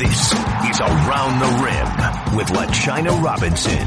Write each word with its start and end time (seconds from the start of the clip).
This 0.00 0.32
is 0.32 0.80
Around 0.80 1.40
the 1.40 1.62
Rim 1.62 2.34
with 2.34 2.46
LaChina 2.48 3.22
Robinson. 3.22 3.86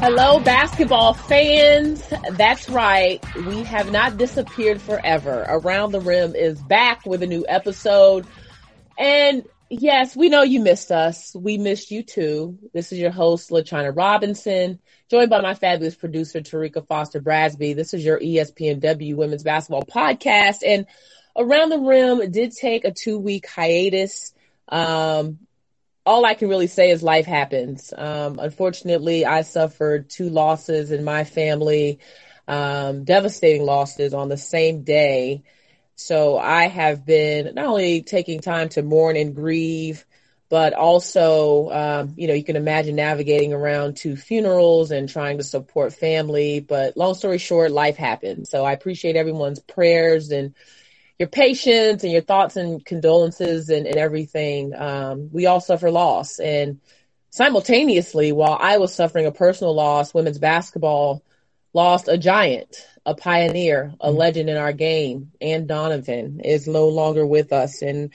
Hello, 0.00 0.40
basketball 0.40 1.14
fans. 1.14 2.02
That's 2.32 2.68
right. 2.68 3.24
We 3.36 3.62
have 3.62 3.92
not 3.92 4.16
disappeared 4.16 4.82
forever. 4.82 5.46
Around 5.48 5.92
the 5.92 6.00
Rim 6.00 6.34
is 6.34 6.60
back 6.60 7.06
with 7.06 7.22
a 7.22 7.26
new 7.28 7.46
episode. 7.48 8.26
And 8.98 9.44
yes, 9.70 10.16
we 10.16 10.28
know 10.28 10.42
you 10.42 10.58
missed 10.58 10.90
us. 10.90 11.36
We 11.36 11.56
missed 11.56 11.92
you 11.92 12.02
too. 12.02 12.58
This 12.74 12.90
is 12.90 12.98
your 12.98 13.12
host, 13.12 13.50
LaChina 13.50 13.96
Robinson, 13.96 14.80
joined 15.08 15.30
by 15.30 15.40
my 15.40 15.54
fabulous 15.54 15.94
producer, 15.94 16.40
Terrika 16.40 16.84
Foster 16.84 17.20
Brasby. 17.20 17.76
This 17.76 17.94
is 17.94 18.04
your 18.04 18.18
ESPNW 18.18 19.14
Women's 19.14 19.44
Basketball 19.44 19.84
Podcast. 19.84 20.66
And 20.66 20.84
Around 21.36 21.68
the 21.68 21.78
Rim 21.78 22.32
did 22.32 22.50
take 22.56 22.84
a 22.84 22.90
two 22.90 23.20
week 23.20 23.46
hiatus. 23.46 24.32
Um, 24.68 25.38
all 26.06 26.24
I 26.24 26.34
can 26.34 26.48
really 26.48 26.68
say 26.68 26.90
is 26.90 27.02
life 27.02 27.26
happens. 27.26 27.92
Um, 27.96 28.38
unfortunately, 28.38 29.26
I 29.26 29.42
suffered 29.42 30.08
two 30.08 30.30
losses 30.30 30.90
in 30.90 31.04
my 31.04 31.24
family, 31.24 31.98
um, 32.46 33.04
devastating 33.04 33.64
losses 33.64 34.14
on 34.14 34.28
the 34.28 34.38
same 34.38 34.84
day. 34.84 35.42
So 35.96 36.38
I 36.38 36.68
have 36.68 37.04
been 37.04 37.54
not 37.54 37.66
only 37.66 38.02
taking 38.02 38.40
time 38.40 38.70
to 38.70 38.82
mourn 38.82 39.16
and 39.16 39.34
grieve, 39.34 40.06
but 40.48 40.72
also, 40.72 41.70
um, 41.70 42.14
you 42.16 42.26
know, 42.26 42.34
you 42.34 42.44
can 42.44 42.56
imagine 42.56 42.96
navigating 42.96 43.52
around 43.52 43.96
two 43.96 44.16
funerals 44.16 44.90
and 44.90 45.08
trying 45.08 45.38
to 45.38 45.44
support 45.44 45.92
family. 45.92 46.60
But 46.60 46.96
long 46.96 47.14
story 47.14 47.38
short, 47.38 47.70
life 47.70 47.96
happened. 47.96 48.48
So 48.48 48.64
I 48.64 48.72
appreciate 48.72 49.16
everyone's 49.16 49.60
prayers 49.60 50.30
and 50.30 50.54
your 51.18 51.28
patience 51.28 52.04
and 52.04 52.12
your 52.12 52.22
thoughts 52.22 52.56
and 52.56 52.84
condolences 52.84 53.70
and, 53.70 53.86
and 53.86 53.96
everything. 53.96 54.74
Um, 54.74 55.30
we 55.32 55.46
all 55.46 55.60
suffer 55.60 55.90
loss. 55.90 56.38
And 56.38 56.80
simultaneously, 57.30 58.32
while 58.32 58.56
I 58.60 58.78
was 58.78 58.94
suffering 58.94 59.26
a 59.26 59.32
personal 59.32 59.74
loss, 59.74 60.14
women's 60.14 60.38
basketball 60.38 61.22
lost 61.74 62.08
a 62.08 62.16
giant, 62.18 62.86
a 63.04 63.14
pioneer, 63.14 63.94
a 64.00 64.08
mm-hmm. 64.08 64.16
legend 64.16 64.48
in 64.50 64.56
our 64.56 64.72
game. 64.72 65.32
Anne 65.40 65.66
Donovan 65.66 66.40
is 66.40 66.68
no 66.68 66.88
longer 66.88 67.26
with 67.26 67.52
us. 67.52 67.82
And 67.82 68.12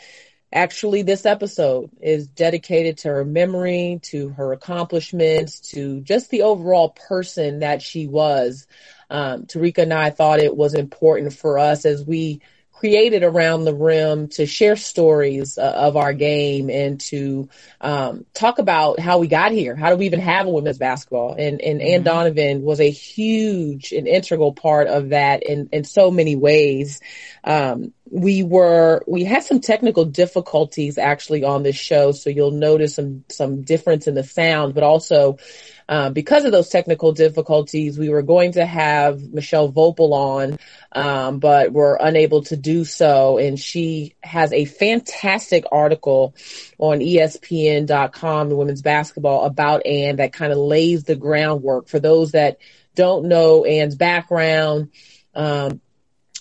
actually, 0.53 1.01
this 1.01 1.25
episode 1.25 1.91
is 2.01 2.27
dedicated 2.27 2.99
to 2.99 3.09
her 3.09 3.25
memory, 3.25 3.99
to 4.03 4.29
her 4.29 4.53
accomplishments, 4.53 5.59
to 5.71 5.99
just 5.99 6.29
the 6.29 6.43
overall 6.43 6.89
person 6.89 7.59
that 7.59 7.81
she 7.81 8.07
was. 8.07 8.65
Um, 9.09 9.45
Terrika 9.45 9.79
and 9.79 9.93
I 9.93 10.09
thought 10.09 10.39
it 10.39 10.55
was 10.55 10.73
important 10.73 11.33
for 11.33 11.59
us 11.59 11.85
as 11.85 12.05
we 12.05 12.41
created 12.83 13.23
around 13.23 13.63
the 13.63 13.73
rim 13.73 14.27
to 14.27 14.45
share 14.45 14.75
stories 14.75 15.57
uh, 15.57 15.61
of 15.61 15.95
our 15.95 16.11
game 16.11 16.69
and 16.69 16.99
to 16.99 17.47
um, 17.79 18.25
talk 18.33 18.59
about 18.59 18.99
how 18.99 19.19
we 19.19 19.27
got 19.29 19.53
here. 19.53 19.73
How 19.73 19.89
do 19.89 19.95
we 19.95 20.05
even 20.05 20.19
have 20.19 20.47
a 20.47 20.49
women's 20.49 20.79
basketball? 20.79 21.33
And 21.39 21.61
and 21.61 21.79
mm-hmm. 21.79 21.93
Anne 21.93 22.03
Donovan 22.03 22.61
was 22.61 22.81
a 22.81 22.89
huge 22.89 23.93
and 23.93 24.05
integral 24.05 24.51
part 24.51 24.87
of 24.87 25.09
that 25.09 25.43
in 25.43 25.69
in 25.71 25.85
so 25.85 26.11
many 26.11 26.35
ways. 26.35 26.99
Um, 27.45 27.93
we 28.11 28.43
were 28.43 29.01
we 29.07 29.23
had 29.23 29.45
some 29.45 29.61
technical 29.61 30.03
difficulties 30.03 30.97
actually 30.97 31.45
on 31.45 31.63
this 31.63 31.77
show, 31.77 32.11
so 32.11 32.29
you'll 32.29 32.51
notice 32.51 32.95
some 32.95 33.23
some 33.29 33.61
difference 33.61 34.07
in 34.07 34.13
the 34.13 34.25
sound, 34.25 34.73
but 34.73 34.83
also 34.83 35.37
um, 35.89 36.13
because 36.13 36.45
of 36.45 36.51
those 36.51 36.69
technical 36.69 37.11
difficulties, 37.11 37.97
we 37.97 38.09
were 38.09 38.21
going 38.21 38.53
to 38.53 38.65
have 38.65 39.21
Michelle 39.21 39.71
Voepel 39.71 40.11
on, 40.11 40.59
um, 40.91 41.39
but 41.39 41.71
were 41.71 41.97
unable 41.99 42.43
to 42.43 42.55
do 42.55 42.85
so. 42.85 43.37
And 43.37 43.59
she 43.59 44.15
has 44.21 44.53
a 44.53 44.65
fantastic 44.65 45.65
article 45.71 46.35
on 46.77 46.99
ESPN.com, 46.99 48.49
the 48.49 48.55
women's 48.55 48.81
basketball 48.81 49.45
about 49.45 49.85
Anne 49.85 50.17
that 50.17 50.33
kind 50.33 50.51
of 50.51 50.57
lays 50.57 51.03
the 51.03 51.15
groundwork 51.15 51.87
for 51.87 51.99
those 51.99 52.31
that 52.31 52.57
don't 52.95 53.25
know 53.25 53.65
Anne's 53.65 53.95
background, 53.95 54.91
um, 55.33 55.81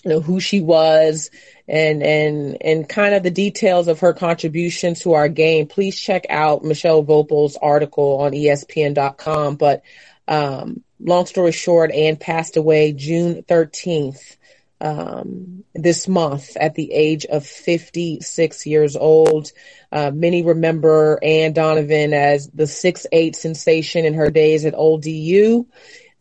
you 0.03 0.11
know, 0.11 0.19
who 0.19 0.39
she 0.39 0.61
was 0.61 1.31
and 1.67 2.03
and 2.03 2.57
and 2.61 2.89
kind 2.89 3.15
of 3.15 3.23
the 3.23 3.31
details 3.31 3.87
of 3.87 4.01
her 4.01 4.13
contribution 4.13 4.95
to 4.95 5.13
our 5.13 5.29
game, 5.29 5.67
please 5.67 5.97
check 5.97 6.25
out 6.29 6.63
Michelle 6.63 7.03
Voepel's 7.03 7.57
article 7.57 8.17
on 8.21 8.33
ESPN.com. 8.33 9.55
But 9.55 9.83
um, 10.27 10.83
long 10.99 11.25
story 11.25 11.51
short, 11.51 11.91
Anne 11.91 12.17
passed 12.17 12.57
away 12.57 12.91
June 12.93 13.43
13th 13.43 14.37
um, 14.81 15.63
this 15.73 16.09
month 16.09 16.57
at 16.57 16.75
the 16.75 16.91
age 16.91 17.25
of 17.25 17.45
56 17.45 18.65
years 18.65 18.97
old. 18.97 19.51
Uh, 19.91 20.11
many 20.13 20.43
remember 20.43 21.17
Anne 21.23 21.53
Donovan 21.53 22.13
as 22.13 22.49
the 22.49 22.67
six 22.67 23.07
eight 23.13 23.35
sensation 23.35 24.05
in 24.05 24.15
her 24.15 24.29
days 24.29 24.65
at 24.65 24.73
Old 24.73 25.03
DU. 25.03 25.65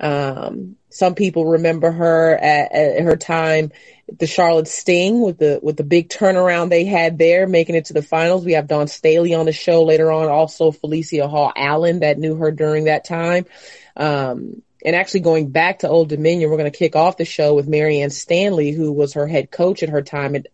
Um, 0.00 0.76
some 0.90 1.14
people 1.14 1.46
remember 1.46 1.90
her 1.90 2.34
at, 2.34 2.72
at, 2.72 3.02
her 3.02 3.16
time 3.16 3.72
the 4.18 4.26
Charlotte 4.26 4.68
Sting 4.68 5.22
with 5.22 5.38
the 5.38 5.60
with 5.62 5.76
the 5.76 5.84
big 5.84 6.08
turnaround 6.08 6.68
they 6.68 6.84
had 6.84 7.18
there, 7.18 7.46
making 7.46 7.76
it 7.76 7.86
to 7.86 7.92
the 7.92 8.02
finals. 8.02 8.44
We 8.44 8.52
have 8.52 8.66
Dawn 8.66 8.88
Staley 8.88 9.34
on 9.34 9.46
the 9.46 9.52
show 9.52 9.84
later 9.84 10.10
on, 10.10 10.28
also 10.28 10.70
Felicia 10.70 11.28
Hall 11.28 11.52
Allen 11.54 12.00
that 12.00 12.18
knew 12.18 12.34
her 12.36 12.50
during 12.50 12.84
that 12.84 13.04
time. 13.04 13.46
Um, 13.96 14.62
and 14.84 14.96
actually 14.96 15.20
going 15.20 15.50
back 15.50 15.80
to 15.80 15.88
Old 15.88 16.08
Dominion, 16.08 16.50
we're 16.50 16.56
going 16.56 16.70
to 16.70 16.76
kick 16.76 16.96
off 16.96 17.16
the 17.16 17.24
show 17.24 17.54
with 17.54 17.68
Marianne 17.68 18.10
Stanley, 18.10 18.72
who 18.72 18.92
was 18.92 19.14
her 19.14 19.26
head 19.26 19.50
coach 19.50 19.82
at 19.82 19.90
her 19.90 20.02
time 20.02 20.34
at, 20.34 20.48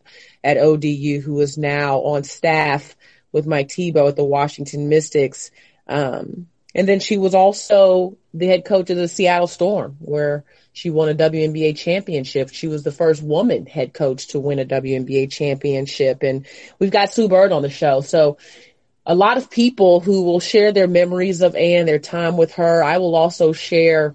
at 0.45 0.59
ODU, 0.59 1.21
who 1.21 1.41
is 1.41 1.57
now 1.57 2.01
on 2.01 2.25
staff 2.25 2.95
with 3.33 3.47
Mike 3.47 3.71
Thibault 3.71 4.09
at 4.09 4.17
the 4.17 4.25
Washington 4.25 4.89
Mystics. 4.89 5.51
Um, 5.87 6.47
and 6.75 6.87
then 6.87 7.01
she 7.01 7.17
was 7.17 7.35
also 7.35 8.17
the 8.35 8.47
head 8.47 8.65
coach 8.65 8.91
of 8.91 8.97
the 8.97 9.09
Seattle 9.09 9.47
Storm, 9.47 9.97
where 10.01 10.45
she 10.73 10.91
won 10.91 11.09
a 11.09 11.15
WNBA 11.15 11.77
championship. 11.77 12.51
She 12.53 12.69
was 12.69 12.83
the 12.83 12.93
first 12.93 13.23
woman 13.23 13.67
head 13.67 13.95
coach 13.95 14.29
to 14.29 14.41
win 14.41 14.59
a 14.59 14.65
WNBA 14.65 15.31
championship. 15.31 16.23
And 16.23 16.47
we've 16.79 16.91
got 16.91 17.13
Sue 17.13 17.29
Bird 17.29 17.53
on 17.53 17.63
the 17.63 17.71
show. 17.71 18.03
So 18.03 18.37
a 19.07 19.15
lot 19.15 19.39
of 19.39 19.51
people 19.51 20.01
who 20.01 20.23
will 20.23 20.41
share 20.41 20.71
their 20.71 20.87
memories 20.87 21.41
of 21.41 21.57
Anne, 21.57 21.87
their 21.87 21.99
time 21.99 22.37
with 22.37 22.55
her. 22.55 22.85
I 22.85 22.99
will 22.99 23.17
also 23.17 23.53
share 23.53 24.15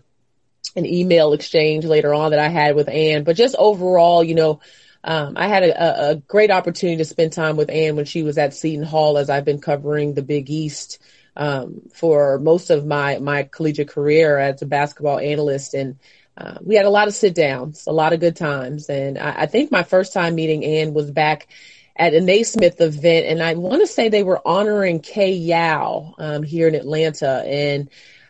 an 0.76 0.86
email 0.86 1.34
exchange 1.34 1.86
later 1.86 2.14
on 2.14 2.32
that 2.32 2.40
I 2.40 2.50
had 2.50 2.76
with 2.76 2.88
Anne. 2.88 3.24
But 3.24 3.36
just 3.36 3.56
overall, 3.58 4.24
you 4.24 4.36
know, 4.36 4.60
um, 5.04 5.34
I 5.36 5.48
had 5.48 5.64
a, 5.64 6.12
a, 6.12 6.16
great 6.16 6.50
opportunity 6.50 6.98
to 6.98 7.06
spend 7.06 7.34
time 7.34 7.58
with 7.58 7.70
Anne 7.70 7.98
when 7.98 8.06
she 8.06 8.24
was 8.24 8.38
at 8.38 8.54
Seton 8.54 8.86
Hall 8.86 9.18
as 9.18 9.30
I've 9.30 9.44
been 9.44 9.60
covering 9.60 10.14
the 10.14 10.22
Big 10.22 10.50
East 10.50 11.02
um, 11.36 11.82
for 11.94 12.40
most 12.40 12.70
of 12.70 12.86
my 12.86 13.20
my 13.20 13.44
collegiate 13.44 13.90
career 13.90 14.38
as 14.38 14.62
a 14.62 14.66
basketball 14.66 15.20
analyst. 15.20 15.74
And 15.74 15.98
uh, 16.38 16.58
we 16.62 16.76
had 16.76 16.86
a 16.86 16.90
lot 16.90 17.08
of 17.08 17.14
sit 17.14 17.36
downs, 17.36 17.86
a 17.88 17.92
lot 17.92 18.14
of 18.14 18.20
good 18.20 18.36
times. 18.36 18.90
And 18.90 19.18
I, 19.18 19.42
I 19.42 19.46
think 19.46 19.72
my 19.72 19.84
first 19.84 20.14
time 20.14 20.36
meeting 20.36 20.64
Anne 20.64 20.94
was 20.94 21.12
back 21.12 21.48
at 21.96 22.14
a 22.14 22.22
Naismith 22.22 22.82
event, 22.82 23.28
and 23.28 23.42
I 23.42 23.54
want 23.54 23.82
to 23.82 23.88
say 23.88 24.10
they 24.10 24.24
were 24.24 24.42
honoring 24.44 25.00
Kay 25.00 25.34
Yow 25.34 26.16
um, 26.18 26.42
here 26.42 26.68
in 26.68 26.74
Atlanta, 26.74 27.44
and 27.46 27.90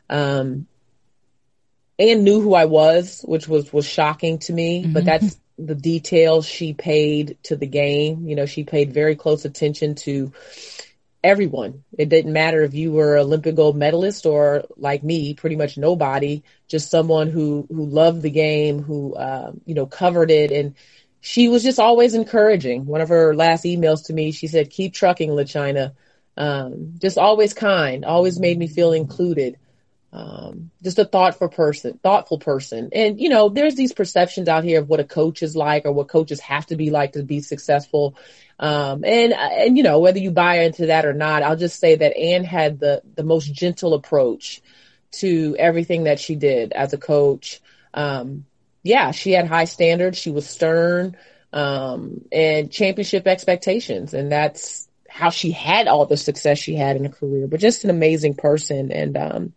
um, 0.09 0.67
Anne 1.97 2.23
knew 2.23 2.41
who 2.41 2.53
I 2.53 2.65
was, 2.65 3.21
which 3.25 3.47
was 3.47 3.71
was 3.71 3.87
shocking 3.87 4.39
to 4.39 4.53
me. 4.53 4.83
Mm-hmm. 4.83 4.93
But 4.93 5.05
that's 5.05 5.39
the 5.57 5.75
details 5.75 6.45
she 6.45 6.73
paid 6.73 7.37
to 7.43 7.55
the 7.55 7.67
game. 7.67 8.27
You 8.27 8.35
know, 8.35 8.45
she 8.45 8.63
paid 8.63 8.93
very 8.93 9.15
close 9.15 9.45
attention 9.45 9.95
to 9.95 10.33
everyone. 11.23 11.83
It 11.97 12.09
didn't 12.09 12.33
matter 12.33 12.61
if 12.63 12.73
you 12.73 12.91
were 12.91 13.17
Olympic 13.17 13.55
gold 13.55 13.77
medalist 13.77 14.25
or 14.25 14.65
like 14.77 15.03
me, 15.03 15.33
pretty 15.33 15.55
much 15.55 15.77
nobody, 15.77 16.43
just 16.67 16.91
someone 16.91 17.29
who, 17.29 17.65
who 17.69 17.85
loved 17.85 18.21
the 18.21 18.29
game, 18.29 18.81
who, 18.81 19.13
uh, 19.15 19.53
you 19.65 19.73
know, 19.75 19.85
covered 19.85 20.31
it. 20.31 20.51
And 20.51 20.75
she 21.21 21.47
was 21.47 21.63
just 21.63 21.79
always 21.79 22.13
encouraging. 22.13 22.85
One 22.85 23.01
of 23.01 23.09
her 23.09 23.35
last 23.35 23.63
emails 23.63 24.05
to 24.07 24.13
me, 24.13 24.31
she 24.31 24.47
said, 24.47 24.69
keep 24.69 24.93
trucking, 24.93 25.29
LaChina. 25.29 25.93
Um, 26.35 26.95
just 26.99 27.17
always 27.17 27.53
kind, 27.53 28.03
always 28.03 28.39
made 28.39 28.57
me 28.57 28.67
feel 28.67 28.91
included. 28.91 29.57
Um, 30.15 30.69
just 30.83 30.99
a 30.99 31.05
thoughtful 31.05 31.49
person, 31.49 31.99
thoughtful 32.03 32.37
person. 32.37 32.89
And, 32.93 33.19
you 33.19 33.29
know, 33.29 33.49
there's 33.49 33.73
these 33.73 33.93
perceptions 33.93 34.47
out 34.47 34.63
here 34.63 34.79
of 34.79 34.87
what 34.87 34.99
a 34.99 35.03
coach 35.03 35.41
is 35.41 35.55
like 35.55 35.85
or 35.85 35.91
what 35.91 36.07
coaches 36.07 36.39
have 36.41 36.67
to 36.67 36.75
be 36.75 36.91
like 36.91 37.13
to 37.13 37.23
be 37.23 37.41
successful. 37.41 38.15
Um, 38.59 39.03
and, 39.03 39.33
and, 39.33 39.75
you 39.75 39.81
know, 39.81 39.97
whether 39.97 40.19
you 40.19 40.29
buy 40.29 40.59
into 40.59 40.85
that 40.85 41.07
or 41.07 41.13
not, 41.13 41.41
I'll 41.41 41.55
just 41.55 41.79
say 41.79 41.95
that 41.95 42.15
Anne 42.15 42.43
had 42.43 42.79
the, 42.79 43.01
the 43.15 43.23
most 43.23 43.51
gentle 43.51 43.95
approach 43.95 44.61
to 45.13 45.55
everything 45.57 46.03
that 46.03 46.19
she 46.19 46.35
did 46.35 46.73
as 46.73 46.93
a 46.93 46.99
coach. 46.99 47.59
Um, 47.95 48.45
yeah, 48.83 49.09
she 49.09 49.31
had 49.31 49.47
high 49.47 49.65
standards. 49.65 50.19
She 50.19 50.29
was 50.29 50.47
stern, 50.47 51.17
um, 51.51 52.21
and 52.31 52.71
championship 52.71 53.25
expectations. 53.25 54.13
And 54.13 54.31
that's 54.31 54.87
how 55.09 55.31
she 55.31 55.49
had 55.49 55.87
all 55.87 56.05
the 56.05 56.17
success 56.17 56.59
she 56.59 56.75
had 56.75 56.97
in 56.97 57.05
her 57.05 57.09
career, 57.09 57.47
but 57.47 57.59
just 57.59 57.83
an 57.83 57.89
amazing 57.89 58.35
person. 58.35 58.91
And, 58.91 59.17
um, 59.17 59.53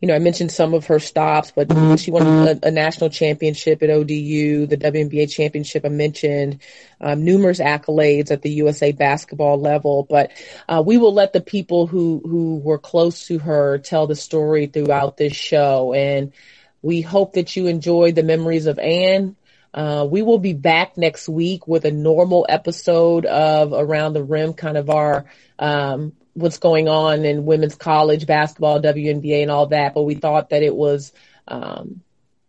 you 0.00 0.08
know, 0.08 0.14
I 0.14 0.18
mentioned 0.18 0.50
some 0.50 0.72
of 0.72 0.86
her 0.86 0.98
stops, 0.98 1.52
but 1.54 1.68
she 1.98 2.10
won 2.10 2.26
a, 2.26 2.58
a 2.62 2.70
national 2.70 3.10
championship 3.10 3.82
at 3.82 3.90
ODU, 3.90 4.66
the 4.66 4.78
WNBA 4.78 5.30
championship 5.30 5.84
I 5.84 5.90
mentioned, 5.90 6.60
um, 7.02 7.22
numerous 7.22 7.60
accolades 7.60 8.30
at 8.30 8.40
the 8.40 8.50
USA 8.50 8.92
basketball 8.92 9.60
level. 9.60 10.06
But 10.08 10.32
uh, 10.66 10.82
we 10.84 10.96
will 10.96 11.12
let 11.12 11.34
the 11.34 11.42
people 11.42 11.86
who 11.86 12.22
who 12.24 12.56
were 12.56 12.78
close 12.78 13.26
to 13.26 13.38
her 13.40 13.76
tell 13.78 14.06
the 14.06 14.16
story 14.16 14.66
throughout 14.66 15.18
this 15.18 15.34
show, 15.34 15.92
and 15.92 16.32
we 16.80 17.02
hope 17.02 17.34
that 17.34 17.54
you 17.54 17.66
enjoyed 17.66 18.14
the 18.14 18.22
memories 18.22 18.66
of 18.66 18.78
Anne. 18.78 19.36
Uh, 19.72 20.06
we 20.10 20.22
will 20.22 20.38
be 20.38 20.54
back 20.54 20.96
next 20.96 21.28
week 21.28 21.68
with 21.68 21.84
a 21.84 21.92
normal 21.92 22.46
episode 22.48 23.26
of 23.26 23.72
Around 23.72 24.14
the 24.14 24.24
Rim, 24.24 24.54
kind 24.54 24.78
of 24.78 24.88
our 24.88 25.26
um, 25.58 26.12
what's 26.34 26.58
going 26.58 26.88
on 26.88 27.24
in 27.24 27.44
women's 27.44 27.74
college 27.74 28.26
basketball, 28.26 28.80
WNBA, 28.80 29.42
and 29.42 29.50
all 29.50 29.66
that. 29.66 29.94
But 29.94 30.02
we 30.02 30.14
thought 30.14 30.50
that 30.50 30.62
it 30.62 30.74
was 30.74 31.12
um, 31.48 32.02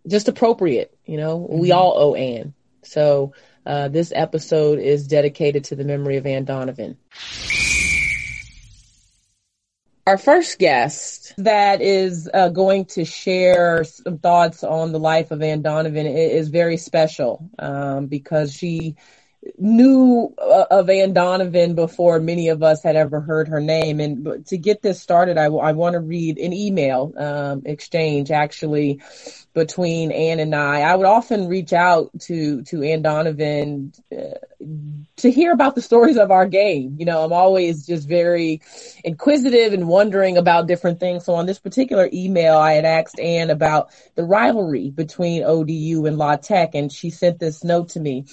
just 0.07 0.28
appropriate. 0.28 0.95
You 1.06 1.18
know, 1.18 1.39
mm-hmm. 1.39 1.60
we 1.60 1.72
all 1.72 1.94
owe 1.98 2.16
Anne. 2.16 2.54
So 2.83 3.33
uh, 3.66 3.89
this 3.89 4.12
episode 4.16 4.80
is 4.80 5.07
dedicated 5.07 5.66
to 5.66 5.75
the 5.75 5.83
memory 5.83 6.18
of 6.18 6.25
Anne 6.25 6.45
Donovan. 6.45 6.98
Our 10.07 10.18
first 10.18 10.57
guest 10.57 11.33
that 11.38 11.81
is 11.81 12.28
uh, 12.33 12.50
going 12.50 12.86
to 12.86 13.06
share 13.06 13.83
some 13.83 14.18
thoughts 14.18 14.63
on 14.63 14.92
the 14.92 15.00
life 15.00 15.30
of 15.30 15.44
Anne 15.44 15.62
Donovan 15.62 16.07
is 16.07 16.50
very 16.50 16.78
special 16.78 17.48
um, 17.60 18.07
because 18.07 18.51
she 18.51 18.95
knew 19.57 20.33
uh, 20.38 20.65
of 20.69 20.89
Anne 20.89 21.13
Donovan 21.13 21.73
before 21.73 22.19
many 22.19 22.49
of 22.49 22.61
us 22.61 22.83
had 22.83 22.95
ever 22.95 23.21
heard 23.21 23.47
her 23.47 23.59
name. 23.59 23.99
And 23.99 24.45
to 24.47 24.57
get 24.57 24.81
this 24.81 25.01
started, 25.01 25.38
I, 25.38 25.45
I 25.45 25.71
want 25.71 25.93
to 25.93 25.99
read 25.99 26.38
an 26.38 26.53
email 26.53 27.13
um, 27.17 27.63
exchange 27.65 28.29
actually 28.29 29.01
between 29.53 30.11
Anne 30.11 30.39
and 30.39 30.55
I. 30.55 30.81
I 30.81 30.95
would 30.95 31.07
often 31.07 31.47
reach 31.47 31.73
out 31.73 32.11
to 32.21 32.61
to 32.63 32.83
Anne 32.83 33.01
Donovan 33.01 33.93
uh, 34.11 34.38
to 35.17 35.31
hear 35.31 35.51
about 35.51 35.75
the 35.75 35.81
stories 35.81 36.17
of 36.17 36.31
our 36.31 36.47
game. 36.47 36.95
You 36.99 37.05
know, 37.05 37.23
I'm 37.23 37.33
always 37.33 37.85
just 37.85 38.07
very 38.07 38.61
inquisitive 39.03 39.73
and 39.73 39.87
wondering 39.87 40.37
about 40.37 40.67
different 40.67 40.99
things. 40.99 41.25
So 41.25 41.33
on 41.33 41.47
this 41.47 41.59
particular 41.59 42.09
email, 42.13 42.57
I 42.57 42.73
had 42.73 42.85
asked 42.85 43.19
Anne 43.19 43.49
about 43.49 43.89
the 44.15 44.23
rivalry 44.23 44.89
between 44.89 45.44
ODU 45.44 46.05
and 46.05 46.17
La 46.17 46.37
Tech, 46.37 46.75
and 46.75 46.91
she 46.91 47.09
sent 47.09 47.39
this 47.39 47.63
note 47.63 47.89
to 47.89 47.99
me. 47.99 48.25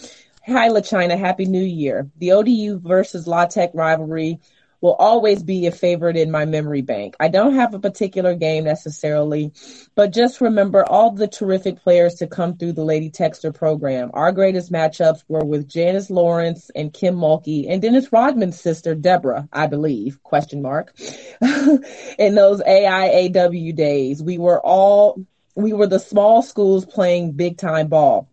Hi, 0.48 0.70
LaChina. 0.70 1.18
Happy 1.18 1.44
New 1.44 1.62
Year. 1.62 2.10
The 2.16 2.32
ODU 2.32 2.78
versus 2.78 3.26
La 3.26 3.44
Tech 3.44 3.70
rivalry 3.74 4.40
will 4.80 4.94
always 4.94 5.42
be 5.42 5.66
a 5.66 5.70
favorite 5.70 6.16
in 6.16 6.30
my 6.30 6.46
memory 6.46 6.80
bank. 6.80 7.16
I 7.20 7.28
don't 7.28 7.56
have 7.56 7.74
a 7.74 7.78
particular 7.78 8.34
game 8.34 8.64
necessarily, 8.64 9.52
but 9.94 10.14
just 10.14 10.40
remember 10.40 10.88
all 10.88 11.10
the 11.10 11.28
terrific 11.28 11.82
players 11.82 12.14
to 12.14 12.26
come 12.26 12.56
through 12.56 12.72
the 12.72 12.84
Lady 12.84 13.10
Techster 13.10 13.54
program. 13.54 14.10
Our 14.14 14.32
greatest 14.32 14.72
matchups 14.72 15.22
were 15.28 15.44
with 15.44 15.68
Janice 15.68 16.08
Lawrence 16.08 16.70
and 16.74 16.94
Kim 16.94 17.16
Mulkey 17.16 17.66
and 17.68 17.82
Dennis 17.82 18.10
Rodman's 18.10 18.58
sister, 18.58 18.94
Deborah, 18.94 19.50
I 19.52 19.66
believe, 19.66 20.22
question 20.22 20.62
mark. 20.62 20.98
in 22.18 22.34
those 22.34 22.62
AIAW 22.62 23.76
days, 23.76 24.22
we 24.22 24.38
were 24.38 24.64
all, 24.64 25.20
we 25.54 25.74
were 25.74 25.88
the 25.88 26.00
small 26.00 26.40
schools 26.40 26.86
playing 26.86 27.32
big 27.32 27.58
time 27.58 27.88
ball. 27.88 28.30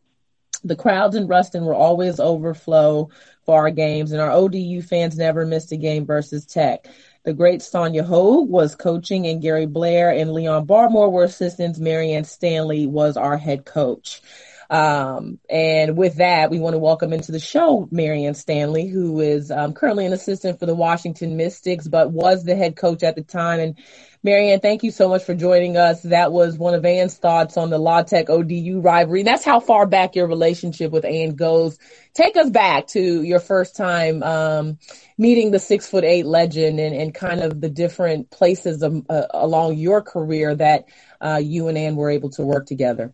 The 0.65 0.75
crowds 0.75 1.15
in 1.15 1.27
Ruston 1.27 1.63
were 1.63 1.75
always 1.75 2.19
overflow 2.19 3.09
for 3.43 3.55
our 3.55 3.69
games, 3.69 4.11
and 4.11 4.19
our 4.19 4.31
ODU 4.31 4.81
fans 4.81 5.15
never 5.15 5.45
missed 5.45 5.71
a 5.71 5.77
game 5.77 6.07
versus 6.07 6.43
Tech. 6.43 6.87
The 7.23 7.33
great 7.33 7.61
Sonia 7.61 8.03
Hogue 8.03 8.49
was 8.49 8.73
coaching, 8.73 9.27
and 9.27 9.43
Gary 9.43 9.67
Blair 9.67 10.09
and 10.09 10.33
Leon 10.33 10.65
Barmore 10.65 11.11
were 11.11 11.23
assistants. 11.23 11.77
Marianne 11.77 12.23
Stanley 12.23 12.87
was 12.87 13.15
our 13.15 13.37
head 13.37 13.65
coach. 13.65 14.23
Um, 14.69 15.39
and 15.49 15.97
with 15.97 16.15
that, 16.15 16.49
we 16.49 16.59
want 16.59 16.73
to 16.73 16.79
welcome 16.79 17.13
into 17.13 17.31
the 17.31 17.39
show 17.39 17.87
Marianne 17.91 18.33
Stanley, 18.33 18.87
who 18.87 19.19
is 19.19 19.51
um, 19.51 19.73
currently 19.73 20.05
an 20.05 20.13
assistant 20.13 20.59
for 20.59 20.65
the 20.65 20.75
Washington 20.75 21.37
Mystics, 21.37 21.87
but 21.87 22.11
was 22.11 22.43
the 22.43 22.55
head 22.55 22.75
coach 22.75 23.03
at 23.03 23.15
the 23.15 23.23
time. 23.23 23.59
And 23.59 23.77
Marianne, 24.23 24.59
thank 24.59 24.81
you 24.81 24.89
so 24.89 25.07
much 25.07 25.23
for 25.23 25.35
joining 25.35 25.77
us. 25.77 26.01
That 26.01 26.31
was 26.31 26.57
one 26.57 26.73
of 26.73 26.83
Anne's 26.83 27.15
thoughts 27.15 27.57
on 27.57 27.69
the 27.69 27.77
La 27.77 28.01
Tech 28.01 28.27
ODU 28.29 28.79
rivalry. 28.81 29.21
That's 29.21 29.45
how 29.45 29.59
far 29.59 29.85
back 29.85 30.15
your 30.15 30.27
relationship 30.27 30.91
with 30.91 31.05
Anne 31.05 31.35
goes. 31.35 31.77
Take 32.15 32.35
us 32.35 32.49
back 32.49 32.87
to 32.87 33.21
your 33.21 33.39
first 33.39 33.75
time 33.75 34.23
um, 34.23 34.79
meeting 35.17 35.51
the 35.51 35.59
six 35.59 35.87
foot 35.87 36.03
eight 36.03 36.25
legend 36.25 36.79
and, 36.79 36.95
and 36.95 37.13
kind 37.13 37.41
of 37.41 37.61
the 37.61 37.69
different 37.69 38.31
places 38.31 38.81
um, 38.81 39.05
uh, 39.09 39.27
along 39.31 39.77
your 39.77 40.01
career 40.01 40.55
that 40.55 40.85
uh, 41.21 41.39
you 41.43 41.67
and 41.67 41.77
Anne 41.77 41.95
were 41.95 42.09
able 42.09 42.31
to 42.31 42.41
work 42.43 42.65
together. 42.65 43.13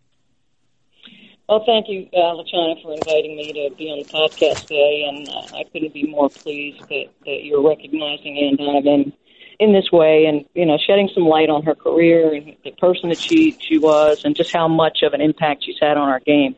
Well, 1.51 1.65
thank 1.65 1.89
you, 1.89 2.07
uh, 2.13 2.31
LaChina, 2.39 2.81
for 2.81 2.94
inviting 2.94 3.36
me 3.36 3.51
to 3.51 3.75
be 3.75 3.92
on 3.92 4.00
the 4.00 4.07
podcast 4.07 4.62
today, 4.69 5.03
and 5.06 5.27
uh, 5.27 5.57
I 5.59 5.63
couldn't 5.69 5.94
be 5.94 6.07
more 6.07 6.30
pleased 6.30 6.80
that, 6.88 7.07
that 7.25 7.44
you're 7.44 7.62
recognizing 7.62 8.39
Anne 8.39 8.56
Donovan 8.56 9.12
in 9.59 9.74
this 9.74 9.92
way 9.92 10.27
and 10.27 10.45
you 10.56 10.65
know 10.65 10.77
shedding 10.88 11.09
some 11.13 11.25
light 11.25 11.50
on 11.50 11.62
her 11.63 11.75
career 11.75 12.33
and 12.33 12.56
the 12.63 12.71
person 12.80 13.09
that 13.09 13.19
she 13.19 13.57
she 13.68 13.77
was 13.77 14.21
and 14.24 14.33
just 14.33 14.50
how 14.53 14.69
much 14.69 15.00
of 15.03 15.12
an 15.12 15.19
impact 15.19 15.65
she's 15.65 15.75
had 15.81 15.98
on 15.98 16.07
our 16.07 16.21
game. 16.21 16.56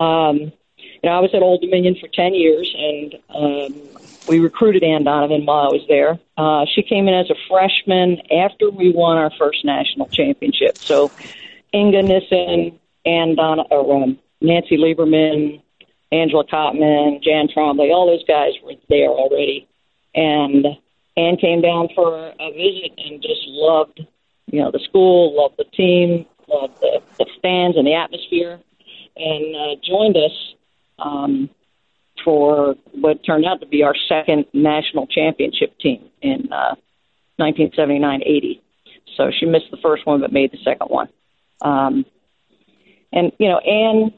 Um 0.00 0.52
you 0.76 1.04
know 1.04 1.12
i 1.12 1.20
was 1.20 1.30
at 1.32 1.40
old 1.40 1.62
dominion 1.62 1.96
for 1.98 2.08
10 2.12 2.34
years 2.34 2.74
and 2.76 3.14
um 3.32 3.88
we 4.26 4.40
recruited 4.40 4.82
anne 4.82 5.04
donovan 5.04 5.46
while 5.46 5.68
i 5.68 5.72
was 5.72 5.86
there. 5.88 6.18
Uh 6.36 6.66
she 6.74 6.82
came 6.82 7.08
in 7.08 7.14
as 7.14 7.30
a 7.30 7.38
freshman 7.48 8.18
after 8.30 8.68
we 8.68 8.92
won 8.92 9.16
our 9.16 9.30
first 9.38 9.64
national 9.64 10.08
championship. 10.08 10.76
So 10.86 11.12
inga 11.72 12.02
nissen 12.02 12.78
and 13.04 13.36
Donna, 13.36 13.62
or, 13.70 14.02
um, 14.02 14.18
nancy 14.40 14.76
lieberman 14.76 15.62
angela 16.12 16.44
Kottman, 16.44 17.22
jan 17.22 17.48
trombley 17.48 17.92
all 17.92 18.06
those 18.06 18.24
guys 18.24 18.52
were 18.62 18.74
there 18.88 19.08
already 19.08 19.68
and 20.14 20.66
Anne 21.16 21.36
came 21.36 21.60
down 21.60 21.88
for 21.94 22.32
a 22.40 22.50
visit 22.52 22.92
and 22.98 23.22
just 23.22 23.42
loved, 23.46 24.00
you 24.46 24.60
know, 24.60 24.70
the 24.70 24.80
school, 24.80 25.36
loved 25.36 25.56
the 25.58 25.64
team, 25.64 26.26
loved 26.48 26.80
the, 26.80 27.00
the 27.18 27.26
stands 27.38 27.76
and 27.76 27.86
the 27.86 27.94
atmosphere, 27.94 28.58
and 29.16 29.56
uh, 29.56 29.80
joined 29.82 30.16
us 30.16 30.54
um, 30.98 31.50
for 32.24 32.74
what 32.92 33.24
turned 33.24 33.44
out 33.44 33.60
to 33.60 33.66
be 33.66 33.82
our 33.82 33.94
second 34.08 34.46
national 34.52 35.06
championship 35.06 35.78
team 35.78 36.08
in 36.20 36.52
uh, 36.52 36.74
1979-80. 37.40 38.60
So 39.16 39.30
she 39.30 39.46
missed 39.46 39.70
the 39.70 39.76
first 39.76 40.04
one 40.06 40.20
but 40.20 40.32
made 40.32 40.50
the 40.50 40.58
second 40.64 40.88
one. 40.88 41.08
Um, 41.60 42.04
and 43.12 43.30
you 43.38 43.48
know, 43.48 43.58
Anne 43.58 44.12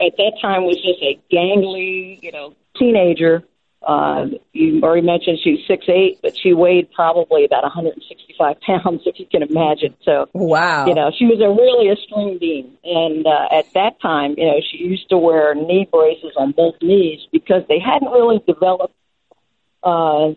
at 0.00 0.16
that 0.16 0.32
time 0.40 0.64
was 0.64 0.76
just 0.76 1.02
a 1.02 1.18
gangly, 1.32 2.22
you 2.22 2.32
know, 2.32 2.54
teenager 2.78 3.44
uh, 3.86 4.26
you 4.52 4.80
already 4.82 5.06
mentioned 5.06 5.38
she's 5.42 5.60
six 5.68 5.86
eight, 5.88 6.18
but 6.20 6.36
she 6.36 6.52
weighed 6.52 6.90
probably 6.92 7.44
about 7.44 7.62
165 7.62 8.60
pounds, 8.66 9.02
if 9.06 9.20
you 9.20 9.26
can 9.26 9.42
imagine. 9.42 9.94
So, 10.02 10.28
wow, 10.32 10.86
you 10.86 10.94
know, 10.94 11.12
she 11.16 11.26
was 11.26 11.40
a 11.40 11.48
really 11.48 11.88
a 11.88 11.96
string 11.96 12.38
bean. 12.38 12.76
And 12.82 13.26
uh, 13.26 13.48
at 13.52 13.72
that 13.74 14.00
time, 14.00 14.34
you 14.36 14.46
know, 14.46 14.60
she 14.70 14.78
used 14.78 15.08
to 15.10 15.18
wear 15.18 15.54
knee 15.54 15.88
braces 15.90 16.32
on 16.36 16.50
both 16.52 16.74
knees 16.82 17.20
because 17.30 17.62
they 17.68 17.78
hadn't 17.78 18.10
really 18.10 18.42
developed 18.44 18.94
uh, 19.84 20.30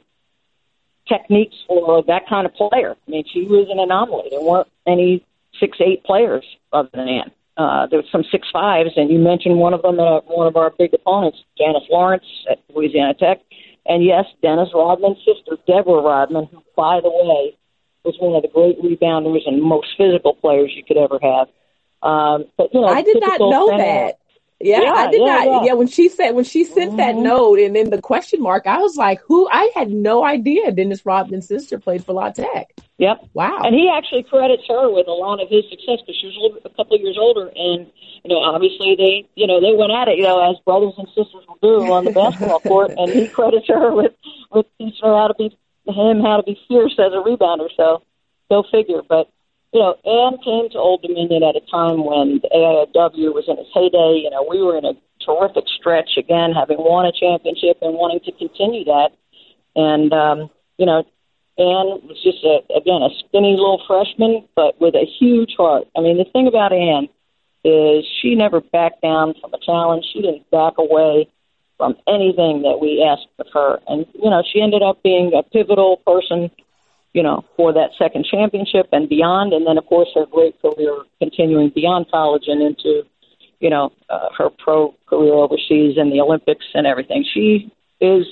techniques 1.08 1.56
for 1.68 2.04
that 2.04 2.30
kind 2.30 2.46
of 2.46 2.54
player. 2.54 2.96
I 3.08 3.12
mean, 3.12 3.24
she 3.34 3.46
was 3.46 3.68
an 3.72 3.80
anomaly. 3.80 4.28
There 4.30 4.42
weren't 4.42 4.68
any 4.86 5.26
six 5.60 5.80
eight 5.82 6.04
players 6.04 6.46
other 6.72 6.90
than 6.94 7.08
Anne. 7.08 7.32
Uh, 7.60 7.86
there 7.88 8.00
was 8.00 8.08
some 8.10 8.24
six 8.32 8.48
fives, 8.54 8.92
and 8.96 9.12
you 9.12 9.20
mentioned 9.20 9.58
one 9.58 9.74
of 9.74 9.82
them, 9.82 10.00
uh, 10.00 10.22
one 10.22 10.48
of 10.48 10.56
our 10.56 10.70
big 10.80 10.94
opponents, 10.94 11.40
Janice 11.58 11.84
Lawrence 11.92 12.24
at 12.50 12.58
Louisiana 12.74 13.14
Tech, 13.14 13.42
and 13.86 14.02
yes, 14.02 14.24
Dennis 14.42 14.70
Rodman's 14.74 15.18
sister, 15.26 15.58
Deborah 15.68 16.02
Rodman, 16.02 16.46
who, 16.46 16.64
by 16.78 17.02
the 17.02 17.10
way, 17.10 17.58
was 18.06 18.16
one 18.22 18.34
of 18.34 18.44
the 18.44 18.48
great 18.48 18.82
rebounders 18.82 19.46
and 19.46 19.62
most 19.62 19.88
physical 19.98 20.36
players 20.36 20.72
you 20.74 20.86
could 20.86 20.96
ever 20.96 21.20
have. 21.22 21.50
Um, 22.02 22.46
but 22.56 22.74
you 22.74 22.80
know, 22.80 22.88
I 22.88 23.02
did 23.02 23.20
not 23.20 23.42
know 23.42 23.68
center, 23.68 23.84
that. 23.84 24.20
Yeah, 24.62 24.82
yeah, 24.82 24.92
I 24.92 25.12
did 25.12 25.22
yeah, 25.22 25.26
not. 25.26 25.46
Yeah. 25.46 25.64
yeah. 25.68 25.74
when 25.74 25.88
she 25.88 26.10
said 26.10 26.32
when 26.32 26.44
she 26.44 26.66
sent 26.66 26.92
mm-hmm. 26.92 26.98
that 26.98 27.16
note 27.16 27.60
and 27.60 27.76
then 27.76 27.90
the 27.90 28.02
question 28.02 28.42
mark, 28.42 28.68
I 28.68 28.80
was 28.80 28.98
like, 28.98 29.22
"Who?" 29.26 29.48
I 29.50 29.72
had 29.74 29.90
no 29.90 30.26
idea. 30.26 30.72
Dennis 30.74 31.06
Rodman's 31.06 31.48
sister 31.48 31.80
played 31.80 32.04
for 32.04 32.12
La 32.12 32.32
Tech. 32.32 32.74
Yep. 32.98 33.30
Wow. 33.34 33.62
And 33.64 33.74
he 33.74 33.90
actually 33.90 34.24
credits 34.24 34.64
her 34.68 34.92
with 34.92 35.08
a 35.08 35.14
lot 35.14 35.42
of 35.42 35.48
his 35.50 35.64
success 35.70 36.04
because 36.04 36.20
she 36.20 36.28
was 36.28 36.36
a, 36.36 36.40
little, 36.42 36.60
a 36.66 36.70
couple 36.76 36.98
of 36.98 37.02
years 37.02 37.18
older, 37.18 37.48
and 37.56 37.88
you 38.24 38.30
know, 38.30 38.40
obviously 38.40 38.96
they, 38.98 39.26
you 39.36 39.48
know, 39.48 39.62
they 39.62 39.74
went 39.74 39.94
at 39.94 40.10
it, 40.10 40.18
you 40.18 40.24
know, 40.24 40.52
as 40.52 40.60
brothers 40.66 40.94
and 40.98 41.08
sisters 41.16 41.48
will 41.48 41.60
do 41.64 41.92
on 41.94 42.04
the 42.04 42.12
basketball 42.12 42.60
court, 42.60 42.92
and 42.98 43.10
he 43.10 43.28
credits 43.30 43.68
her 43.70 43.96
with 43.96 44.12
with 44.52 44.66
teaching 44.78 45.00
her 45.04 45.16
how 45.16 45.30
to 45.30 45.36
be 45.36 45.58
him 45.88 46.20
how 46.20 46.38
to 46.38 46.44
be 46.44 46.60
fierce 46.68 47.00
as 47.00 47.14
a 47.14 47.24
rebounder. 47.24 47.70
So, 47.78 48.04
go 48.50 48.64
figure. 48.70 49.02
But 49.08 49.32
you 49.72 49.80
know, 49.80 49.96
Anne 50.04 50.38
came 50.44 50.70
to 50.72 50.78
Old 50.78 51.02
Dominion 51.04 51.44
at 51.44 51.56
a 51.56 51.62
time 51.70 52.04
when 52.04 52.42
the 52.42 52.50
AIW 52.50 53.34
was 53.34 53.46
in 53.48 53.60
its 53.60 53.70
heyday. 53.74 54.22
You 54.24 54.30
know, 54.32 54.46
we 54.50 54.62
were 54.62 54.78
in 54.78 54.86
a 54.86 54.94
terrific 55.24 55.66
stretch 55.80 56.18
again, 56.18 56.54
having 56.54 56.78
won 56.80 57.06
a 57.06 57.12
championship 57.12 57.78
and 57.82 57.94
wanting 57.94 58.22
to 58.26 58.32
continue 58.32 58.84
that. 58.86 59.10
And 59.76 60.12
um, 60.12 60.50
you 60.78 60.86
know, 60.86 61.06
Anne 61.60 62.02
was 62.08 62.18
just 62.24 62.44
a 62.44 62.66
again 62.74 63.04
a 63.04 63.10
skinny 63.20 63.54
little 63.54 63.82
freshman, 63.86 64.48
but 64.56 64.80
with 64.82 64.96
a 64.96 65.06
huge 65.06 65.54
heart. 65.56 65.88
I 65.96 66.02
mean, 66.02 66.18
the 66.18 66.26
thing 66.26 66.48
about 66.48 66.74
Anne 66.74 67.08
is 67.64 68.06
she 68.22 68.34
never 68.34 68.62
backed 68.62 69.02
down 69.02 69.36
from 69.40 69.54
a 69.54 69.60
challenge. 69.60 70.06
She 70.12 70.22
didn't 70.22 70.50
back 70.50 70.74
away 70.78 71.28
from 71.78 71.96
anything 72.08 72.64
that 72.64 72.80
we 72.82 73.06
asked 73.06 73.28
of 73.38 73.48
her, 73.54 73.80
and 73.88 74.08
you 74.16 74.30
know, 74.30 74.42
she 74.42 74.62
ended 74.62 74.82
up 74.82 75.04
being 75.04 75.32
a 75.38 75.44
pivotal 75.44 75.98
person, 75.98 76.50
you 77.14 77.24
know, 77.24 77.44
for 77.56 77.74
that 77.74 77.90
second 77.98 78.26
championship 78.30 78.88
and 78.92 79.10
beyond. 79.10 79.54
And 79.54 79.66
then, 79.66 79.78
of 79.78 79.86
course, 79.86 80.10
her 80.16 80.26
great 80.26 80.60
career 80.62 80.96
continuing 81.20 81.72
beyond 81.74 82.08
college 82.12 82.44
and 82.48 82.62
into, 82.62 83.04
you 83.60 83.70
know, 83.70 83.92
uh, 84.10 84.30
her 84.38 84.50
pro 84.64 84.94
career 85.08 85.34
overseas 85.34 85.98
and 85.98 86.12
the 86.12 86.22
Olympics 86.22 86.66
and 86.74 86.86
everything. 86.86 87.26
She 87.34 87.72
is 88.00 88.26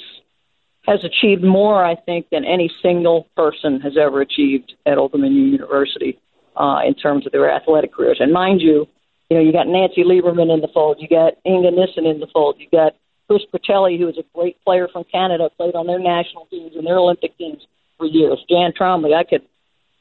has 0.88 1.03
achieved 1.03 1.43
more, 1.43 1.84
I 1.84 1.96
think, 1.96 2.27
than 2.31 2.46
any 2.46 2.72
single 2.81 3.27
person 3.36 3.81
has 3.81 3.98
ever 4.00 4.22
achieved 4.22 4.74
at 4.86 4.98
Old 4.98 5.12
Dominion 5.12 5.51
University 5.51 6.17
uh, 6.55 6.79
in 6.88 6.96
terms 6.96 7.25
of 7.25 7.34
their 7.34 7.51
athletic 7.51 7.93
careers. 7.93 8.19
And 8.22 8.31
mind 8.31 8.62
you, 8.62 8.88
you 9.29 9.36
know, 9.36 9.43
you 9.43 9.51
got 9.51 9.67
Nancy 9.67 10.03
Lieberman 10.03 10.53
in 10.53 10.62
the 10.62 10.69
fold, 10.74 10.98
you 11.01 11.10
got 11.10 11.34
Inga 11.46 11.72
Nissen 11.72 12.05
in 12.05 12.22
the 12.22 12.27
fold, 12.31 12.55
you 12.60 12.67
got 12.72 12.93
Chris 13.27 13.41
Critelli, 13.53 14.00
who 14.00 14.07
is 14.07 14.17
a 14.17 14.24
great 14.34 14.63
player 14.63 14.88
from 14.88 15.03
Canada, 15.12 15.50
played 15.57 15.75
on 15.75 15.88
their 15.88 16.00
national 16.00 16.46
teams 16.46 16.72
and 16.77 16.88
their 16.88 16.98
Olympic 16.98 17.38
teams 17.38 17.67
for 17.98 18.06
years. 18.06 18.39
Jan 18.50 18.74
Trombley, 18.80 19.16
I 19.16 19.24
could 19.24 19.44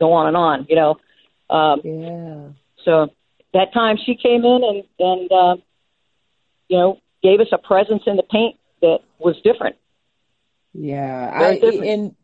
go 0.00 0.12
on 0.12 0.28
and 0.28 0.36
on, 0.36 0.66
you 0.68 0.76
know. 0.76 0.98
Um, 1.48 1.80
yeah. 1.84 2.48
So 2.84 3.08
that 3.54 3.72
time 3.72 3.96
she 4.04 4.16
came 4.16 4.44
in 4.44 4.62
and 4.64 4.84
and 4.98 5.32
uh, 5.32 5.56
you 6.68 6.78
know 6.78 7.00
gave 7.22 7.40
us 7.40 7.48
a 7.52 7.58
presence 7.58 8.02
in 8.06 8.16
the 8.16 8.22
paint 8.22 8.56
that 8.82 8.98
was 9.18 9.36
different 9.42 9.76
yeah, 10.78 11.30
I 11.32 11.54
and 11.54 12.14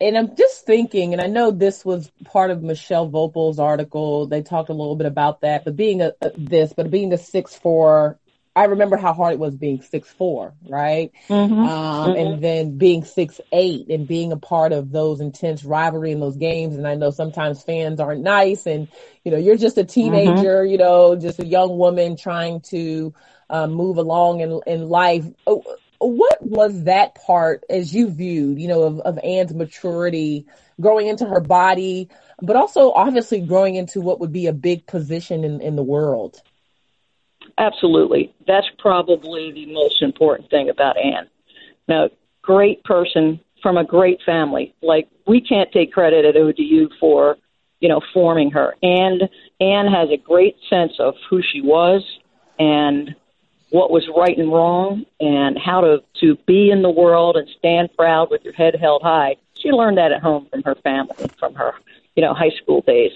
and 0.00 0.18
I'm 0.18 0.36
just 0.36 0.66
thinking, 0.66 1.12
and 1.12 1.22
I 1.22 1.26
know 1.26 1.50
this 1.50 1.84
was 1.84 2.10
part 2.24 2.50
of 2.50 2.62
Michelle 2.62 3.08
Voepel's 3.08 3.58
article. 3.58 4.26
They 4.26 4.42
talked 4.42 4.70
a 4.70 4.74
little 4.74 4.96
bit 4.96 5.06
about 5.06 5.42
that, 5.42 5.64
but 5.64 5.76
being 5.76 6.02
a, 6.02 6.12
a 6.20 6.32
this, 6.36 6.72
but 6.72 6.90
being 6.90 7.12
a 7.12 7.18
six 7.18 7.54
four, 7.54 8.18
I 8.56 8.64
remember 8.64 8.96
how 8.96 9.12
hard 9.12 9.32
it 9.32 9.38
was 9.38 9.56
being 9.56 9.82
six 9.82 10.08
four, 10.08 10.54
right? 10.68 11.10
Mm-hmm. 11.28 11.54
Um, 11.54 12.10
mm-hmm. 12.10 12.18
And 12.18 12.44
then 12.44 12.78
being 12.78 13.04
six 13.04 13.40
eight, 13.52 13.88
and 13.88 14.06
being 14.06 14.30
a 14.30 14.36
part 14.36 14.72
of 14.72 14.92
those 14.92 15.20
intense 15.20 15.64
rivalry 15.64 16.12
in 16.12 16.20
those 16.20 16.36
games. 16.36 16.76
And 16.76 16.86
I 16.86 16.94
know 16.94 17.10
sometimes 17.10 17.62
fans 17.62 17.98
aren't 17.98 18.22
nice, 18.22 18.66
and 18.66 18.88
you 19.24 19.32
know 19.32 19.38
you're 19.38 19.56
just 19.56 19.78
a 19.78 19.84
teenager, 19.84 20.62
mm-hmm. 20.62 20.70
you 20.70 20.78
know, 20.78 21.16
just 21.16 21.40
a 21.40 21.46
young 21.46 21.78
woman 21.78 22.16
trying 22.16 22.60
to 22.62 23.12
um, 23.50 23.72
move 23.72 23.96
along 23.96 24.40
in 24.40 24.60
in 24.66 24.88
life. 24.88 25.24
Oh, 25.46 25.64
what 25.98 26.38
was 26.42 26.84
that 26.84 27.14
part 27.14 27.64
as 27.70 27.94
you 27.94 28.10
viewed, 28.10 28.58
you 28.60 28.68
know, 28.68 28.82
of, 28.82 29.00
of 29.00 29.18
Anne's 29.24 29.54
maturity 29.54 30.46
growing 30.80 31.06
into 31.06 31.26
her 31.26 31.40
body, 31.40 32.08
but 32.42 32.56
also 32.56 32.92
obviously 32.92 33.40
growing 33.40 33.74
into 33.74 34.00
what 34.00 34.20
would 34.20 34.32
be 34.32 34.46
a 34.46 34.52
big 34.52 34.86
position 34.86 35.44
in, 35.44 35.60
in 35.60 35.76
the 35.76 35.82
world? 35.82 36.42
Absolutely. 37.58 38.34
That's 38.46 38.66
probably 38.78 39.52
the 39.52 39.72
most 39.72 40.02
important 40.02 40.50
thing 40.50 40.68
about 40.68 40.96
Anne. 40.96 41.28
Now, 41.88 42.10
great 42.42 42.82
person 42.84 43.40
from 43.62 43.76
a 43.76 43.84
great 43.84 44.20
family. 44.24 44.74
Like 44.82 45.08
we 45.26 45.40
can't 45.40 45.72
take 45.72 45.92
credit 45.92 46.24
at 46.24 46.36
ODU 46.36 46.90
for, 47.00 47.36
you 47.80 47.88
know, 47.88 48.00
forming 48.12 48.50
her. 48.50 48.74
And 48.82 49.28
Anne 49.60 49.86
has 49.86 50.10
a 50.10 50.16
great 50.16 50.56
sense 50.68 50.92
of 50.98 51.14
who 51.28 51.42
she 51.42 51.60
was 51.60 52.02
and 52.58 53.14
what 53.70 53.90
was 53.90 54.08
right 54.16 54.36
and 54.38 54.52
wrong 54.52 55.04
and 55.18 55.58
how 55.58 55.80
to 55.80 56.02
to 56.20 56.36
be 56.46 56.70
in 56.70 56.82
the 56.82 56.90
world 56.90 57.36
and 57.36 57.48
stand 57.58 57.88
proud 57.96 58.30
with 58.30 58.44
your 58.44 58.52
head 58.52 58.76
held 58.80 59.02
high. 59.02 59.36
She 59.54 59.70
learned 59.70 59.98
that 59.98 60.12
at 60.12 60.22
home 60.22 60.46
from 60.50 60.62
her 60.62 60.76
family, 60.76 61.28
from 61.38 61.54
her 61.54 61.72
you 62.14 62.22
know 62.22 62.34
high 62.34 62.52
school 62.62 62.82
days. 62.82 63.12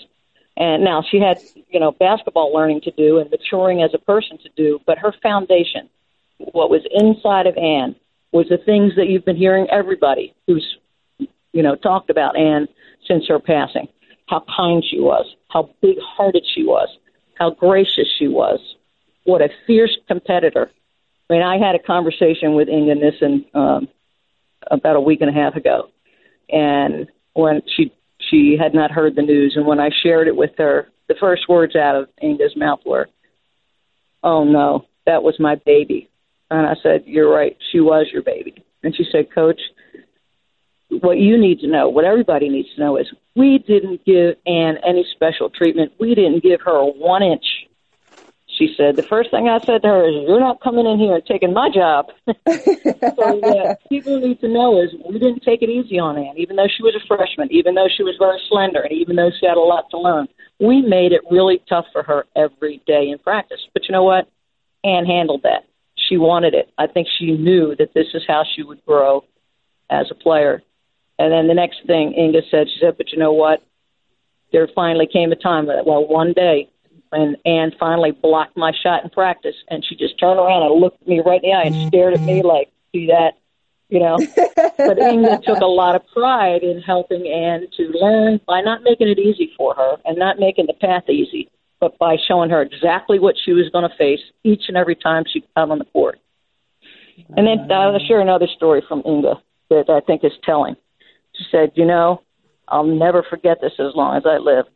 And 0.59 0.83
now 0.83 1.03
she 1.09 1.21
had 1.21 1.39
you 1.69 1.79
know 1.79 1.93
basketball 1.93 2.53
learning 2.53 2.83
to 2.83 2.91
do 2.91 3.19
and 3.19 3.31
maturing 3.31 3.83
as 3.83 3.95
a 3.95 3.99
person 3.99 4.39
to 4.39 4.49
do, 4.57 4.81
but 4.85 4.99
her 4.99 5.15
foundation, 5.23 5.89
what 6.39 6.69
was 6.69 6.83
inside 6.91 7.47
of 7.47 7.57
Anne, 7.57 7.95
was 8.33 8.49
the 8.49 8.59
things 8.59 8.95
that 8.97 9.07
you've 9.07 9.25
been 9.25 9.37
hearing 9.37 9.69
everybody 9.71 10.35
who's 10.47 10.79
you 11.53 11.63
know 11.63 11.77
talked 11.77 12.11
about 12.11 12.37
Anne 12.37 12.67
since 13.07 13.29
her 13.29 13.39
passing. 13.39 13.87
How 14.27 14.45
kind 14.55 14.85
she 14.85 14.99
was, 14.99 15.25
how 15.49 15.71
big 15.81 15.97
hearted 16.01 16.45
she 16.55 16.65
was, 16.65 16.89
how 17.37 17.51
gracious 17.51 18.09
she 18.19 18.27
was, 18.27 18.59
what 19.25 19.41
a 19.41 19.49
fierce 19.67 19.97
competitor. 20.09 20.71
I 21.31 21.35
mean, 21.35 21.43
I 21.43 21.59
had 21.59 21.77
a 21.77 21.79
conversation 21.79 22.55
with 22.55 22.69
Inga 22.69 22.97
Nissen 22.97 23.45
um, 23.55 23.89
about 24.71 24.97
a 24.97 25.01
week 25.01 25.21
and 25.21 25.31
a 25.31 25.33
half 25.33 25.55
ago, 25.55 25.89
and 26.51 27.07
when 27.35 27.63
she 27.77 27.93
she 28.31 28.57
had 28.61 28.75
not 28.75 28.91
heard 28.91 29.15
the 29.15 29.23
news, 29.23 29.55
and 29.57 29.67
when 29.67 29.81
I 29.81 29.91
shared 30.03 30.29
it 30.29 30.37
with 30.37 30.51
her, 30.59 30.89
the 31.09 31.15
first 31.21 31.49
words 31.49 31.77
out 31.77 31.97
of 31.97 32.09
Inga's 32.23 32.57
mouth 32.57 32.81
were, 32.85 33.09
"Oh 34.23 34.45
no, 34.45 34.87
that 35.07 35.23
was 35.23 35.39
my 35.39 35.55
baby," 35.55 36.09
and 36.51 36.67
I 36.67 36.75
said, 36.83 37.05
"You're 37.07 37.33
right, 37.33 37.57
she 37.71 37.81
was 37.81 38.07
your 38.13 38.23
baby." 38.23 38.55
And 38.83 38.95
she 38.95 39.05
said, 39.11 39.31
"Coach." 39.33 39.61
What 41.01 41.19
you 41.19 41.37
need 41.37 41.61
to 41.61 41.67
know, 41.67 41.91
what 41.91 42.07
everybody 42.07 42.49
needs 42.49 42.75
to 42.75 42.81
know 42.81 42.97
is 42.97 43.07
we 43.37 43.59
didn't 43.59 44.07
give 44.07 44.37
Anne 44.47 44.79
any 44.79 45.05
special 45.13 45.51
treatment. 45.51 45.93
We 46.01 46.15
didn't 46.15 46.43
give 46.43 46.63
her 46.63 46.83
one 46.83 47.23
inch 47.23 47.45
she 48.59 48.75
said, 48.77 48.97
the 48.97 49.05
first 49.05 49.31
thing 49.31 49.49
I 49.49 49.59
said 49.61 49.83
to 49.83 49.89
her 49.89 50.09
is, 50.09 50.27
You're 50.27 50.41
not 50.41 50.61
coming 50.61 50.87
in 50.87 50.99
here 50.99 51.15
and 51.15 51.25
taking 51.25 51.53
my 51.53 51.71
job. 51.71 52.07
so, 52.27 53.41
yeah, 53.43 53.75
people 53.89 54.19
need 54.19 54.41
to 54.41 54.49
know 54.49 54.83
is 54.83 54.91
we 55.09 55.19
didn't 55.19 55.45
take 55.45 55.63
it 55.63 55.71
easy 55.71 55.99
on 55.99 56.19
Anne, 56.19 56.37
even 56.37 56.57
though 56.57 56.67
she 56.67 56.83
was 56.83 56.95
a 56.97 57.07
freshman, 57.07 57.49
even 57.53 57.75
though 57.75 57.89
she 57.95 58.03
was 58.03 58.17
very 58.19 58.41
slender, 58.49 58.81
and 58.81 58.93
even 58.93 59.17
though 59.17 59.31
she 59.39 59.47
had 59.47 59.57
a 59.57 59.61
lot 59.61 59.89
to 59.91 59.99
learn. 59.99 60.27
We 60.61 60.83
made 60.83 61.13
it 61.13 61.23
really 61.31 61.63
tough 61.69 61.87
for 61.93 62.03
her 62.03 62.27
every 62.35 62.83
day 62.87 63.11
in 63.11 63.19
practice. 63.19 63.61
But 63.73 63.85
you 63.89 63.93
know 63.93 64.03
what? 64.03 64.29
Anne 64.83 65.07
handled 65.07 65.45
that. 65.45 65.65
She 66.09 66.17
wanted 66.17 66.55
it. 66.55 66.71
I 66.77 66.89
think 66.89 67.07
she 67.19 67.33
knew 67.33 67.77
that 67.77 67.95
this 67.95 68.09
is 68.15 68.23
how 68.27 68.43
she 68.57 68.63
would 68.65 68.85
grow 68.85 69.25
as 69.89 70.07
a 70.11 70.15
player. 70.15 70.63
And 71.19 71.33
then 71.33 71.47
the 71.49 71.55
next 71.55 71.87
thing 71.87 72.15
Inga 72.15 72.43
said, 72.51 72.69
she 72.69 72.81
said, 72.81 72.97
But 72.97 73.13
you 73.13 73.19
know 73.19 73.33
what? 73.33 73.63
There 74.53 74.69
finally 74.75 75.07
came 75.07 75.31
a 75.31 75.37
time 75.37 75.67
that, 75.67 75.87
well, 75.87 76.07
one 76.07 76.33
day 76.33 76.71
and 77.13 77.37
Anne 77.45 77.73
finally 77.79 78.11
blocked 78.11 78.57
my 78.57 78.73
shot 78.83 79.05
in 79.05 79.11
practice, 79.11 79.55
and 79.69 79.85
she 79.85 79.97
just 79.97 80.19
turned 80.19 80.39
around 80.39 80.63
and 80.63 80.81
looked 80.81 81.07
me 81.07 81.21
right 81.25 81.43
in 81.43 81.51
the 81.51 81.57
eye 81.57 81.63
and 81.65 81.75
mm-hmm. 81.75 81.89
stared 81.89 82.15
at 82.15 82.21
me 82.21 82.43
like, 82.43 82.71
"See 82.93 83.07
that?" 83.07 83.33
You 83.89 84.01
know. 84.01 84.19
but 84.77 84.99
Inga 84.99 85.41
took 85.45 85.61
a 85.61 85.67
lot 85.67 85.95
of 85.95 86.03
pride 86.13 86.63
in 86.63 86.81
helping 86.81 87.27
Anne 87.27 87.67
to 87.77 87.83
learn 87.95 88.41
by 88.47 88.61
not 88.61 88.83
making 88.83 89.09
it 89.09 89.19
easy 89.19 89.53
for 89.57 89.75
her 89.75 89.97
and 90.05 90.19
not 90.19 90.39
making 90.39 90.67
the 90.67 90.75
path 90.75 91.09
easy, 91.09 91.51
but 91.81 91.97
by 91.99 92.17
showing 92.27 92.51
her 92.51 92.61
exactly 92.63 93.19
what 93.19 93.37
she 93.43 93.53
was 93.53 93.71
going 93.71 93.89
to 93.89 93.97
face 93.97 94.21
each 94.45 94.65
and 94.69 94.77
every 94.77 94.97
time 94.97 95.25
she 95.27 95.45
got 95.57 95.71
on 95.71 95.79
the 95.79 95.85
court. 95.87 96.19
And 97.37 97.47
then 97.47 97.71
uh, 97.71 97.75
I'll 97.75 97.99
share 98.07 98.21
another 98.21 98.47
story 98.57 98.83
from 98.87 99.03
Inga 99.05 99.35
that 99.71 99.91
I 99.91 100.01
think 100.01 100.25
is 100.25 100.33
telling. 100.45 100.77
She 101.35 101.45
said, 101.51 101.73
"You 101.75 101.87
know, 101.87 102.23
I'll 102.69 102.85
never 102.85 103.23
forget 103.23 103.61
this 103.61 103.73
as 103.79 103.95
long 103.95 104.17
as 104.17 104.25
I 104.27 104.39
live." 104.39 104.67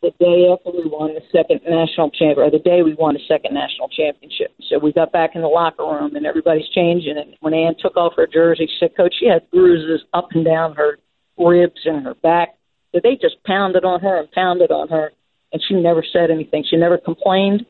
The 0.00 0.12
day 0.20 0.46
after 0.52 0.70
we 0.70 0.88
won 0.88 1.14
the 1.14 1.22
second 1.32 1.60
national 1.68 2.10
champ, 2.10 2.38
or 2.38 2.48
the 2.50 2.60
day 2.60 2.82
we 2.82 2.94
won 2.94 3.14
the 3.14 3.20
second 3.26 3.52
national 3.52 3.88
championship. 3.88 4.54
So 4.68 4.78
we 4.78 4.92
got 4.92 5.10
back 5.10 5.34
in 5.34 5.42
the 5.42 5.48
locker 5.48 5.82
room, 5.82 6.14
and 6.14 6.24
everybody's 6.24 6.68
changing. 6.68 7.18
And 7.18 7.34
when 7.40 7.52
Anne 7.52 7.74
took 7.80 7.96
off 7.96 8.14
her 8.16 8.26
jersey, 8.26 8.66
she 8.66 8.76
said, 8.78 8.96
"Coach, 8.96 9.14
she 9.18 9.26
had 9.26 9.50
bruises 9.50 10.06
up 10.14 10.28
and 10.32 10.44
down 10.44 10.76
her 10.76 10.98
ribs 11.36 11.80
and 11.84 12.04
her 12.04 12.14
back. 12.14 12.56
So 12.92 13.00
they 13.02 13.16
just 13.16 13.42
pounded 13.44 13.84
on 13.84 14.00
her 14.00 14.18
and 14.18 14.30
pounded 14.30 14.70
on 14.70 14.88
her, 14.88 15.12
and 15.52 15.60
she 15.66 15.74
never 15.74 16.04
said 16.12 16.30
anything. 16.30 16.62
She 16.62 16.76
never 16.76 16.98
complained, 16.98 17.66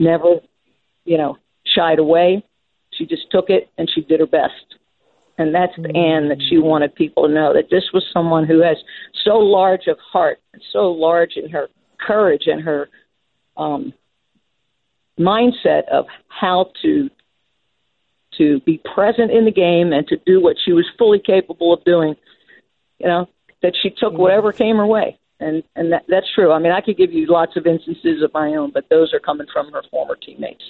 never, 0.00 0.40
you 1.04 1.18
know, 1.18 1.38
shied 1.64 2.00
away. 2.00 2.44
She 2.90 3.06
just 3.06 3.30
took 3.30 3.48
it 3.48 3.68
and 3.78 3.88
she 3.88 4.00
did 4.00 4.18
her 4.18 4.26
best." 4.26 4.79
And 5.40 5.54
that's 5.54 5.72
the 5.74 5.88
Anne 5.96 6.28
that 6.28 6.42
she 6.50 6.58
wanted 6.58 6.94
people 6.94 7.26
to 7.26 7.32
know 7.32 7.54
that 7.54 7.70
this 7.70 7.84
was 7.94 8.04
someone 8.12 8.46
who 8.46 8.60
has 8.60 8.76
so 9.24 9.38
large 9.38 9.86
of 9.86 9.96
heart, 9.98 10.38
so 10.70 10.90
large 10.90 11.36
in 11.36 11.48
her 11.48 11.68
courage 11.98 12.42
and 12.44 12.62
her 12.62 12.90
um, 13.56 13.94
mindset 15.18 15.88
of 15.90 16.04
how 16.28 16.70
to 16.82 17.08
to 18.36 18.60
be 18.60 18.82
present 18.94 19.30
in 19.30 19.46
the 19.46 19.50
game 19.50 19.94
and 19.94 20.06
to 20.08 20.18
do 20.26 20.42
what 20.42 20.56
she 20.62 20.72
was 20.72 20.86
fully 20.98 21.18
capable 21.18 21.72
of 21.72 21.82
doing. 21.84 22.16
You 22.98 23.06
know 23.06 23.26
that 23.62 23.72
she 23.82 23.88
took 23.88 24.12
whatever 24.12 24.52
came 24.52 24.76
her 24.76 24.86
way, 24.86 25.18
and 25.40 25.62
and 25.74 25.90
that, 25.92 26.04
that's 26.06 26.30
true. 26.34 26.52
I 26.52 26.58
mean, 26.58 26.72
I 26.72 26.82
could 26.82 26.98
give 26.98 27.14
you 27.14 27.26
lots 27.28 27.56
of 27.56 27.66
instances 27.66 28.22
of 28.22 28.34
my 28.34 28.56
own, 28.56 28.72
but 28.74 28.90
those 28.90 29.14
are 29.14 29.20
coming 29.20 29.46
from 29.50 29.72
her 29.72 29.82
former 29.90 30.16
teammates. 30.16 30.64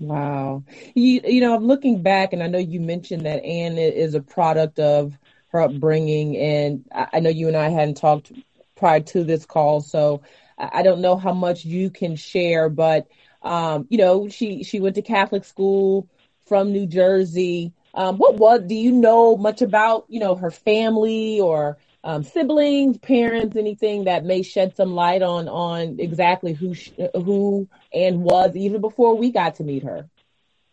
Wow. 0.00 0.64
You, 0.94 1.20
you 1.24 1.40
know, 1.40 1.54
I'm 1.54 1.66
looking 1.66 2.02
back 2.02 2.32
and 2.32 2.42
I 2.42 2.48
know 2.48 2.58
you 2.58 2.80
mentioned 2.80 3.26
that 3.26 3.44
Anne 3.44 3.78
is 3.78 4.14
a 4.14 4.20
product 4.20 4.78
of 4.78 5.16
her 5.48 5.60
upbringing. 5.60 6.36
And 6.36 6.84
I 6.92 7.20
know 7.20 7.30
you 7.30 7.48
and 7.48 7.56
I 7.56 7.68
hadn't 7.68 7.96
talked 7.96 8.32
prior 8.76 9.00
to 9.00 9.24
this 9.24 9.46
call, 9.46 9.80
so 9.80 10.22
I 10.58 10.82
don't 10.82 11.00
know 11.00 11.16
how 11.16 11.32
much 11.32 11.64
you 11.64 11.90
can 11.90 12.16
share, 12.16 12.68
but, 12.68 13.06
um, 13.42 13.86
you 13.88 13.98
know, 13.98 14.28
she, 14.28 14.64
she 14.64 14.80
went 14.80 14.96
to 14.96 15.02
Catholic 15.02 15.44
school 15.44 16.08
from 16.46 16.72
New 16.72 16.86
Jersey. 16.86 17.72
Um, 17.94 18.16
what 18.18 18.36
was? 18.36 18.62
Do 18.66 18.74
you 18.74 18.92
know 18.92 19.36
much 19.36 19.62
about 19.62 20.06
you 20.08 20.18
know 20.18 20.34
her 20.34 20.50
family 20.50 21.40
or 21.40 21.78
um, 22.04 22.22
siblings, 22.22 22.98
parents, 22.98 23.56
anything 23.56 24.04
that 24.04 24.24
may 24.24 24.42
shed 24.42 24.76
some 24.76 24.94
light 24.94 25.22
on 25.22 25.48
on 25.48 25.96
exactly 25.98 26.52
who 26.52 26.74
she, 26.74 26.92
who 27.14 27.66
Anne 27.94 28.20
was 28.20 28.54
even 28.54 28.80
before 28.80 29.16
we 29.16 29.32
got 29.32 29.56
to 29.56 29.64
meet 29.64 29.82
her? 29.82 30.06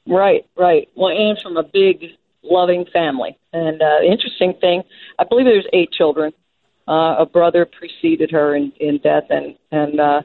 Right, 0.05 0.45
right. 0.57 0.89
Well, 0.93 1.09
Anne's 1.09 1.41
from 1.41 1.55
a 1.55 1.63
big, 1.63 2.03
loving 2.43 2.85
family, 2.91 3.39
and 3.53 3.81
uh, 3.81 4.01
interesting 4.05 4.55
thing, 4.59 4.83
I 5.17 5.23
believe 5.23 5.45
there's 5.45 5.67
eight 5.73 5.91
children. 5.91 6.33
Uh, 6.88 7.15
a 7.19 7.25
brother 7.25 7.65
preceded 7.65 8.31
her 8.31 8.55
in, 8.55 8.73
in 8.79 8.97
death, 8.97 9.25
and 9.29 9.55
and 9.71 10.00
uh, 10.00 10.21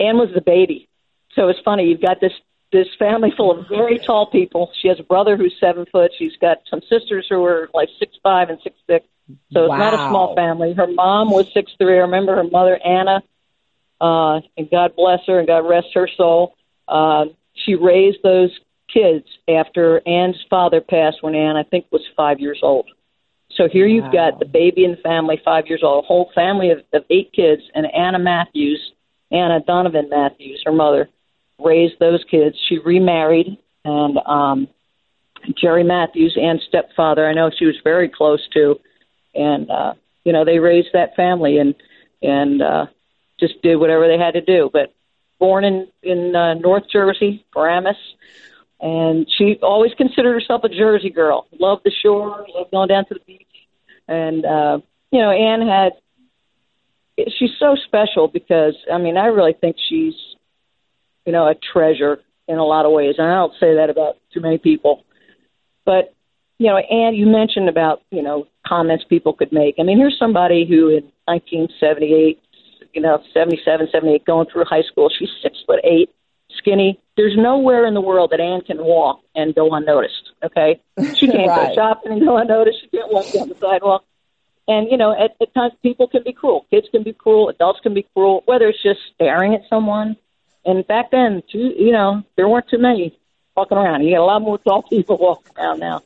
Anne 0.00 0.18
was 0.18 0.30
the 0.34 0.40
baby. 0.40 0.88
So 1.36 1.48
it's 1.48 1.60
funny. 1.64 1.84
You've 1.84 2.00
got 2.00 2.20
this 2.20 2.32
this 2.72 2.88
family 2.98 3.32
full 3.36 3.56
of 3.56 3.68
very 3.68 3.98
tall 3.98 4.26
people. 4.30 4.72
She 4.80 4.88
has 4.88 4.98
a 4.98 5.04
brother 5.04 5.36
who's 5.36 5.54
seven 5.60 5.86
foot. 5.92 6.10
She's 6.18 6.36
got 6.40 6.58
some 6.68 6.80
sisters 6.88 7.26
who 7.28 7.44
are 7.44 7.68
like 7.74 7.88
six 7.98 8.16
five 8.22 8.48
and 8.48 8.58
six 8.64 8.76
six. 8.88 9.06
So 9.52 9.64
it's 9.64 9.70
wow. 9.70 9.78
not 9.78 9.94
a 9.94 10.08
small 10.10 10.34
family. 10.34 10.72
Her 10.72 10.86
mom 10.86 11.30
was 11.30 11.46
six 11.52 11.72
three. 11.78 11.94
I 11.94 12.02
remember 12.02 12.34
her 12.36 12.44
mother 12.44 12.78
Anna, 12.84 13.22
uh, 14.00 14.40
and 14.56 14.70
God 14.70 14.94
bless 14.96 15.20
her 15.26 15.38
and 15.38 15.46
God 15.46 15.68
rest 15.68 15.88
her 15.94 16.08
soul. 16.16 16.54
Uh, 16.88 17.26
she 17.54 17.74
raised 17.74 18.18
those 18.22 18.50
kids 18.92 19.26
after 19.48 20.06
Anne's 20.06 20.42
father 20.48 20.80
passed 20.80 21.18
when 21.22 21.34
Anne 21.34 21.56
I 21.56 21.62
think 21.62 21.86
was 21.90 22.02
five 22.16 22.40
years 22.40 22.60
old. 22.62 22.88
So 23.56 23.68
here 23.68 23.86
wow. 23.88 23.94
you've 23.94 24.12
got 24.12 24.38
the 24.38 24.46
baby 24.46 24.84
in 24.84 24.92
the 24.92 24.96
family, 24.98 25.40
five 25.44 25.66
years 25.66 25.82
old, 25.82 26.04
a 26.04 26.06
whole 26.06 26.30
family 26.34 26.70
of, 26.70 26.78
of 26.92 27.04
eight 27.10 27.32
kids, 27.32 27.62
and 27.74 27.86
Anna 27.94 28.18
Matthews, 28.18 28.80
Anna 29.30 29.60
Donovan 29.60 30.08
Matthews, 30.08 30.62
her 30.64 30.72
mother, 30.72 31.08
raised 31.58 31.98
those 31.98 32.24
kids. 32.30 32.56
She 32.68 32.78
remarried, 32.78 33.58
and 33.84 34.18
um, 34.26 34.68
Jerry 35.60 35.84
Matthews, 35.84 36.38
Anne's 36.40 36.62
stepfather, 36.68 37.26
I 37.26 37.34
know 37.34 37.50
she 37.56 37.66
was 37.66 37.76
very 37.82 38.08
close 38.08 38.40
to, 38.54 38.78
and 39.34 39.70
uh, 39.70 39.94
you 40.24 40.32
know 40.32 40.44
they 40.44 40.58
raised 40.58 40.88
that 40.92 41.16
family 41.16 41.58
and 41.58 41.74
and 42.22 42.62
uh, 42.62 42.86
just 43.38 43.60
did 43.62 43.76
whatever 43.76 44.06
they 44.06 44.18
had 44.18 44.34
to 44.34 44.40
do. 44.40 44.70
But 44.72 44.92
born 45.38 45.64
in 45.64 45.88
in 46.02 46.34
uh, 46.36 46.54
North 46.54 46.84
Jersey, 46.90 47.44
Paramus, 47.52 47.96
and 48.80 49.26
she 49.36 49.58
always 49.62 49.92
considered 49.94 50.32
herself 50.32 50.64
a 50.64 50.68
Jersey 50.68 51.10
girl. 51.10 51.46
Loved 51.58 51.82
the 51.84 51.90
shore, 52.02 52.46
loved 52.54 52.70
going 52.70 52.88
down 52.88 53.06
to 53.06 53.14
the 53.14 53.20
beach, 53.26 53.46
and 54.06 54.44
uh, 54.44 54.78
you 55.10 55.18
know 55.18 55.30
Anne 55.30 55.66
had. 55.66 55.92
She's 57.38 57.50
so 57.58 57.76
special 57.84 58.28
because 58.28 58.74
I 58.90 58.96
mean 58.96 59.18
I 59.18 59.26
really 59.26 59.52
think 59.52 59.76
she's, 59.88 60.14
you 61.26 61.32
know, 61.32 61.48
a 61.48 61.54
treasure 61.54 62.20
in 62.48 62.56
a 62.56 62.64
lot 62.64 62.86
of 62.86 62.92
ways, 62.92 63.16
and 63.18 63.26
I 63.26 63.34
don't 63.34 63.52
say 63.60 63.74
that 63.74 63.90
about 63.90 64.16
too 64.32 64.40
many 64.40 64.56
people, 64.56 65.04
but 65.84 66.14
you 66.60 66.66
know, 66.66 66.76
and 66.76 67.16
you 67.16 67.24
mentioned 67.24 67.70
about 67.70 68.02
you 68.10 68.22
know 68.22 68.46
comments 68.66 69.02
people 69.08 69.32
could 69.32 69.50
make. 69.50 69.76
I 69.80 69.82
mean, 69.82 69.96
here's 69.96 70.18
somebody 70.18 70.66
who 70.68 70.88
in 70.90 71.04
1978, 71.24 72.38
you 72.92 73.00
know, 73.00 73.22
77, 73.32 73.88
78, 73.90 74.26
going 74.26 74.46
through 74.52 74.66
high 74.66 74.82
school, 74.82 75.08
she's 75.08 75.30
six 75.42 75.56
foot 75.66 75.80
eight, 75.84 76.10
skinny. 76.58 77.00
There's 77.16 77.34
nowhere 77.34 77.86
in 77.86 77.94
the 77.94 78.02
world 78.02 78.32
that 78.32 78.40
Anne 78.40 78.60
can 78.60 78.76
walk 78.76 79.22
and 79.34 79.54
go 79.54 79.74
unnoticed. 79.74 80.32
Okay, 80.44 80.78
she 81.14 81.28
can't 81.28 81.48
right. 81.48 81.68
go 81.70 81.74
shopping 81.74 82.12
and 82.12 82.20
go 82.22 82.36
unnoticed. 82.36 82.82
She 82.82 82.88
can't 82.88 83.10
walk 83.10 83.32
down 83.32 83.48
the 83.48 83.56
sidewalk. 83.58 84.04
And 84.68 84.90
you 84.90 84.98
know, 84.98 85.12
at, 85.12 85.36
at 85.40 85.54
times 85.54 85.72
people 85.82 86.08
can 86.08 86.22
be 86.24 86.34
cruel. 86.34 86.66
Kids 86.70 86.88
can 86.90 87.02
be 87.02 87.14
cruel. 87.14 87.48
Adults 87.48 87.80
can 87.82 87.94
be 87.94 88.06
cruel. 88.14 88.42
Whether 88.44 88.68
it's 88.68 88.82
just 88.82 89.00
staring 89.14 89.54
at 89.54 89.62
someone. 89.70 90.18
And 90.66 90.86
back 90.86 91.10
then, 91.10 91.42
too, 91.50 91.72
you 91.78 91.90
know, 91.90 92.22
there 92.36 92.46
weren't 92.46 92.68
too 92.68 92.76
many 92.76 93.18
walking 93.56 93.78
around. 93.78 94.04
You 94.04 94.14
got 94.14 94.20
a 94.20 94.24
lot 94.24 94.42
more 94.42 94.58
tall 94.58 94.82
people 94.90 95.16
walking 95.16 95.56
around 95.56 95.80
now. 95.80 96.02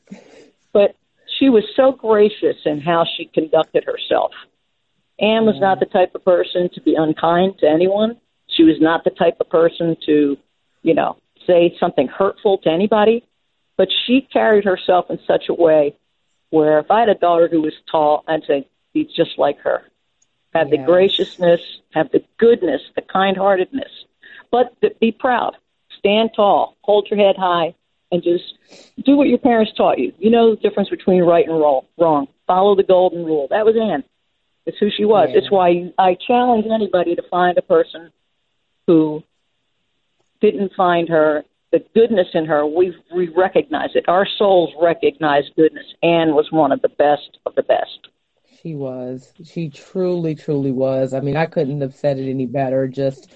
But 0.75 0.97
she 1.39 1.49
was 1.49 1.65
so 1.75 1.93
gracious 1.93 2.57
in 2.67 2.83
how 2.83 3.07
she 3.17 3.25
conducted 3.25 3.85
herself. 3.85 4.33
Anne 5.19 5.47
was 5.47 5.59
not 5.59 5.81
the 5.81 5.87
type 5.87 6.15
of 6.15 6.25
person 6.25 6.69
to 6.75 6.81
be 6.83 6.97
unkind 6.97 7.59
to 7.61 7.69
anyone. 7.69 8.19
She 8.49 8.65
was 8.65 8.77
not 8.81 9.05
the 9.05 9.11
type 9.11 9.37
of 9.41 9.49
person 9.49 9.97
to, 10.05 10.37
you 10.83 10.95
know, 10.95 11.17
say 11.47 11.75
something 11.81 12.09
hurtful 12.09 12.59
to 12.59 12.69
anybody. 12.69 13.25
But 13.77 13.89
she 14.07 14.21
carried 14.21 14.65
herself 14.65 15.07
in 15.11 15.19
such 15.27 15.49
a 15.49 15.55
way 15.55 15.97
where 16.51 16.79
if 16.79 16.91
I 16.91 17.01
had 17.01 17.09
a 17.09 17.15
daughter 17.15 17.49
who 17.49 17.63
was 17.63 17.75
tall, 17.91 18.25
I'd 18.29 18.45
say, 18.47 18.69
be 18.93 19.05
just 19.05 19.39
like 19.39 19.59
her. 19.61 19.83
Have 20.55 20.69
yes. 20.69 20.79
the 20.79 20.85
graciousness, 20.85 21.61
have 21.93 22.11
the 22.13 22.25
goodness, 22.39 22.83
the 22.95 23.03
kind 23.03 23.37
heartedness, 23.37 23.91
but 24.51 24.77
be 25.01 25.11
proud. 25.11 25.57
Stand 25.99 26.31
tall, 26.35 26.77
hold 26.83 27.09
your 27.11 27.19
head 27.19 27.37
high, 27.37 27.75
and 28.13 28.23
just 28.23 28.45
do 29.05 29.17
what 29.17 29.29
your 29.29 29.39
parents 29.39 29.73
taught 29.77 29.99
you. 29.99 30.13
You 30.19 30.31
know 30.31 30.55
the 30.55 30.61
difference 30.61 30.89
between 30.89 31.23
right 31.23 31.47
and 31.47 31.59
wrong. 31.99 32.29
Follow 32.47 32.77
the 32.77 32.83
golden 32.83 33.25
rule. 33.25 33.49
That 33.51 33.65
was 33.65 33.75
Anne. 33.81 34.05
It's 34.67 34.79
who 34.79 34.89
she 34.91 35.05
was. 35.05 35.29
Yeah. 35.31 35.39
It's 35.39 35.51
why 35.51 35.93
I 35.99 36.17
challenge 36.27 36.67
anybody 36.73 37.15
to 37.17 37.23
find 37.31 37.59
a 37.59 37.63
person 37.63 38.11
who 38.87 39.23
didn't 40.41 40.73
find 40.77 41.09
her 41.09 41.45
the 41.73 41.85
goodness 41.95 42.29
in 42.35 42.47
her. 42.47 42.65
We 42.67 42.97
we 43.15 43.29
recognize 43.29 43.91
it. 43.95 44.09
Our 44.09 44.27
souls 44.39 44.71
recognize 44.81 45.45
goodness. 45.57 45.87
Anne 46.03 46.35
was 46.35 46.47
one 46.51 46.71
of 46.71 46.81
the 46.83 46.89
best 46.89 47.39
of 47.47 47.55
the 47.57 47.63
best. 47.63 48.09
She 48.65 48.75
was. 48.75 49.31
She 49.45 49.69
truly, 49.69 50.35
truly 50.35 50.73
was. 50.73 51.13
I 51.13 51.21
mean, 51.21 51.37
I 51.37 51.45
couldn't 51.45 51.83
have 51.83 51.95
said 51.95 52.19
it 52.19 52.31
any 52.31 52.47
better. 52.47 52.89
Just, 52.89 53.31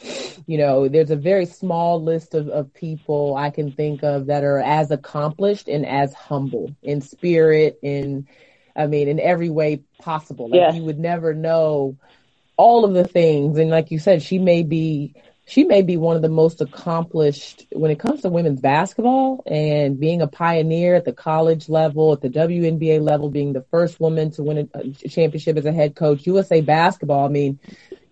you 0.47 0.57
know, 0.57 0.89
there's 0.89 1.11
a 1.11 1.17
very 1.17 1.45
small 1.45 2.03
list 2.03 2.35
of, 2.35 2.49
of 2.49 2.73
people 2.73 3.37
I 3.37 3.51
can 3.51 3.71
think 3.71 4.03
of 4.03 4.27
that 4.27 4.43
are 4.43 4.59
as 4.59 4.91
accomplished 4.91 5.69
and 5.69 5.85
as 5.85 6.15
humble 6.15 6.75
in 6.83 7.03
spirit, 7.03 7.79
in, 7.83 8.27
I 8.75 8.87
mean, 8.87 9.07
in 9.07 9.21
every 9.21 9.51
way 9.51 9.83
possible. 9.99 10.49
Like 10.49 10.75
you 10.75 10.85
would 10.85 10.99
never 10.99 11.35
know 11.35 11.99
all 12.57 12.87
of 12.87 12.95
the 12.95 13.05
things. 13.05 13.59
And 13.59 13.69
like 13.69 13.91
you 13.91 13.99
said, 13.99 14.23
she 14.23 14.39
may 14.39 14.63
be 14.63 15.15
she 15.49 15.65
may 15.65 15.81
be 15.81 15.97
one 15.97 16.15
of 16.15 16.21
the 16.21 16.29
most 16.29 16.61
accomplished 16.61 17.67
when 17.73 17.91
it 17.91 17.99
comes 17.99 18.21
to 18.21 18.29
women's 18.29 18.61
basketball 18.61 19.43
and 19.47 19.99
being 19.99 20.21
a 20.21 20.27
pioneer 20.27 20.95
at 20.95 21.07
the 21.07 21.13
college 21.13 21.71
level, 21.71 22.13
at 22.13 22.21
the 22.21 22.29
WNBA 22.29 23.01
level, 23.01 23.31
being 23.31 23.55
the 23.55 23.65
first 23.71 23.99
woman 23.99 24.31
to 24.33 24.43
win 24.43 24.69
a 24.75 24.91
championship 25.09 25.57
as 25.57 25.65
a 25.65 25.73
head 25.73 25.97
coach, 25.97 26.27
USA 26.27 26.61
basketball. 26.61 27.25
I 27.25 27.29
mean, 27.29 27.59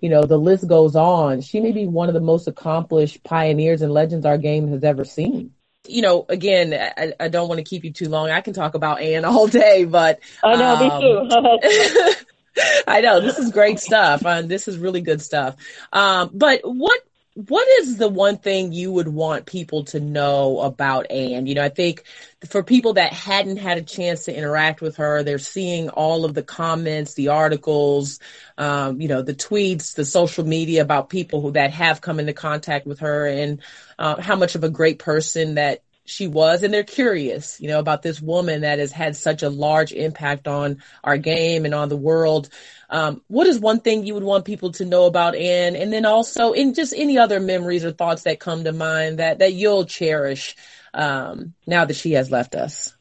you 0.00 0.08
know, 0.08 0.22
the 0.22 0.38
list 0.38 0.66
goes 0.66 0.96
on. 0.96 1.42
She 1.42 1.60
may 1.60 1.72
be 1.72 1.86
one 1.86 2.08
of 2.08 2.14
the 2.14 2.20
most 2.20 2.48
accomplished 2.48 3.22
pioneers 3.22 3.82
and 3.82 3.92
legends 3.92 4.24
our 4.24 4.38
game 4.38 4.68
has 4.68 4.82
ever 4.82 5.04
seen. 5.04 5.52
You 5.86 6.00
know, 6.00 6.24
again, 6.30 6.72
I, 6.72 7.12
I 7.20 7.28
don't 7.28 7.48
want 7.48 7.58
to 7.58 7.64
keep 7.64 7.84
you 7.84 7.92
too 7.92 8.08
long. 8.08 8.30
I 8.30 8.40
can 8.40 8.54
talk 8.54 8.74
about 8.74 9.02
Anne 9.02 9.26
all 9.26 9.46
day, 9.46 9.84
but 9.84 10.20
I 10.42 10.56
know 10.56 10.74
um, 10.74 10.82
me 10.82 12.10
too. 12.10 12.14
I 12.88 13.02
know 13.02 13.20
this 13.20 13.38
is 13.38 13.50
great 13.50 13.78
stuff. 13.78 14.24
Uh, 14.24 14.40
this 14.40 14.68
is 14.68 14.78
really 14.78 15.02
good 15.02 15.20
stuff. 15.20 15.56
Um, 15.92 16.30
but 16.32 16.60
what 16.64 17.02
what 17.36 17.68
is 17.80 17.98
the 17.98 18.08
one 18.08 18.38
thing 18.38 18.72
you 18.72 18.90
would 18.90 19.08
want 19.08 19.44
people 19.44 19.84
to 19.84 20.00
know 20.00 20.60
about 20.60 21.10
Anne? 21.10 21.46
You 21.46 21.54
know, 21.54 21.64
I 21.64 21.68
think 21.68 22.04
for 22.48 22.62
people 22.62 22.94
that 22.94 23.12
hadn't 23.12 23.58
had 23.58 23.76
a 23.76 23.82
chance 23.82 24.24
to 24.24 24.34
interact 24.34 24.80
with 24.80 24.96
her, 24.96 25.22
they're 25.22 25.38
seeing 25.38 25.90
all 25.90 26.24
of 26.24 26.32
the 26.32 26.42
comments, 26.42 27.12
the 27.12 27.28
articles, 27.28 28.20
um, 28.56 29.02
you 29.02 29.08
know, 29.08 29.20
the 29.20 29.34
tweets, 29.34 29.94
the 29.94 30.06
social 30.06 30.46
media 30.46 30.80
about 30.80 31.10
people 31.10 31.42
who 31.42 31.50
that 31.52 31.72
have 31.72 32.00
come 32.00 32.20
into 32.20 32.32
contact 32.32 32.86
with 32.86 33.00
her 33.00 33.26
and 33.26 33.60
uh, 33.98 34.18
how 34.18 34.36
much 34.36 34.54
of 34.54 34.64
a 34.64 34.70
great 34.70 34.98
person 34.98 35.56
that 35.56 35.82
she 36.06 36.26
was 36.26 36.62
and 36.62 36.72
they're 36.72 36.84
curious 36.84 37.60
you 37.60 37.68
know 37.68 37.78
about 37.78 38.02
this 38.02 38.20
woman 38.20 38.62
that 38.62 38.78
has 38.78 38.92
had 38.92 39.16
such 39.16 39.42
a 39.42 39.50
large 39.50 39.92
impact 39.92 40.48
on 40.48 40.82
our 41.04 41.18
game 41.18 41.64
and 41.64 41.74
on 41.74 41.88
the 41.88 41.96
world. 41.96 42.48
Um, 42.88 43.22
what 43.26 43.46
is 43.46 43.58
one 43.58 43.80
thing 43.80 44.06
you 44.06 44.14
would 44.14 44.22
want 44.22 44.44
people 44.44 44.72
to 44.72 44.84
know 44.84 45.06
about 45.06 45.34
Anne? 45.34 45.74
And 45.74 45.92
then 45.92 46.06
also 46.06 46.52
in 46.52 46.74
just 46.74 46.94
any 46.96 47.18
other 47.18 47.40
memories 47.40 47.84
or 47.84 47.90
thoughts 47.90 48.22
that 48.22 48.38
come 48.40 48.64
to 48.64 48.72
mind 48.72 49.18
that 49.18 49.40
that 49.40 49.54
you'll 49.54 49.84
cherish 49.84 50.54
um, 50.94 51.54
now 51.66 51.84
that 51.84 51.96
she 51.96 52.12
has 52.12 52.30
left 52.30 52.54
us? 52.54 52.94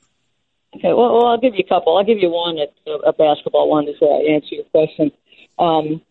Okay 0.75 0.93
well, 0.93 1.13
well 1.13 1.27
i'll 1.27 1.39
give 1.39 1.55
you 1.55 1.63
a 1.65 1.69
couple. 1.69 1.97
I'll 1.97 2.03
give 2.03 2.19
you 2.19 2.29
one 2.29 2.57
at 2.59 2.73
a 3.05 3.13
basketball 3.13 3.69
one 3.69 3.85
to 3.85 4.05
answer 4.29 4.55
your 4.55 4.65
question. 4.65 5.11
Um, 5.57 6.01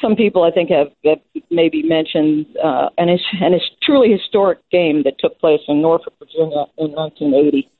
some 0.00 0.16
people 0.16 0.42
I 0.44 0.50
think 0.50 0.70
have, 0.70 0.88
have 1.04 1.20
maybe 1.50 1.82
mentioned 1.82 2.46
uh, 2.62 2.90
an 2.98 3.08
and 3.08 3.54
it's 3.54 3.64
truly 3.82 4.12
historic 4.12 4.58
game 4.70 5.02
that 5.04 5.18
took 5.18 5.38
place 5.38 5.60
in 5.68 5.82
Norfolk, 5.82 6.14
Virginia 6.18 6.66
in 6.78 6.92
1980, 6.92 7.70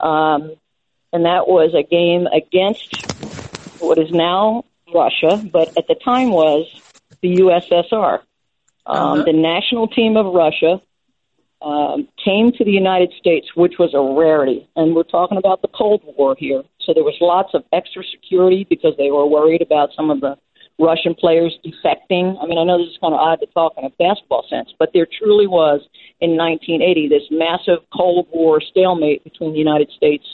um, 0.00 0.56
and 1.12 1.24
that 1.24 1.46
was 1.46 1.74
a 1.74 1.82
game 1.82 2.26
against 2.26 3.12
what 3.80 3.98
is 3.98 4.10
now 4.10 4.64
Russia, 4.92 5.42
but 5.52 5.76
at 5.76 5.86
the 5.88 5.94
time 5.94 6.30
was 6.30 6.66
the 7.20 7.36
USSR. 7.36 8.20
Um, 8.86 8.96
uh-huh. 8.96 9.22
The 9.24 9.32
national 9.32 9.88
team 9.88 10.16
of 10.16 10.26
Russia 10.26 10.80
um, 11.62 12.08
came 12.22 12.52
to 12.52 12.64
the 12.64 12.70
United 12.70 13.12
States, 13.18 13.48
which 13.54 13.78
was 13.78 13.94
a 13.94 14.00
rarity. 14.00 14.68
And 14.76 14.94
we're 14.94 15.02
talking 15.02 15.38
about 15.38 15.62
the 15.62 15.68
Cold 15.68 16.02
War 16.04 16.36
here. 16.38 16.62
So 16.80 16.92
there 16.92 17.02
was 17.02 17.16
lots 17.20 17.54
of 17.54 17.64
extra 17.72 18.02
security 18.04 18.66
because 18.68 18.94
they 18.98 19.10
were 19.10 19.26
worried 19.26 19.62
about 19.62 19.90
some 19.96 20.10
of 20.10 20.20
the 20.20 20.36
Russian 20.78 21.14
players 21.14 21.56
defecting. 21.64 22.36
I 22.42 22.46
mean, 22.46 22.58
I 22.58 22.64
know 22.64 22.78
this 22.78 22.90
is 22.90 22.98
kind 23.00 23.14
of 23.14 23.20
odd 23.20 23.40
to 23.40 23.46
talk 23.46 23.74
in 23.76 23.84
a 23.84 23.90
basketball 23.90 24.44
sense, 24.50 24.72
but 24.78 24.90
there 24.92 25.06
truly 25.06 25.46
was 25.46 25.80
in 26.20 26.36
1980 26.36 27.08
this 27.08 27.22
massive 27.30 27.78
Cold 27.94 28.26
War 28.32 28.60
stalemate 28.60 29.22
between 29.22 29.52
the 29.52 29.58
United 29.58 29.90
States 29.96 30.24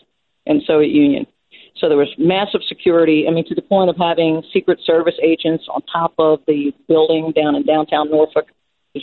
and 0.47 0.63
Soviet 0.67 0.91
Union. 0.91 1.27
So 1.77 1.89
there 1.89 1.99
was 1.99 2.13
massive 2.19 2.63
security. 2.69 3.27
I 3.29 3.33
mean, 3.33 3.47
to 3.49 3.55
the 3.55 3.63
point 3.63 3.91
of 3.91 3.97
having 3.97 4.43
Secret 4.53 4.81
Service 4.85 5.15
agents 5.23 5.65
on 5.69 5.83
top 5.83 6.15
of 6.19 6.41
the 6.47 6.75
building 6.89 7.33
down 7.35 7.55
in 7.55 7.65
downtown 7.65 8.11
Norfolk, 8.11 8.47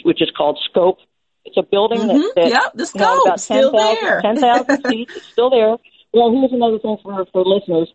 which 0.03 0.21
is 0.21 0.29
called 0.35 0.59
Scope. 0.69 0.99
It's 1.45 1.57
a 1.57 1.63
building 1.63 1.99
mm-hmm. 1.99 2.17
that, 2.17 2.33
that 2.35 2.49
yep, 2.49 2.73
the 2.73 2.85
Scope 2.85 3.25
about 3.25 3.39
10,000 3.39 4.67
10, 4.67 4.83
seats. 4.91 5.15
It's 5.15 5.27
still 5.27 5.49
there. 5.49 5.77
Well, 6.13 6.31
here's 6.31 6.51
another 6.51 6.79
thing 6.79 6.97
for 7.01 7.25
for 7.31 7.43
listeners. 7.43 7.93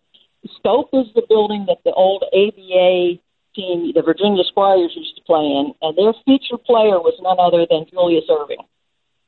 Scope 0.57 0.89
is 0.93 1.05
the 1.15 1.23
building 1.29 1.65
that 1.67 1.77
the 1.85 1.91
old 1.91 2.23
ABA 2.33 3.19
team, 3.55 3.91
the 3.93 4.01
Virginia 4.01 4.43
Squires, 4.43 4.93
used 4.95 5.15
to 5.15 5.23
play 5.23 5.43
in, 5.43 5.73
and 5.81 5.97
their 5.97 6.13
feature 6.25 6.57
player 6.57 6.99
was 6.99 7.17
none 7.21 7.39
other 7.39 7.65
than 7.69 7.85
Julius 7.91 8.25
Erving. 8.29 8.63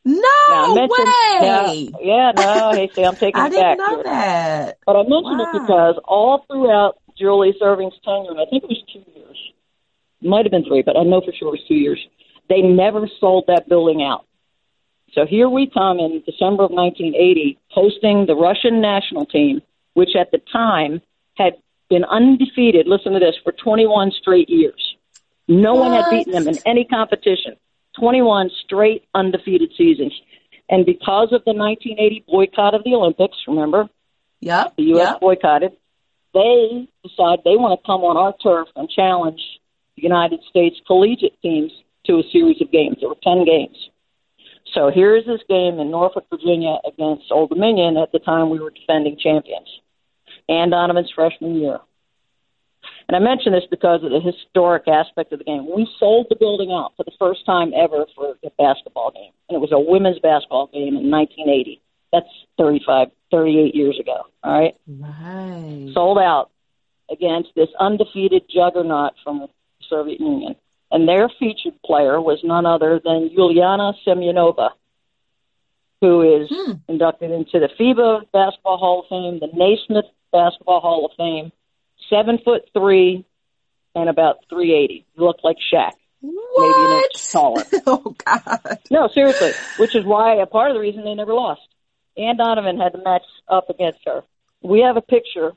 No 0.06 0.22
now, 0.50 0.76
way! 0.76 1.90
Yeah, 1.98 1.98
yeah, 2.00 2.32
no, 2.36 2.72
hey, 2.74 2.90
see, 2.94 3.04
I'm 3.04 3.16
taking 3.16 3.42
I 3.42 3.48
it 3.48 3.50
didn't 3.50 3.64
back 3.64 3.78
know 3.78 3.96
here. 3.96 4.04
that. 4.04 4.78
But 4.86 4.96
I 4.96 5.02
mentioned 5.02 5.40
wow. 5.40 5.52
it 5.52 5.60
because 5.62 5.96
all 6.06 6.46
throughout 6.48 7.00
Julius 7.18 7.56
Erving's 7.62 8.00
tenure, 8.04 8.32
and 8.32 8.40
I 8.40 8.46
think 8.46 8.64
it 8.64 8.70
was 8.70 8.84
two 8.92 9.04
years, 9.16 9.38
might 10.22 10.46
have 10.46 10.52
been 10.52 10.66
three, 10.66 10.84
but 10.84 10.98
I 10.98 11.04
know 11.04 11.22
for 11.22 11.34
sure 11.34 11.50
it 11.50 11.58
was 11.58 11.66
two 11.68 11.76
years. 11.76 12.00
They 12.50 12.62
never 12.62 13.10
sold 13.20 13.46
that 13.48 13.68
building 13.68 14.04
out. 14.04 14.26
So 15.14 15.26
here 15.26 15.50
we 15.50 15.72
come 15.74 15.98
in 16.00 16.22
December 16.26 16.66
of 16.66 16.72
1980, 16.72 17.58
hosting 17.70 18.26
the 18.26 18.36
Russian 18.36 18.82
national 18.82 19.26
team, 19.26 19.62
which 19.94 20.16
at 20.20 20.32
the 20.32 20.40
time 20.52 21.02
had 21.36 21.54
been 21.89 22.04
undefeated. 22.06 22.88
Listen 22.88 23.13
to 23.13 23.19
this 23.19 23.36
for 23.43 23.52
21 23.52 24.12
straight 24.12 24.50
years. 24.50 24.95
No 25.48 25.76
what? 25.76 25.91
one 25.91 26.02
had 26.02 26.10
beaten 26.10 26.34
them 26.34 26.48
in 26.48 26.60
any 26.65 26.86
competition. 26.86 27.56
21 28.00 28.50
straight 28.63 29.06
undefeated 29.13 29.71
seasons. 29.78 30.13
And 30.69 30.86
because 30.86 31.32
of 31.32 31.43
the 31.45 31.54
1980 31.54 32.26
boycott 32.28 32.74
of 32.74 32.84
the 32.84 32.95
Olympics, 32.95 33.38
remember? 33.48 33.88
Yep. 34.41 34.74
The 34.78 34.84
U.S. 34.84 35.10
Yep. 35.12 35.19
boycotted. 35.21 35.71
They 36.34 36.88
decide 37.04 37.39
they 37.45 37.56
want 37.56 37.80
to 37.80 37.86
come 37.86 38.02
on 38.02 38.17
our 38.17 38.36
turf 38.43 38.67
and 38.76 38.89
challenge 38.89 39.41
the 39.95 40.04
United 40.04 40.41
States 40.50 40.76
collegiate 40.86 41.39
teams 41.41 41.71
to 42.06 42.19
a 42.19 42.24
series 42.32 42.62
of 42.62 42.71
games. 42.71 42.98
There 43.00 43.10
were 43.10 43.15
10 43.24 43.45
games. 43.45 43.78
So 44.74 44.91
here's 44.93 45.26
this 45.26 45.41
game 45.48 45.80
in 45.80 45.89
Norfolk, 45.91 46.26
Virginia 46.30 46.78
against 46.86 47.32
Old 47.32 47.50
Dominion. 47.50 47.95
At 47.95 48.12
the 48.12 48.19
time, 48.19 48.50
we 48.50 48.60
were 48.60 48.71
defending 48.71 49.17
champions. 49.17 49.67
Anne 50.49 50.69
Donovan's 50.69 51.12
freshman 51.12 51.55
year. 51.55 51.79
And 53.08 53.15
I 53.15 53.19
mention 53.19 53.51
this 53.51 53.65
because 53.69 54.03
of 54.03 54.12
the 54.12 54.19
historic 54.19 54.88
aspect 54.88 55.31
of 55.31 55.39
the 55.39 55.45
game. 55.45 55.67
We 55.73 55.88
sold 55.99 56.27
the 56.29 56.36
building 56.36 56.71
out 56.71 56.93
for 56.97 57.03
the 57.03 57.12
first 57.19 57.45
time 57.45 57.71
ever 57.75 58.05
for 58.15 58.36
a 58.43 58.49
basketball 58.58 59.12
game. 59.12 59.31
And 59.49 59.55
it 59.55 59.60
was 59.60 59.71
a 59.71 59.79
women's 59.79 60.19
basketball 60.19 60.67
game 60.67 60.95
in 60.95 61.10
1980. 61.12 61.81
That's 62.12 62.27
35, 62.58 63.10
38 63.31 63.75
years 63.75 63.99
ago. 63.99 64.23
All 64.43 64.60
right? 64.60 64.75
Right. 64.88 65.91
Sold 65.93 66.17
out 66.17 66.49
against 67.12 67.49
this 67.55 67.69
undefeated 67.79 68.43
juggernaut 68.49 69.13
from 69.23 69.39
the 69.39 69.49
Soviet 69.88 70.19
Union. 70.19 70.55
And 70.91 71.08
their 71.08 71.29
featured 71.39 71.73
player 71.86 72.21
was 72.21 72.39
none 72.43 72.65
other 72.65 72.99
than 73.03 73.29
Yuliana 73.29 73.93
Semyonova, 74.05 74.69
who 76.01 76.21
is 76.21 76.49
Hmm. 76.49 76.73
inducted 76.88 77.31
into 77.31 77.60
the 77.60 77.67
FIBA 77.69 78.31
Basketball 78.31 78.77
Hall 78.77 78.99
of 79.01 79.08
Fame, 79.08 79.39
the 79.39 79.49
Naismith 79.55 80.05
Basketball 80.36 80.82
Hall 80.82 81.06
of 81.06 81.12
Fame, 81.15 81.52
seven 82.10 82.39
foot 82.43 82.69
three 82.74 83.26
and 83.95 84.10
about 84.10 84.39
380. 84.50 85.06
You 85.15 85.24
look 85.24 85.38
like 85.43 85.56
Shaq. 85.74 85.93
Maybe 86.21 86.34
an 86.58 87.04
inch 87.04 87.32
taller. 87.32 87.63
Oh 87.88 88.15
God. 88.26 88.80
No, 88.91 89.08
seriously. 89.08 89.54
Which 89.78 89.95
is 89.95 90.04
why 90.04 90.36
a 90.36 90.45
part 90.45 90.71
of 90.71 90.76
the 90.76 90.82
reason 90.82 91.06
they 91.06 91.13
never 91.13 91.34
lost. 91.34 91.62
Anne 92.17 92.38
Donovan 92.38 92.80
had 92.80 92.93
to 92.93 92.98
match 93.04 93.24
up 93.48 93.69
against 93.69 94.00
her. 94.06 94.24
We 94.62 94.82
have 94.82 94.98
a 94.98 95.02
picture 95.02 95.54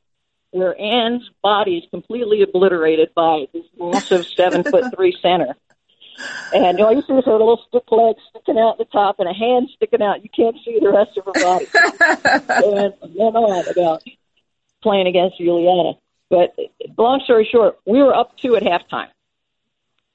where 0.51 0.79
Anne's 0.81 1.29
body 1.43 1.79
is 1.79 1.85
completely 1.91 2.43
obliterated 2.43 3.14
by 3.14 3.47
this 3.53 3.64
massive 3.79 4.27
seven 4.27 4.62
foot 4.62 4.85
three 4.95 5.17
center. 5.21 5.57
And 6.53 6.81
all 6.81 6.93
you 6.93 7.03
see 7.07 7.14
is 7.14 7.25
her 7.25 7.33
little 7.33 7.62
stick 7.69 7.85
legs 7.91 8.21
sticking 8.31 8.59
out 8.59 8.79
the 8.79 8.85
top 8.87 9.21
and 9.21 9.29
a 9.29 9.33
hand 9.33 9.69
sticking 9.75 10.03
out. 10.03 10.23
You 10.23 10.31
can't 10.31 10.57
see 10.64 10.79
the 10.81 10.91
rest 10.91 11.17
of 11.17 11.25
her 11.27 11.33
body. 11.33 11.67
and 12.64 12.95
then 13.14 13.37
on 13.37 13.69
about 13.69 14.03
playing 14.83 15.07
against 15.07 15.38
Juliana. 15.38 15.93
But 16.31 16.55
long 16.97 17.21
story 17.25 17.49
short, 17.51 17.79
we 17.87 18.03
were 18.03 18.14
up 18.14 18.37
two 18.38 18.57
at 18.57 18.62
halftime. 18.62 19.09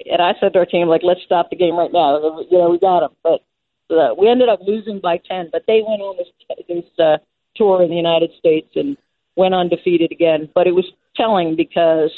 And 0.05 0.21
I 0.21 0.33
said 0.39 0.53
to 0.53 0.59
our 0.59 0.65
team, 0.65 0.87
like, 0.87 1.01
let's 1.03 1.21
stop 1.25 1.49
the 1.49 1.55
game 1.55 1.75
right 1.75 1.91
now. 1.91 2.17
You 2.49 2.57
know, 2.57 2.69
we 2.69 2.79
got 2.79 3.01
them. 3.01 3.11
But 3.23 3.95
uh, 3.95 4.13
we 4.17 4.29
ended 4.29 4.49
up 4.49 4.59
losing 4.61 4.99
by 4.99 5.17
10. 5.17 5.49
But 5.51 5.63
they 5.67 5.81
went 5.85 6.01
on 6.01 6.17
this, 6.17 6.65
this 6.67 6.99
uh, 6.99 7.17
tour 7.55 7.81
in 7.81 7.89
the 7.89 7.95
United 7.95 8.31
States 8.37 8.69
and 8.75 8.97
went 9.35 9.53
undefeated 9.53 10.11
again. 10.11 10.49
But 10.53 10.67
it 10.67 10.75
was 10.75 10.85
telling 11.15 11.55
because 11.55 12.11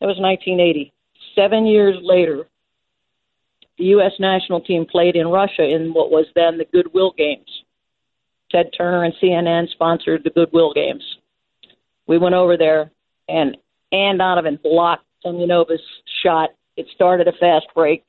it 0.00 0.06
was 0.06 0.18
1980. 0.18 0.92
Seven 1.34 1.66
years 1.66 1.96
later, 2.02 2.46
the 3.78 3.84
U.S. 3.84 4.12
national 4.18 4.60
team 4.60 4.86
played 4.86 5.16
in 5.16 5.28
Russia 5.28 5.64
in 5.64 5.92
what 5.92 6.10
was 6.10 6.26
then 6.34 6.58
the 6.58 6.64
Goodwill 6.64 7.12
Games. 7.16 7.62
Ted 8.50 8.70
Turner 8.76 9.04
and 9.04 9.14
CNN 9.22 9.70
sponsored 9.70 10.24
the 10.24 10.30
Goodwill 10.30 10.72
Games. 10.72 11.17
We 12.08 12.18
went 12.18 12.34
over 12.34 12.56
there, 12.56 12.90
and 13.28 13.56
Anne 13.92 14.18
Donovan 14.18 14.58
blocked 14.60 15.04
Semyonova's 15.24 15.82
shot. 16.22 16.50
It 16.76 16.86
started 16.94 17.28
a 17.28 17.32
fast 17.32 17.66
break, 17.74 18.04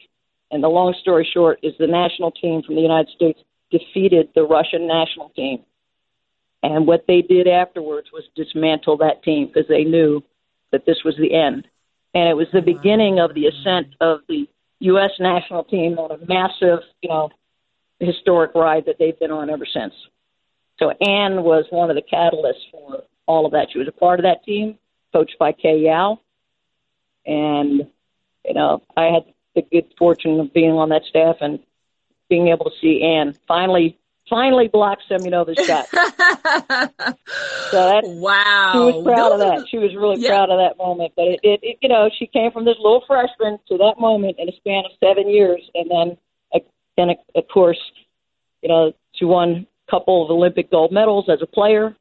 and 0.51 0.63
the 0.63 0.69
long 0.69 0.95
story 1.01 1.29
short 1.31 1.59
is 1.62 1.73
the 1.77 1.88
national 1.88 2.31
team 2.31 2.63
from 2.63 2.75
the 2.75 2.81
United 2.81 3.12
States 3.13 3.39
defeated 3.69 4.29
the 4.33 4.43
Russian 4.43 4.88
national 4.88 5.29
team. 5.29 5.59
And 6.63 6.88
what 6.88 7.05
they 7.07 7.21
did 7.21 7.47
afterwards 7.47 8.07
was 8.12 8.23
dismantle 8.35 8.97
that 8.97 9.21
team 9.23 9.47
because 9.47 9.67
they 9.67 9.83
knew 9.83 10.23
that 10.71 10.85
this 10.85 10.97
was 11.03 11.15
the 11.17 11.33
end. 11.33 11.67
And 12.13 12.27
it 12.27 12.35
was 12.35 12.47
the 12.51 12.62
beginning 12.62 13.19
of 13.19 13.33
the 13.33 13.47
ascent 13.47 13.95
of 14.01 14.21
the 14.27 14.47
U.S. 14.79 15.12
national 15.19 15.65
team 15.65 15.99
on 15.99 16.12
a 16.12 16.25
massive, 16.25 16.79
you 17.01 17.09
know, 17.09 17.29
historic 17.99 18.55
ride 18.55 18.85
that 18.85 18.95
they've 18.97 19.17
been 19.19 19.31
on 19.31 19.49
ever 19.49 19.65
since. 19.71 19.93
So 20.79 20.91
Anne 20.91 21.43
was 21.43 21.65
one 21.69 21.89
of 21.89 21.95
the 21.95 22.01
catalysts 22.01 22.71
for 22.71 23.03
all 23.29 23.45
of 23.45 23.51
that. 23.51 23.67
She 23.71 23.77
was 23.77 23.87
a 23.87 23.91
part 23.91 24.19
of 24.19 24.23
that 24.23 24.43
team, 24.43 24.79
coached 25.13 25.37
by 25.39 25.51
Kay 25.51 25.81
Yow. 25.81 26.19
And, 27.27 27.87
you 28.43 28.53
know, 28.55 28.81
I 28.97 29.03
had 29.05 29.23
the 29.55 29.61
good 29.71 29.85
fortune 29.97 30.39
of 30.39 30.51
being 30.51 30.71
on 30.71 30.89
that 30.89 31.03
staff 31.07 31.35
and 31.39 31.59
being 32.27 32.47
able 32.47 32.65
to 32.65 32.71
see 32.81 33.03
Anne 33.03 33.37
finally 33.47 33.97
finally 34.29 34.67
block 34.67 34.99
Semyonova's 35.09 35.57
shot. 35.65 35.87
so 35.91 35.97
that 37.71 38.03
wow. 38.05 38.71
she 38.73 38.79
was 38.79 39.03
proud 39.03 39.31
of 39.31 39.39
that. 39.39 39.65
She 39.71 39.79
was 39.79 39.95
really 39.95 40.21
Yeah. 40.21 40.29
proud 40.29 40.51
of 40.51 40.59
that 40.59 40.77
moment. 40.77 41.13
But 41.15 41.25
it, 41.25 41.39
it, 41.41 41.59
it, 41.63 41.77
you 41.81 41.89
know, 41.89 42.09
she 42.17 42.27
came 42.27 42.51
from 42.51 42.63
this 42.63 42.77
little 42.77 43.03
freshman 43.07 43.57
to 43.69 43.77
that 43.77 43.95
moment 43.99 44.37
in 44.37 44.47
a 44.47 44.51
span 44.57 44.83
of 44.85 44.91
seven 45.03 45.29
years, 45.29 45.61
and 45.73 45.89
then, 45.89 46.17
uh, 46.53 46.59
then 46.95 47.09
of 47.33 47.47
course, 47.47 47.79
you 48.61 48.69
know, 48.69 48.93
she 49.13 49.25
won 49.25 49.65
a 49.87 49.91
couple 49.91 50.23
of 50.23 50.29
Olympic 50.29 50.69
gold 50.69 50.91
medals 50.91 51.25
as 51.27 51.41
a 51.41 51.47
player, 51.47 51.95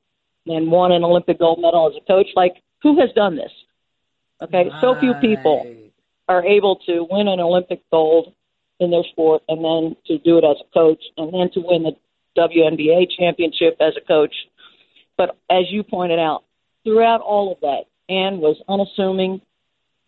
and 0.49 0.71
won 0.71 0.93
an 0.93 1.05
Olympic 1.05 1.39
gold 1.39 1.61
medal 1.61 1.89
as 1.89 2.01
a 2.01 2.07
coach. 2.07 2.29
Like, 2.35 2.63
who 2.83 3.01
has 3.01 3.11
done 3.15 3.37
this? 3.37 3.53
Okay, 4.41 4.71
so 4.81 4.95
few 5.01 5.15
people 5.15 5.67
are 6.29 6.45
able 6.45 6.77
to 6.87 7.07
win 7.11 7.27
an 7.27 7.41
Olympic 7.41 7.83
gold 7.91 8.35
in 8.81 8.91
their 8.91 9.03
sport 9.11 9.43
and 9.49 9.65
then 9.65 9.97
to 10.07 10.19
do 10.19 10.39
it 10.39 10.45
as 10.45 10.57
a 10.61 10.73
coach 10.73 11.03
and 11.17 11.35
then 11.35 11.51
to 11.53 11.61
win 11.61 11.83
the 11.83 11.97
WNBA 12.37 13.09
championship 13.19 13.77
as 13.81 13.95
a 13.97 14.07
coach. 14.07 14.35
But 15.17 15.37
as 15.51 15.65
you 15.71 15.83
pointed 15.83 16.21
out, 16.21 16.45
throughout 16.85 17.21
all 17.21 17.53
of 17.53 17.61
that, 17.61 17.85
Anne 18.09 18.39
was 18.39 18.57
unassuming 18.69 19.41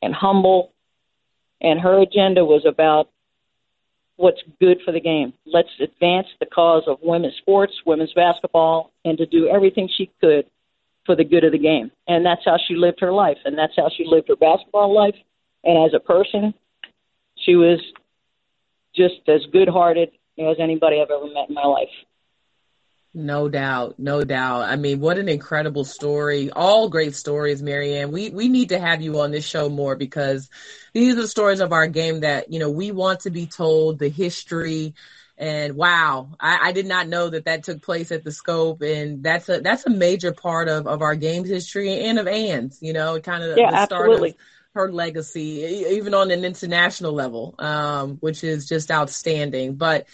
and 0.00 0.14
humble, 0.14 0.72
and 1.60 1.80
her 1.80 2.00
agenda 2.00 2.44
was 2.44 2.64
about 2.64 3.10
what's 4.20 4.42
good 4.60 4.78
for 4.84 4.92
the 4.92 5.00
game. 5.00 5.32
Let's 5.46 5.70
advance 5.80 6.26
the 6.40 6.46
cause 6.46 6.82
of 6.86 6.98
women's 7.02 7.36
sports, 7.38 7.72
women's 7.86 8.12
basketball, 8.12 8.92
and 9.06 9.16
to 9.16 9.24
do 9.24 9.48
everything 9.48 9.88
she 9.96 10.10
could 10.20 10.44
for 11.06 11.16
the 11.16 11.24
good 11.24 11.42
of 11.42 11.52
the 11.52 11.58
game. 11.58 11.90
And 12.06 12.24
that's 12.24 12.42
how 12.44 12.58
she 12.68 12.74
lived 12.74 13.00
her 13.00 13.12
life, 13.12 13.38
and 13.46 13.56
that's 13.56 13.72
how 13.76 13.88
she 13.96 14.04
lived 14.06 14.28
her 14.28 14.36
basketball 14.36 14.94
life. 14.94 15.14
And 15.64 15.86
as 15.86 15.94
a 15.94 16.00
person, 16.00 16.52
she 17.36 17.56
was 17.56 17.80
just 18.94 19.26
as 19.26 19.40
good-hearted 19.52 20.10
as 20.38 20.56
anybody 20.60 21.00
I've 21.00 21.10
ever 21.10 21.32
met 21.32 21.48
in 21.48 21.54
my 21.54 21.64
life. 21.64 21.88
No 23.12 23.48
doubt, 23.48 23.98
no 23.98 24.22
doubt. 24.22 24.62
I 24.62 24.76
mean, 24.76 25.00
what 25.00 25.18
an 25.18 25.28
incredible 25.28 25.84
story. 25.84 26.48
All 26.50 26.88
great 26.88 27.16
stories, 27.16 27.60
Marianne. 27.60 28.12
We 28.12 28.30
we 28.30 28.48
need 28.48 28.68
to 28.68 28.78
have 28.78 29.02
you 29.02 29.18
on 29.20 29.32
this 29.32 29.44
show 29.44 29.68
more 29.68 29.96
because 29.96 30.48
these 30.92 31.14
are 31.14 31.22
the 31.22 31.26
stories 31.28 31.58
of 31.58 31.72
our 31.72 31.88
game 31.88 32.20
that, 32.20 32.52
you 32.52 32.60
know, 32.60 32.70
we 32.70 32.92
want 32.92 33.20
to 33.20 33.30
be 33.30 33.46
told 33.46 33.98
the 33.98 34.08
history 34.08 34.94
and 35.36 35.74
wow, 35.74 36.36
I, 36.38 36.68
I 36.68 36.72
did 36.72 36.86
not 36.86 37.08
know 37.08 37.30
that 37.30 37.46
that 37.46 37.64
took 37.64 37.82
place 37.82 38.12
at 38.12 38.22
the 38.22 38.30
scope 38.30 38.82
and 38.82 39.24
that's 39.24 39.48
a 39.48 39.60
that's 39.60 39.86
a 39.86 39.90
major 39.90 40.32
part 40.32 40.68
of, 40.68 40.86
of 40.86 41.02
our 41.02 41.16
game's 41.16 41.48
history 41.48 41.92
and 42.04 42.18
of 42.18 42.28
Anne's, 42.28 42.78
you 42.80 42.92
know, 42.92 43.18
kind 43.20 43.42
of 43.42 43.66
Yeah, 43.66 43.70
the 43.70 43.76
start 43.78 44.12
absolutely. 44.12 44.30
of 44.30 44.36
her 44.74 44.92
legacy, 44.92 45.62
even 45.90 46.14
on 46.14 46.30
an 46.30 46.44
international 46.44 47.12
level, 47.12 47.56
um, 47.58 48.18
which 48.20 48.44
is 48.44 48.68
just 48.68 48.92
outstanding. 48.92 49.74
But 49.74 50.06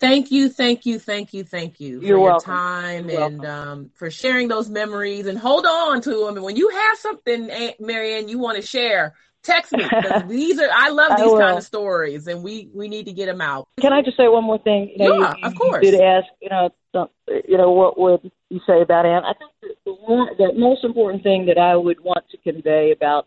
Thank 0.00 0.30
you, 0.30 0.48
thank 0.48 0.86
you, 0.86 0.98
thank 0.98 1.34
you, 1.34 1.44
thank 1.44 1.78
you 1.78 2.00
You're 2.00 2.16
for 2.16 2.24
welcome. 2.24 2.52
your 2.52 2.58
time 2.58 3.10
You're 3.10 3.22
and 3.22 3.44
um, 3.44 3.90
for 3.94 4.10
sharing 4.10 4.48
those 4.48 4.70
memories 4.70 5.26
and 5.26 5.38
hold 5.38 5.66
on 5.66 6.00
to 6.00 6.24
them. 6.24 6.36
And 6.36 6.44
when 6.44 6.56
you 6.56 6.70
have 6.70 6.98
something, 6.98 7.50
Aunt 7.50 7.80
Marianne, 7.80 8.28
you 8.28 8.38
want 8.38 8.56
to 8.56 8.62
share, 8.62 9.14
text 9.42 9.72
me. 9.72 9.84
these 10.26 10.58
are 10.58 10.68
I 10.72 10.88
love 10.88 11.12
I 11.12 11.22
these 11.22 11.38
kind 11.38 11.58
of 11.58 11.64
stories, 11.64 12.26
and 12.26 12.42
we 12.42 12.70
we 12.74 12.88
need 12.88 13.06
to 13.06 13.12
get 13.12 13.26
them 13.26 13.42
out. 13.42 13.68
Can 13.78 13.92
I 13.92 14.00
just 14.00 14.16
say 14.16 14.26
one 14.28 14.44
more 14.44 14.58
thing? 14.58 14.90
You 14.96 15.06
know, 15.06 15.20
Yeah, 15.20 15.36
you, 15.36 15.44
of 15.44 15.54
course. 15.54 15.84
You 15.84 15.90
did 15.90 16.00
ask, 16.00 16.26
you 16.40 16.48
know, 16.48 16.70
some, 16.92 17.08
you 17.28 17.58
know, 17.58 17.70
what 17.72 17.98
would 17.98 18.30
you 18.48 18.60
say 18.66 18.80
about 18.80 19.04
Anne? 19.04 19.24
I 19.24 19.34
think 19.34 19.50
the, 19.60 19.74
the, 19.84 19.92
one, 19.92 20.28
the 20.38 20.52
most 20.54 20.82
important 20.82 21.22
thing 21.22 21.46
that 21.46 21.58
I 21.58 21.76
would 21.76 22.00
want 22.00 22.24
to 22.30 22.38
convey 22.38 22.92
about 22.92 23.26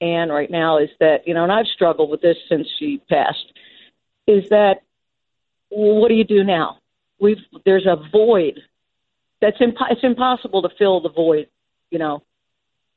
Anne 0.00 0.30
right 0.30 0.50
now 0.50 0.78
is 0.78 0.88
that, 0.98 1.26
you 1.28 1.34
know, 1.34 1.42
and 1.42 1.52
I've 1.52 1.66
struggled 1.66 2.10
with 2.10 2.22
this 2.22 2.36
since 2.48 2.66
she 2.78 3.02
passed, 3.08 3.52
is 4.26 4.48
that 4.48 4.82
what 5.70 6.08
do 6.08 6.14
you 6.14 6.24
do 6.24 6.44
now? 6.44 6.78
We've 7.20 7.38
there's 7.64 7.86
a 7.86 7.96
void 8.10 8.60
that's 9.40 9.58
impo- 9.58 9.90
it's 9.90 10.04
impossible 10.04 10.62
to 10.62 10.70
fill 10.78 11.00
the 11.00 11.08
void, 11.08 11.48
you 11.90 11.98
know, 11.98 12.22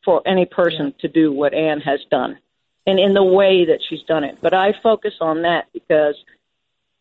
for 0.04 0.22
any 0.26 0.46
person 0.46 0.94
to 1.00 1.08
do 1.08 1.32
what 1.32 1.54
Anne 1.54 1.82
has 1.82 2.00
done, 2.12 2.38
and 2.86 3.00
in 3.00 3.14
the 3.14 3.24
way 3.24 3.66
that 3.66 3.80
she's 3.88 4.04
done 4.04 4.24
it. 4.24 4.38
But 4.42 4.54
I 4.54 4.74
focus 4.82 5.14
on 5.22 5.44
that 5.44 5.68
because, 5.74 6.16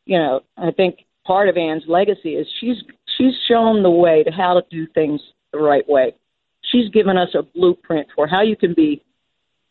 you 0.04 0.18
know, 0.18 0.42
I 0.56 0.70
think 0.70 1.04
part 1.24 1.48
of 1.48 1.56
Anne's 1.56 1.86
legacy 1.86 2.36
is 2.36 2.46
she's 2.60 2.82
she's 3.16 3.34
shown 3.48 3.82
the 3.82 3.90
way 3.90 4.22
to 4.24 4.30
how 4.30 4.54
to 4.54 4.64
do 4.70 4.86
things 4.86 5.20
the 5.52 5.58
right 5.58 5.88
way. 5.88 6.14
She's 6.62 6.88
given 6.90 7.16
us 7.16 7.34
a 7.34 7.42
blueprint 7.42 8.08
for 8.14 8.26
how 8.26 8.42
you 8.42 8.56
can 8.56 8.74
be, 8.74 9.02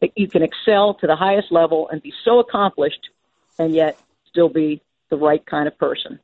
that 0.02 0.18
you 0.18 0.28
can 0.28 0.42
excel 0.44 0.94
to 0.96 1.08
the 1.08 1.16
highest 1.16 1.52
level 1.52 1.90
and 1.90 2.02
be 2.02 2.14
so 2.26 2.40
accomplished, 2.40 3.10
and 3.58 3.74
yet 3.74 3.98
still 4.30 4.50
be 4.50 4.82
the 5.12 5.17
right 5.17 5.45
kind 5.45 5.67
of 5.67 5.78
person. 5.78 6.19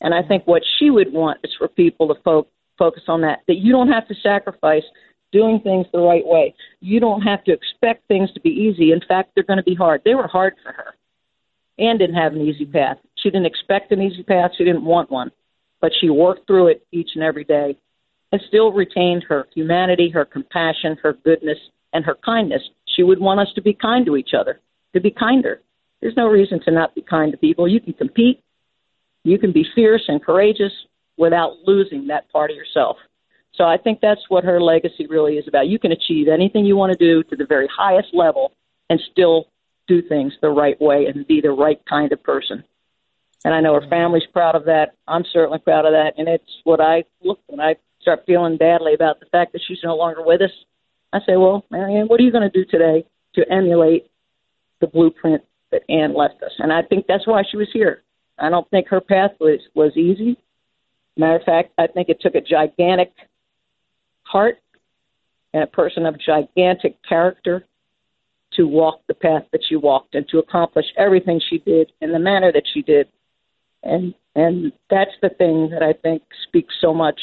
And 0.00 0.12
I 0.12 0.18
mm-hmm. 0.18 0.28
think 0.28 0.46
what 0.46 0.62
she 0.78 0.90
would 0.90 1.12
want 1.12 1.38
is 1.44 1.52
for 1.56 1.68
people 1.68 2.08
to 2.08 2.20
fo- 2.22 2.48
focus 2.76 3.04
on 3.06 3.20
that, 3.20 3.42
that 3.46 3.58
you 3.58 3.70
don't 3.70 3.92
have 3.92 4.08
to 4.08 4.14
sacrifice 4.20 4.82
doing 5.30 5.60
things 5.60 5.86
the 5.92 6.00
right 6.00 6.26
way. 6.26 6.54
You 6.80 6.98
don't 6.98 7.22
have 7.22 7.44
to 7.44 7.52
expect 7.52 8.08
things 8.08 8.32
to 8.32 8.40
be 8.40 8.50
easy. 8.50 8.92
In 8.92 9.00
fact, 9.06 9.30
they're 9.34 9.44
going 9.44 9.58
to 9.58 9.62
be 9.62 9.74
hard. 9.74 10.02
They 10.04 10.14
were 10.14 10.26
hard 10.26 10.54
for 10.62 10.72
her. 10.72 10.94
Anne 11.78 11.98
didn't 11.98 12.16
have 12.16 12.34
an 12.34 12.40
easy 12.40 12.66
path. 12.66 12.98
She 13.16 13.30
didn't 13.30 13.46
expect 13.46 13.92
an 13.92 14.00
easy 14.00 14.22
path. 14.22 14.52
She 14.56 14.64
didn't 14.64 14.84
want 14.84 15.10
one. 15.10 15.30
But 15.80 15.92
she 16.00 16.08
worked 16.08 16.46
through 16.46 16.68
it 16.68 16.86
each 16.92 17.10
and 17.14 17.24
every 17.24 17.44
day 17.44 17.76
and 18.30 18.40
still 18.48 18.72
retained 18.72 19.24
her 19.28 19.46
humanity, 19.54 20.10
her 20.10 20.24
compassion, 20.24 20.96
her 21.02 21.14
goodness, 21.24 21.58
and 21.92 22.04
her 22.04 22.16
kindness. 22.24 22.62
She 22.94 23.02
would 23.02 23.20
want 23.20 23.40
us 23.40 23.52
to 23.54 23.62
be 23.62 23.74
kind 23.74 24.04
to 24.06 24.16
each 24.16 24.34
other, 24.38 24.60
to 24.92 25.00
be 25.00 25.10
kinder. 25.10 25.62
There's 26.04 26.18
no 26.18 26.28
reason 26.28 26.60
to 26.64 26.70
not 26.70 26.94
be 26.94 27.00
kind 27.00 27.32
to 27.32 27.38
people. 27.38 27.66
You 27.66 27.80
can 27.80 27.94
compete, 27.94 28.44
you 29.22 29.38
can 29.38 29.52
be 29.52 29.64
fierce 29.74 30.04
and 30.06 30.22
courageous 30.22 30.70
without 31.16 31.56
losing 31.64 32.08
that 32.08 32.30
part 32.30 32.50
of 32.50 32.58
yourself. 32.58 32.98
So 33.54 33.64
I 33.64 33.78
think 33.78 34.00
that's 34.02 34.20
what 34.28 34.44
her 34.44 34.60
legacy 34.60 35.06
really 35.06 35.38
is 35.38 35.48
about. 35.48 35.66
You 35.66 35.78
can 35.78 35.92
achieve 35.92 36.28
anything 36.28 36.66
you 36.66 36.76
want 36.76 36.92
to 36.92 36.98
do 36.98 37.22
to 37.30 37.36
the 37.36 37.46
very 37.46 37.66
highest 37.74 38.08
level 38.12 38.52
and 38.90 39.00
still 39.12 39.46
do 39.88 40.02
things 40.02 40.34
the 40.42 40.50
right 40.50 40.78
way 40.78 41.06
and 41.06 41.26
be 41.26 41.40
the 41.40 41.52
right 41.52 41.80
kind 41.88 42.12
of 42.12 42.22
person. 42.22 42.64
And 43.42 43.54
I 43.54 43.62
know 43.62 43.72
her 43.72 43.88
family's 43.88 44.26
proud 44.30 44.56
of 44.56 44.66
that. 44.66 44.96
I'm 45.08 45.24
certainly 45.32 45.58
proud 45.58 45.86
of 45.86 45.92
that. 45.92 46.18
And 46.18 46.28
it's 46.28 46.60
what 46.64 46.82
I 46.82 47.04
look 47.22 47.40
when 47.46 47.60
I 47.60 47.76
start 48.02 48.24
feeling 48.26 48.58
badly 48.58 48.92
about 48.92 49.20
the 49.20 49.26
fact 49.32 49.54
that 49.54 49.62
she's 49.66 49.80
no 49.82 49.96
longer 49.96 50.22
with 50.22 50.42
us. 50.42 50.52
I 51.14 51.20
say, 51.20 51.38
well, 51.38 51.64
Marianne, 51.70 52.08
what 52.08 52.20
are 52.20 52.24
you 52.24 52.32
going 52.32 52.50
to 52.50 52.50
do 52.50 52.66
today 52.70 53.06
to 53.36 53.50
emulate 53.50 54.10
the 54.82 54.86
blueprint 54.86 55.42
Anne 55.88 56.14
left 56.14 56.42
us? 56.42 56.52
And 56.58 56.72
I 56.72 56.82
think 56.82 57.06
that's 57.06 57.26
why 57.26 57.42
she 57.50 57.56
was 57.56 57.68
here. 57.72 58.02
I 58.38 58.50
don't 58.50 58.68
think 58.70 58.88
her 58.88 59.00
path 59.00 59.32
was 59.40 59.60
was 59.74 59.96
easy. 59.96 60.36
Matter 61.16 61.36
of 61.36 61.42
fact, 61.44 61.72
I 61.78 61.86
think 61.86 62.08
it 62.08 62.20
took 62.20 62.34
a 62.34 62.40
gigantic 62.40 63.12
heart 64.24 64.58
and 65.52 65.62
a 65.62 65.66
person 65.66 66.06
of 66.06 66.18
gigantic 66.18 66.96
character 67.08 67.64
to 68.54 68.66
walk 68.66 69.00
the 69.06 69.14
path 69.14 69.44
that 69.52 69.62
she 69.68 69.76
walked 69.76 70.14
and 70.14 70.28
to 70.28 70.38
accomplish 70.38 70.86
everything 70.96 71.40
she 71.48 71.58
did 71.58 71.92
in 72.00 72.12
the 72.12 72.18
manner 72.18 72.52
that 72.52 72.64
she 72.72 72.82
did. 72.82 73.08
And 73.82 74.14
and 74.34 74.72
that's 74.90 75.12
the 75.22 75.28
thing 75.28 75.70
that 75.70 75.82
I 75.82 75.92
think 75.92 76.22
speaks 76.48 76.74
so 76.80 76.92
much 76.92 77.20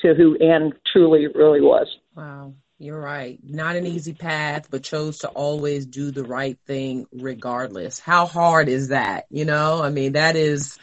to 0.00 0.14
who 0.14 0.36
Anne 0.38 0.72
truly 0.92 1.28
really 1.28 1.60
was. 1.60 1.86
Wow. 2.16 2.54
You're 2.82 3.00
right. 3.00 3.38
Not 3.44 3.76
an 3.76 3.86
easy 3.86 4.12
path, 4.12 4.66
but 4.68 4.82
chose 4.82 5.18
to 5.18 5.28
always 5.28 5.86
do 5.86 6.10
the 6.10 6.24
right 6.24 6.58
thing 6.66 7.06
regardless. 7.12 8.00
How 8.00 8.26
hard 8.26 8.68
is 8.68 8.88
that? 8.88 9.26
You 9.30 9.44
know, 9.44 9.80
I 9.80 9.90
mean, 9.90 10.14
that 10.14 10.34
is 10.34 10.76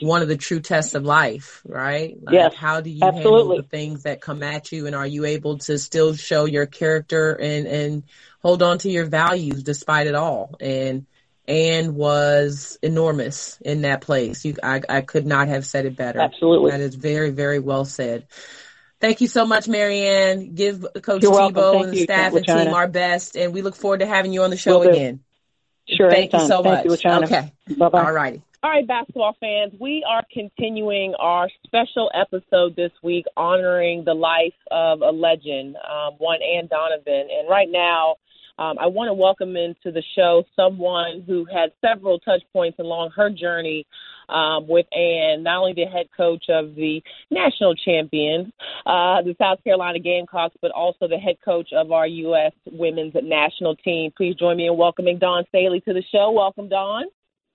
one 0.00 0.22
of 0.22 0.28
the 0.28 0.38
true 0.38 0.60
tests 0.60 0.94
of 0.94 1.04
life, 1.04 1.60
right? 1.66 2.16
Like, 2.22 2.34
Yes, 2.34 2.54
How 2.54 2.80
do 2.80 2.88
you 2.88 3.06
absolutely. 3.06 3.56
handle 3.56 3.56
the 3.56 3.68
things 3.68 4.04
that 4.04 4.22
come 4.22 4.42
at 4.42 4.72
you 4.72 4.86
and 4.86 4.96
are 4.96 5.06
you 5.06 5.26
able 5.26 5.58
to 5.58 5.78
still 5.78 6.14
show 6.14 6.46
your 6.46 6.64
character 6.64 7.32
and, 7.34 7.66
and 7.66 8.02
hold 8.42 8.62
on 8.62 8.78
to 8.78 8.90
your 8.90 9.04
values 9.04 9.62
despite 9.62 10.06
it 10.06 10.14
all? 10.14 10.56
And 10.60 11.04
Anne 11.46 11.94
was 11.94 12.78
enormous 12.82 13.58
in 13.60 13.82
that 13.82 14.00
place. 14.00 14.46
You, 14.46 14.56
I, 14.62 14.80
I 14.88 15.00
could 15.02 15.26
not 15.26 15.48
have 15.48 15.66
said 15.66 15.84
it 15.84 15.94
better. 15.94 16.20
Absolutely. 16.20 16.70
That 16.70 16.80
is 16.80 16.94
very, 16.94 17.32
very 17.32 17.58
well 17.58 17.84
said. 17.84 18.26
Thank 19.04 19.20
you 19.20 19.28
so 19.28 19.44
much, 19.44 19.68
Marianne. 19.68 20.54
Give 20.54 20.86
Coach 21.02 21.22
You're. 21.22 21.34
Thibault 21.34 21.82
and 21.82 21.92
the 21.92 21.98
you, 21.98 22.04
staff 22.04 22.32
and 22.32 22.46
LaChina. 22.46 22.64
team 22.64 22.74
our 22.74 22.88
best, 22.88 23.36
and 23.36 23.52
we 23.52 23.60
look 23.60 23.76
forward 23.76 24.00
to 24.00 24.06
having 24.06 24.32
you 24.32 24.42
on 24.42 24.50
the 24.50 24.56
show 24.56 24.80
Will 24.80 24.88
again. 24.88 25.20
Sure, 25.86 26.10
Thank 26.10 26.32
you 26.32 26.40
so 26.40 26.62
Thank 26.62 26.84
you, 26.84 26.90
much. 26.92 27.02
LaChina. 27.02 27.24
Okay. 27.24 27.52
Bye 27.76 27.88
bye. 27.90 28.02
All 28.02 28.12
righty. 28.12 28.42
All 28.62 28.70
right, 28.70 28.86
basketball 28.86 29.36
fans, 29.38 29.74
we 29.78 30.02
are 30.08 30.22
continuing 30.32 31.14
our 31.18 31.50
special 31.66 32.10
episode 32.14 32.76
this 32.76 32.92
week 33.02 33.26
honoring 33.36 34.04
the 34.06 34.14
life 34.14 34.54
of 34.70 35.02
a 35.02 35.10
legend, 35.10 35.76
um, 35.76 36.14
one 36.16 36.38
Anne 36.42 36.66
Donovan. 36.68 37.28
And 37.30 37.46
right 37.46 37.68
now, 37.70 38.16
um, 38.58 38.78
I 38.80 38.86
want 38.86 39.08
to 39.10 39.12
welcome 39.12 39.54
into 39.54 39.92
the 39.92 40.02
show 40.16 40.44
someone 40.56 41.24
who 41.26 41.44
had 41.44 41.72
several 41.82 42.20
touch 42.20 42.42
points 42.54 42.78
along 42.78 43.10
her 43.16 43.28
journey 43.28 43.86
um, 44.28 44.66
with 44.68 44.86
Anne, 44.92 45.42
not 45.42 45.58
only 45.58 45.72
the 45.72 45.84
head 45.84 46.06
coach 46.16 46.44
of 46.48 46.74
the 46.74 47.02
national 47.30 47.74
champions, 47.74 48.52
uh, 48.86 49.22
the 49.22 49.34
South 49.38 49.62
Carolina 49.64 49.98
Gamecocks, 49.98 50.56
but 50.60 50.70
also 50.70 51.08
the 51.08 51.18
head 51.18 51.36
coach 51.44 51.68
of 51.72 51.92
our 51.92 52.06
U.S. 52.06 52.52
women's 52.70 53.14
national 53.22 53.76
team. 53.76 54.12
Please 54.16 54.34
join 54.36 54.56
me 54.56 54.66
in 54.66 54.76
welcoming 54.76 55.18
Dawn 55.18 55.44
Staley 55.48 55.80
to 55.80 55.92
the 55.92 56.02
show. 56.12 56.30
Welcome, 56.30 56.68
Dawn. 56.68 57.04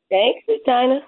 Thanks, 0.10 0.44
China. 0.66 1.02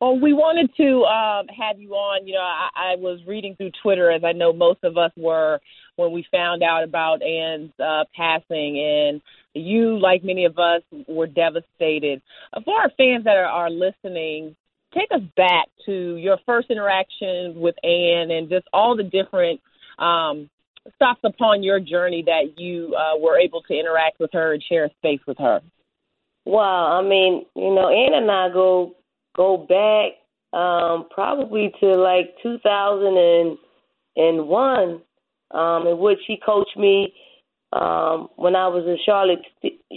Well, 0.00 0.18
we 0.18 0.32
wanted 0.32 0.70
to 0.76 1.04
um, 1.04 1.46
have 1.48 1.80
you 1.80 1.92
on. 1.92 2.26
You 2.26 2.34
know, 2.34 2.40
I, 2.40 2.92
I 2.92 2.96
was 2.96 3.20
reading 3.26 3.56
through 3.56 3.70
Twitter, 3.82 4.10
as 4.10 4.22
I 4.24 4.32
know 4.32 4.52
most 4.52 4.80
of 4.82 4.96
us 4.96 5.12
were, 5.16 5.60
when 5.96 6.12
we 6.12 6.26
found 6.30 6.62
out 6.62 6.84
about 6.84 7.22
Anne's 7.22 7.72
uh, 7.80 8.04
passing, 8.14 8.78
and 8.78 9.22
you, 9.54 9.98
like 9.98 10.22
many 10.22 10.44
of 10.44 10.58
us, 10.58 10.82
were 11.08 11.26
devastated. 11.26 12.20
Uh, 12.52 12.60
For 12.64 12.78
our 12.78 12.90
fans 12.96 13.24
that 13.24 13.36
are, 13.36 13.46
are 13.46 13.70
listening, 13.70 14.54
take 14.92 15.08
us 15.12 15.22
back 15.36 15.68
to 15.86 16.16
your 16.16 16.38
first 16.44 16.70
interaction 16.70 17.54
with 17.60 17.76
Anne 17.82 18.30
and 18.30 18.48
just 18.48 18.66
all 18.72 18.96
the 18.96 19.02
different 19.02 19.60
um, 19.98 20.50
stops 20.94 21.20
upon 21.24 21.62
your 21.62 21.80
journey 21.80 22.22
that 22.26 22.58
you 22.58 22.94
uh, 22.94 23.18
were 23.18 23.38
able 23.38 23.62
to 23.62 23.74
interact 23.74 24.20
with 24.20 24.30
her 24.32 24.52
and 24.52 24.62
share 24.62 24.90
space 24.98 25.20
with 25.26 25.38
her. 25.38 25.60
Wow, 26.44 27.00
I 27.00 27.02
mean, 27.02 27.44
you 27.54 27.74
know, 27.74 27.88
Anne 27.88 28.14
and 28.14 28.30
I 28.30 28.48
go 28.52 28.94
go 29.36 29.58
back 29.58 30.12
um, 30.58 31.06
probably 31.10 31.70
to 31.80 31.96
like 31.96 32.34
2001, 32.42 35.02
um, 35.52 35.86
in 35.86 35.98
which 35.98 36.18
he 36.26 36.40
coached 36.44 36.76
me 36.76 37.14
um, 37.72 38.28
when 38.36 38.56
I 38.56 38.66
was 38.68 38.86
a 38.86 38.96
Charlotte 39.04 39.44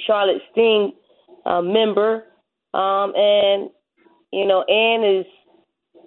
Charlotte 0.05 0.41
Sting 0.51 0.91
uh, 1.45 1.61
member, 1.61 2.25
um, 2.73 3.13
and 3.15 3.69
you 4.31 4.45
know, 4.45 4.63
Anne 4.63 5.03
is 5.03 5.25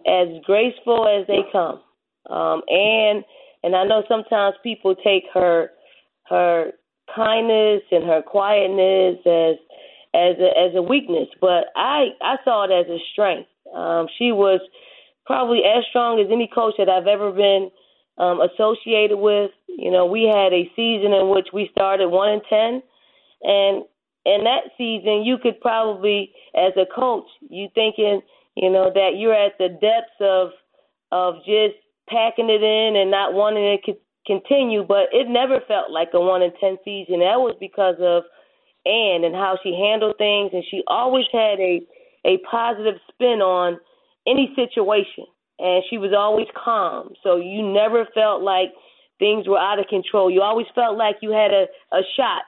as 0.07 0.29
graceful 0.45 1.09
as 1.09 1.27
they 1.27 1.43
come. 1.51 1.81
Um, 2.31 2.63
and 2.69 3.25
I 3.77 3.85
know 3.85 4.05
sometimes 4.09 4.55
people 4.63 4.95
take 4.95 5.25
her 5.35 5.71
her 6.29 6.73
kindness 7.15 7.83
and 7.91 8.05
her 8.05 8.23
quietness 8.23 9.19
as 9.27 9.57
as 10.15 10.37
a, 10.39 10.51
as 10.59 10.75
a 10.75 10.83
weakness, 10.83 11.29
but 11.41 11.67
I 11.75 12.09
I 12.21 12.37
saw 12.45 12.65
it 12.65 12.73
as 12.73 12.87
a 12.91 12.99
strength. 13.13 13.49
Um, 13.75 14.07
she 14.19 14.33
was 14.33 14.61
probably 15.25 15.61
as 15.65 15.85
strong 15.89 16.21
as 16.21 16.27
any 16.31 16.49
coach 16.53 16.75
that 16.79 16.89
I've 16.89 17.07
ever 17.07 17.33
been 17.33 17.71
um, 18.19 18.41
associated 18.41 19.17
with. 19.17 19.51
You 19.69 19.91
know, 19.91 20.05
we 20.05 20.25
had 20.25 20.53
a 20.53 20.71
season 20.77 21.13
in 21.13 21.31
which 21.31 21.49
we 21.53 21.71
started 21.73 22.09
one 22.09 22.29
and 22.29 22.43
ten, 22.49 22.83
and 23.43 23.85
in 24.25 24.45
that 24.45 24.71
season, 24.79 25.25
you 25.25 25.37
could 25.43 25.61
probably, 25.61 26.33
as 26.55 26.73
a 26.77 26.87
coach, 26.87 27.27
you 27.49 27.69
thinking, 27.75 28.21
you 28.55 28.71
know, 28.71 28.91
that 28.95 29.17
you're 29.17 29.35
at 29.35 29.59
the 29.59 29.69
depths 29.69 30.21
of 30.21 30.51
of 31.11 31.37
just 31.45 31.77
packing 32.09 32.51
it 32.51 32.63
in 32.63 32.97
and 32.97 33.11
not 33.11 33.33
wanting 33.33 33.65
it 33.65 33.81
to 33.87 33.95
continue, 34.27 34.85
but 34.85 35.09
it 35.13 35.29
never 35.29 35.61
felt 35.67 35.91
like 35.91 36.11
a 36.15 36.21
one 36.21 36.43
in 36.43 36.53
ten 36.61 36.77
season. 36.85 37.21
That 37.21 37.41
was 37.41 37.57
because 37.59 37.97
of 38.01 38.25
Anne 38.87 39.25
and 39.25 39.35
how 39.35 39.59
she 39.63 39.73
handled 39.73 40.17
things, 40.19 40.51
and 40.53 40.65
she 40.71 40.83
always 40.87 41.27
had 41.33 41.61
a 41.61 41.81
a 42.25 42.39
positive 42.51 42.95
spin 43.13 43.43
on 43.43 43.79
any 44.27 44.53
situation, 44.55 45.27
and 45.59 45.83
she 45.91 45.99
was 45.99 46.13
always 46.17 46.47
calm. 46.55 47.15
So 47.23 47.37
you 47.37 47.63
never 47.63 48.07
felt 48.15 48.43
like 48.43 48.71
things 49.19 49.49
were 49.49 49.59
out 49.59 49.79
of 49.79 49.87
control. 49.89 50.31
You 50.31 50.43
always 50.43 50.67
felt 50.75 50.97
like 50.97 51.17
you 51.23 51.31
had 51.31 51.53
a 51.53 51.67
a 51.93 52.03
shot, 52.17 52.43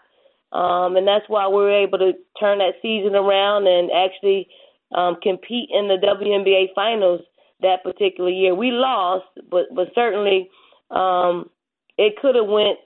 um, 0.57 0.97
and 0.97 1.07
that's 1.07 1.29
why 1.29 1.49
we 1.49 1.57
were 1.57 1.83
able 1.83 1.99
to 1.99 2.13
turn 2.39 2.59
that 2.59 2.75
season 2.83 3.15
around 3.15 3.67
and 3.67 3.91
actually 3.91 4.49
um, 4.95 5.17
compete 5.23 5.69
in 5.73 5.89
the 5.89 5.99
WNBA 6.03 6.75
finals 6.75 7.21
that 7.63 7.83
particular 7.83 8.31
year. 8.31 8.55
We 8.55 8.71
lost, 8.71 9.27
but 9.51 9.67
but 9.75 9.89
certainly 9.95 10.51
um, 10.91 11.51
it 11.99 12.15
could 12.21 12.35
have 12.35 12.49
went 12.49 12.79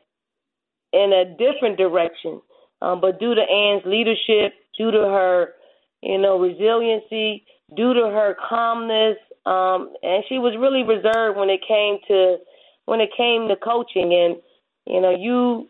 in 0.92 1.12
a 1.12 1.24
different 1.36 1.76
direction. 1.76 2.40
Um, 2.80 3.00
but 3.00 3.18
due 3.18 3.34
to 3.34 3.40
Anne's 3.40 3.82
leadership, 3.84 4.54
due 4.76 4.90
to 4.90 4.98
her, 4.98 5.54
you 6.02 6.18
know, 6.18 6.38
resiliency, 6.38 7.44
due 7.76 7.94
to 7.94 8.02
her 8.02 8.36
calmness, 8.48 9.16
um, 9.46 9.94
and 10.02 10.24
she 10.28 10.38
was 10.38 10.56
really 10.58 10.82
reserved 10.82 11.38
when 11.38 11.50
it 11.50 11.60
came 11.66 11.98
to 12.08 12.36
when 12.84 13.00
it 13.00 13.10
came 13.16 13.48
to 13.48 13.56
coaching. 13.56 14.12
And 14.14 14.36
you 14.86 15.00
know, 15.00 15.10
you 15.10 15.68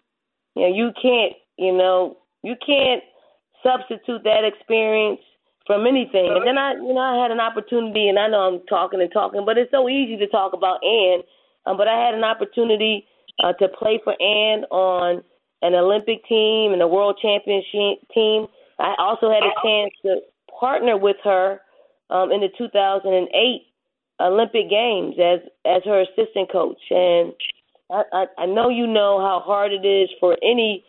you 0.54 0.68
know, 0.68 0.74
you 0.74 0.90
can't, 1.00 1.34
you 1.56 1.76
know, 1.76 2.18
you 2.42 2.54
can't 2.64 3.02
substitute 3.62 4.22
that 4.24 4.44
experience 4.44 5.20
from 5.66 5.86
anything. 5.86 6.32
And 6.34 6.46
then 6.46 6.58
I, 6.58 6.72
you 6.74 6.94
know, 6.94 7.00
I 7.00 7.22
had 7.22 7.30
an 7.30 7.40
opportunity, 7.40 8.08
and 8.08 8.18
I 8.18 8.28
know 8.28 8.40
I'm 8.40 8.66
talking 8.66 9.00
and 9.00 9.12
talking, 9.12 9.44
but 9.44 9.58
it's 9.58 9.70
so 9.70 9.88
easy 9.88 10.16
to 10.16 10.26
talk 10.26 10.52
about 10.54 10.80
Anne. 10.82 11.20
Um, 11.66 11.76
but 11.76 11.88
I 11.88 12.02
had 12.02 12.14
an 12.14 12.24
opportunity 12.24 13.06
uh, 13.42 13.52
to 13.54 13.68
play 13.68 14.00
for 14.02 14.14
Anne 14.20 14.64
on 14.70 15.22
an 15.62 15.74
Olympic 15.74 16.24
team 16.26 16.72
and 16.72 16.82
a 16.82 16.88
World 16.88 17.18
Championship 17.20 18.06
team. 18.14 18.46
I 18.78 18.94
also 18.98 19.30
had 19.30 19.42
a 19.42 19.54
chance 19.62 19.92
to 20.02 20.20
partner 20.58 20.96
with 20.96 21.16
her 21.24 21.60
um, 22.10 22.30
in 22.30 22.40
the 22.40 22.48
2008 22.56 23.62
Olympic 24.20 24.70
Games 24.70 25.14
as 25.18 25.40
as 25.64 25.82
her 25.84 26.02
assistant 26.02 26.50
coach. 26.50 26.80
And 26.90 27.32
I, 27.90 28.02
I, 28.12 28.24
I 28.38 28.46
know 28.46 28.68
you 28.68 28.86
know 28.86 29.20
how 29.20 29.42
hard 29.44 29.72
it 29.72 29.86
is 29.86 30.08
for 30.20 30.36
any 30.42 30.84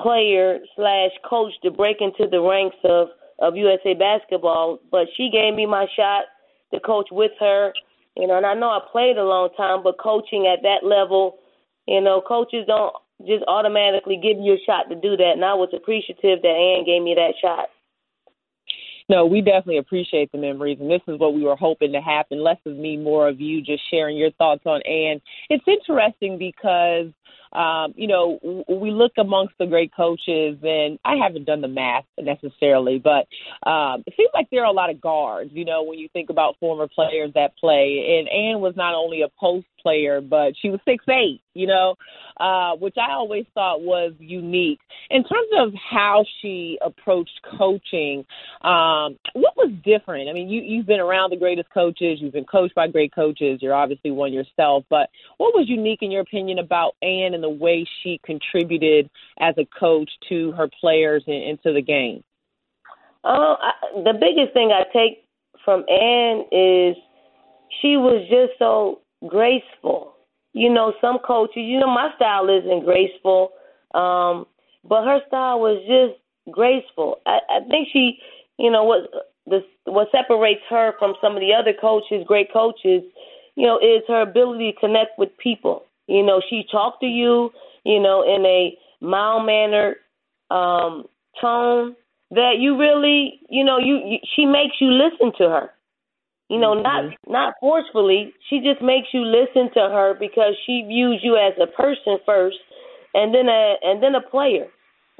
player 0.00 0.58
slash 0.76 1.10
coach 1.28 1.52
to 1.62 1.70
break 1.70 1.98
into 2.00 2.28
the 2.30 2.40
ranks 2.40 2.76
of 2.84 3.08
of 3.38 3.56
USA 3.56 3.94
basketball. 3.94 4.78
But 4.90 5.08
she 5.16 5.30
gave 5.30 5.54
me 5.54 5.66
my 5.66 5.86
shot 5.96 6.24
to 6.72 6.80
coach 6.80 7.08
with 7.10 7.32
her. 7.40 7.72
You 8.16 8.26
know, 8.26 8.36
and 8.36 8.46
I 8.46 8.54
know 8.54 8.68
I 8.68 8.80
played 8.90 9.16
a 9.16 9.24
long 9.24 9.50
time, 9.56 9.82
but 9.82 9.98
coaching 9.98 10.46
at 10.46 10.62
that 10.62 10.86
level, 10.86 11.38
you 11.86 12.00
know, 12.00 12.20
coaches 12.20 12.64
don't 12.66 12.92
just 13.26 13.44
automatically 13.46 14.16
give 14.16 14.38
you 14.38 14.54
a 14.54 14.64
shot 14.64 14.88
to 14.88 14.94
do 14.94 15.16
that. 15.16 15.32
And 15.34 15.44
I 15.44 15.54
was 15.54 15.70
appreciative 15.74 16.42
that 16.42 16.48
Anne 16.48 16.84
gave 16.84 17.02
me 17.02 17.14
that 17.14 17.34
shot. 17.40 17.68
No, 19.08 19.26
we 19.26 19.40
definitely 19.40 19.78
appreciate 19.78 20.30
the 20.30 20.38
memories, 20.38 20.78
and 20.80 20.88
this 20.88 21.00
is 21.08 21.18
what 21.18 21.34
we 21.34 21.42
were 21.42 21.56
hoping 21.56 21.90
to 21.92 22.00
happen. 22.00 22.44
Less 22.44 22.58
of 22.64 22.76
me, 22.76 22.96
more 22.96 23.28
of 23.28 23.40
you, 23.40 23.60
just 23.60 23.82
sharing 23.90 24.16
your 24.16 24.30
thoughts 24.32 24.62
on 24.66 24.80
Anne. 24.82 25.20
It's 25.48 25.64
interesting 25.66 26.38
because 26.38 27.06
um, 27.52 27.94
you 27.96 28.06
know, 28.06 28.64
we 28.68 28.90
look 28.90 29.12
amongst 29.18 29.54
the 29.58 29.66
great 29.66 29.92
coaches, 29.94 30.58
and 30.62 30.98
I 31.04 31.16
haven't 31.16 31.46
done 31.46 31.60
the 31.60 31.68
math 31.68 32.04
necessarily, 32.18 32.98
but 33.02 33.26
um, 33.68 34.04
it 34.06 34.14
seems 34.16 34.30
like 34.34 34.48
there 34.50 34.62
are 34.62 34.70
a 34.70 34.72
lot 34.72 34.90
of 34.90 35.00
guards, 35.00 35.50
you 35.52 35.64
know, 35.64 35.82
when 35.82 35.98
you 35.98 36.08
think 36.12 36.30
about 36.30 36.56
former 36.60 36.86
players 36.86 37.32
that 37.34 37.56
play. 37.56 38.18
And 38.18 38.28
Anne 38.28 38.60
was 38.60 38.74
not 38.76 38.94
only 38.94 39.22
a 39.22 39.28
post 39.40 39.66
player, 39.82 40.20
but 40.20 40.52
she 40.60 40.70
was 40.70 40.78
six 40.84 41.04
eight, 41.08 41.40
you 41.54 41.66
know, 41.66 41.96
uh, 42.38 42.76
which 42.76 42.96
I 42.98 43.12
always 43.12 43.46
thought 43.54 43.80
was 43.80 44.12
unique. 44.18 44.80
In 45.10 45.24
terms 45.24 45.48
of 45.58 45.72
how 45.74 46.24
she 46.40 46.78
approached 46.84 47.40
coaching, 47.58 48.24
um, 48.60 49.18
what 49.32 49.56
was 49.56 49.72
different? 49.84 50.28
I 50.28 50.32
mean, 50.32 50.48
you, 50.48 50.60
you've 50.62 50.86
been 50.86 51.00
around 51.00 51.30
the 51.30 51.36
greatest 51.36 51.70
coaches, 51.72 52.18
you've 52.20 52.32
been 52.32 52.44
coached 52.44 52.74
by 52.74 52.88
great 52.88 53.14
coaches, 53.14 53.58
you're 53.60 53.74
obviously 53.74 54.10
one 54.10 54.32
yourself, 54.32 54.84
but 54.88 55.08
what 55.38 55.54
was 55.54 55.66
unique 55.68 56.00
in 56.02 56.10
your 56.10 56.20
opinion 56.20 56.58
about 56.58 56.92
Anne 57.02 57.39
and 57.40 57.44
the 57.44 57.64
way 57.64 57.86
she 58.02 58.20
contributed 58.24 59.10
as 59.38 59.54
a 59.58 59.66
coach 59.78 60.10
to 60.28 60.52
her 60.52 60.68
players 60.80 61.24
and, 61.26 61.42
and 61.42 61.62
to 61.62 61.72
the 61.72 61.82
game? 61.82 62.22
Oh, 63.24 63.56
I, 63.60 64.02
the 64.02 64.12
biggest 64.12 64.52
thing 64.52 64.70
I 64.72 64.84
take 64.92 65.24
from 65.64 65.84
Anne 65.88 66.44
is 66.52 66.96
she 67.80 67.96
was 67.96 68.26
just 68.28 68.58
so 68.58 69.00
graceful. 69.26 70.14
You 70.52 70.72
know, 70.72 70.92
some 71.00 71.18
coaches, 71.24 71.62
you 71.64 71.78
know, 71.78 71.86
my 71.86 72.10
style 72.16 72.48
isn't 72.48 72.84
graceful, 72.84 73.52
um, 73.94 74.46
but 74.84 75.04
her 75.04 75.20
style 75.28 75.60
was 75.60 75.78
just 75.86 76.20
graceful. 76.52 77.18
I, 77.26 77.38
I 77.48 77.60
think 77.68 77.88
she, 77.92 78.18
you 78.58 78.70
know, 78.70 78.84
what 78.84 79.10
the 79.46 79.60
what 79.84 80.08
separates 80.12 80.62
her 80.68 80.92
from 80.98 81.14
some 81.20 81.34
of 81.34 81.40
the 81.40 81.52
other 81.54 81.72
coaches, 81.78 82.24
great 82.26 82.52
coaches, 82.52 83.02
you 83.54 83.66
know, 83.66 83.78
is 83.78 84.02
her 84.08 84.22
ability 84.22 84.72
to 84.72 84.80
connect 84.80 85.18
with 85.18 85.36
people. 85.38 85.84
You 86.10 86.24
know, 86.26 86.42
she 86.50 86.64
talked 86.70 87.00
to 87.00 87.06
you, 87.06 87.50
you 87.84 88.00
know, 88.00 88.22
in 88.22 88.44
a 88.44 88.76
mild 89.00 89.46
mannered 89.46 89.96
um, 90.50 91.04
tone 91.40 91.94
that 92.32 92.54
you 92.58 92.76
really, 92.76 93.40
you 93.48 93.64
know, 93.64 93.78
you, 93.78 94.00
you 94.04 94.18
she 94.34 94.44
makes 94.44 94.76
you 94.80 94.90
listen 94.90 95.32
to 95.38 95.48
her. 95.48 95.70
You 96.48 96.58
know, 96.58 96.74
mm-hmm. 96.74 96.82
not 96.82 97.14
not 97.28 97.54
forcefully. 97.60 98.34
She 98.48 98.58
just 98.58 98.82
makes 98.82 99.08
you 99.14 99.24
listen 99.24 99.70
to 99.74 99.80
her 99.80 100.14
because 100.18 100.54
she 100.66 100.82
views 100.82 101.20
you 101.22 101.36
as 101.36 101.54
a 101.62 101.68
person 101.68 102.18
first, 102.26 102.58
and 103.14 103.32
then 103.32 103.48
a 103.48 103.74
and 103.82 104.02
then 104.02 104.16
a 104.16 104.20
player. 104.20 104.66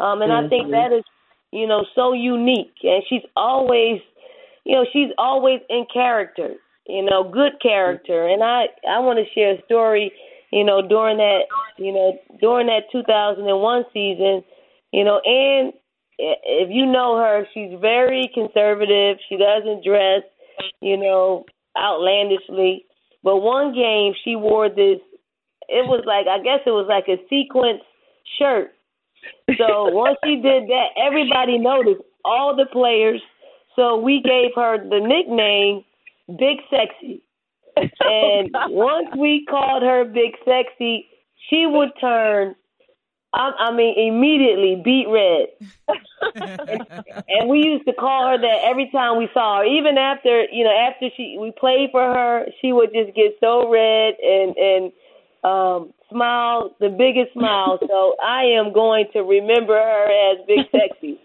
Um, 0.00 0.22
and 0.22 0.32
mm-hmm. 0.32 0.46
I 0.46 0.48
think 0.48 0.64
mm-hmm. 0.64 0.90
that 0.90 0.96
is, 0.96 1.04
you 1.52 1.68
know, 1.68 1.86
so 1.94 2.12
unique. 2.14 2.74
And 2.82 3.04
she's 3.08 3.22
always, 3.36 4.00
you 4.64 4.74
know, 4.74 4.84
she's 4.92 5.10
always 5.18 5.60
in 5.68 5.86
character. 5.92 6.54
You 6.88 7.04
know, 7.04 7.30
good 7.30 7.52
character. 7.62 8.26
And 8.26 8.42
I 8.42 8.64
I 8.90 8.98
want 8.98 9.20
to 9.20 9.32
share 9.32 9.54
a 9.54 9.62
story 9.66 10.10
you 10.50 10.64
know, 10.64 10.82
during 10.86 11.18
that, 11.18 11.42
you 11.78 11.92
know, 11.92 12.18
during 12.40 12.66
that 12.66 12.90
2001 12.92 13.84
season, 13.92 14.42
you 14.92 15.04
know, 15.04 15.20
and 15.24 15.72
if 16.18 16.68
you 16.70 16.86
know 16.86 17.16
her, 17.16 17.46
she's 17.54 17.78
very 17.80 18.30
conservative. 18.34 19.18
She 19.28 19.36
doesn't 19.36 19.84
dress, 19.84 20.22
you 20.80 20.96
know, 20.96 21.44
outlandishly. 21.78 22.84
But 23.22 23.38
one 23.38 23.74
game, 23.74 24.14
she 24.24 24.36
wore 24.36 24.68
this. 24.68 24.98
It 25.68 25.86
was 25.86 26.02
like 26.04 26.26
I 26.26 26.42
guess 26.42 26.60
it 26.66 26.70
was 26.70 26.86
like 26.88 27.06
a 27.06 27.22
sequence 27.28 27.82
shirt. 28.38 28.72
So 29.56 29.86
once 29.94 30.18
she 30.24 30.36
did 30.36 30.68
that, 30.68 30.88
everybody 30.98 31.58
noticed, 31.58 32.02
all 32.24 32.56
the 32.56 32.66
players. 32.66 33.22
So 33.76 33.96
we 33.96 34.20
gave 34.20 34.50
her 34.56 34.78
the 34.78 34.98
nickname 34.98 35.84
Big 36.26 36.58
Sexy 36.70 37.22
and 38.00 38.50
once 38.68 39.08
we 39.16 39.44
called 39.48 39.82
her 39.82 40.04
Big 40.04 40.32
Sexy, 40.44 41.06
she 41.48 41.66
would 41.66 41.90
turn. 42.00 42.54
I, 43.32 43.52
I 43.58 43.72
mean, 43.72 43.94
immediately 43.96 44.82
beet 44.84 45.06
red. 45.08 45.46
and, 46.34 46.86
and 47.28 47.48
we 47.48 47.58
used 47.60 47.86
to 47.86 47.92
call 47.92 48.28
her 48.28 48.38
that 48.38 48.58
every 48.64 48.90
time 48.90 49.18
we 49.18 49.28
saw 49.32 49.58
her. 49.58 49.64
Even 49.64 49.98
after, 49.98 50.44
you 50.50 50.64
know, 50.64 50.72
after 50.72 51.08
she 51.16 51.36
we 51.40 51.52
played 51.58 51.90
for 51.92 52.02
her, 52.02 52.46
she 52.60 52.72
would 52.72 52.92
just 52.92 53.14
get 53.14 53.36
so 53.40 53.70
red 53.70 54.14
and 54.20 54.56
and 54.56 54.92
um 55.44 55.92
smile 56.10 56.74
the 56.80 56.88
biggest 56.88 57.32
smile. 57.32 57.78
So 57.80 58.16
I 58.22 58.42
am 58.58 58.72
going 58.72 59.06
to 59.12 59.20
remember 59.20 59.74
her 59.74 60.32
as 60.32 60.38
Big 60.46 60.66
Sexy. 60.72 61.20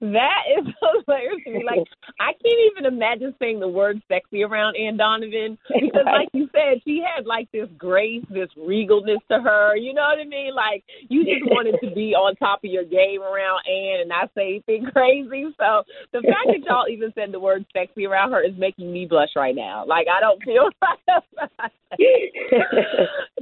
That 0.00 0.44
is 0.58 0.66
hilarious 1.06 1.40
to 1.46 1.52
me. 1.52 1.64
Like 1.64 1.86
I 2.20 2.32
can't 2.32 2.60
even 2.72 2.84
imagine 2.84 3.34
saying 3.38 3.60
the 3.60 3.68
word 3.68 4.02
sexy 4.08 4.42
around 4.42 4.76
Anne 4.76 4.96
Donovan 4.96 5.56
because, 5.68 6.04
like 6.04 6.28
you 6.32 6.48
said, 6.52 6.82
she 6.84 7.00
had 7.00 7.26
like 7.26 7.50
this 7.52 7.68
grace, 7.78 8.24
this 8.28 8.50
regalness 8.58 9.24
to 9.30 9.40
her. 9.40 9.76
You 9.76 9.94
know 9.94 10.02
what 10.02 10.18
I 10.18 10.24
mean? 10.24 10.54
Like 10.54 10.84
you 11.08 11.24
just 11.24 11.44
wanted 11.46 11.76
to 11.82 11.94
be 11.94 12.14
on 12.14 12.36
top 12.36 12.60
of 12.64 12.70
your 12.70 12.84
game 12.84 13.22
around 13.22 13.60
Anne 13.66 14.00
and 14.00 14.08
not 14.08 14.30
say 14.34 14.60
anything 14.60 14.86
crazy. 14.92 15.46
So 15.58 15.84
the 16.12 16.20
fact 16.20 16.48
that 16.48 16.64
y'all 16.66 16.88
even 16.90 17.12
said 17.14 17.32
the 17.32 17.40
word 17.40 17.64
sexy 17.72 18.04
around 18.04 18.32
her 18.32 18.42
is 18.42 18.54
making 18.58 18.92
me 18.92 19.06
blush 19.06 19.30
right 19.36 19.54
now. 19.54 19.84
Like 19.86 20.06
I 20.08 20.20
don't 20.20 20.42
feel 20.42 20.68
right 20.82 21.22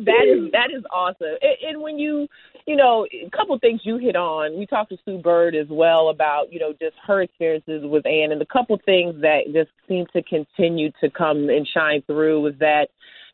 that 0.05 0.27
is 0.29 0.51
that 0.53 0.71
is 0.77 0.85
awesome. 0.93 1.37
And, 1.41 1.57
and 1.69 1.83
when 1.83 1.99
you 1.99 2.29
you 2.67 2.77
know, 2.77 3.07
a 3.13 3.31
couple 3.31 3.59
things 3.59 3.81
you 3.85 3.99
hit 3.99 4.17
on. 4.17 4.59
We 4.59 4.67
talked 4.67 4.91
to 4.91 4.99
Sue 5.05 5.19
Bird 5.19 5.55
as 5.55 5.67
well 5.69 6.11
about, 6.11 6.53
you 6.53 6.61
know, 6.61 6.73
just 6.73 6.95
her 7.07 7.23
experiences 7.23 7.83
with 7.85 8.07
Anne. 8.07 8.33
And 8.33 8.43
a 8.43 8.47
couple 8.47 8.79
things 8.85 9.21
that 9.23 9.41
just 9.53 9.71
seem 9.89 10.07
to 10.13 10.23
continue 10.23 10.91
to 11.01 11.11
come 11.11 11.49
and 11.49 11.67
shine 11.67 12.03
through 12.07 12.41
was 12.43 12.55
that 12.61 12.87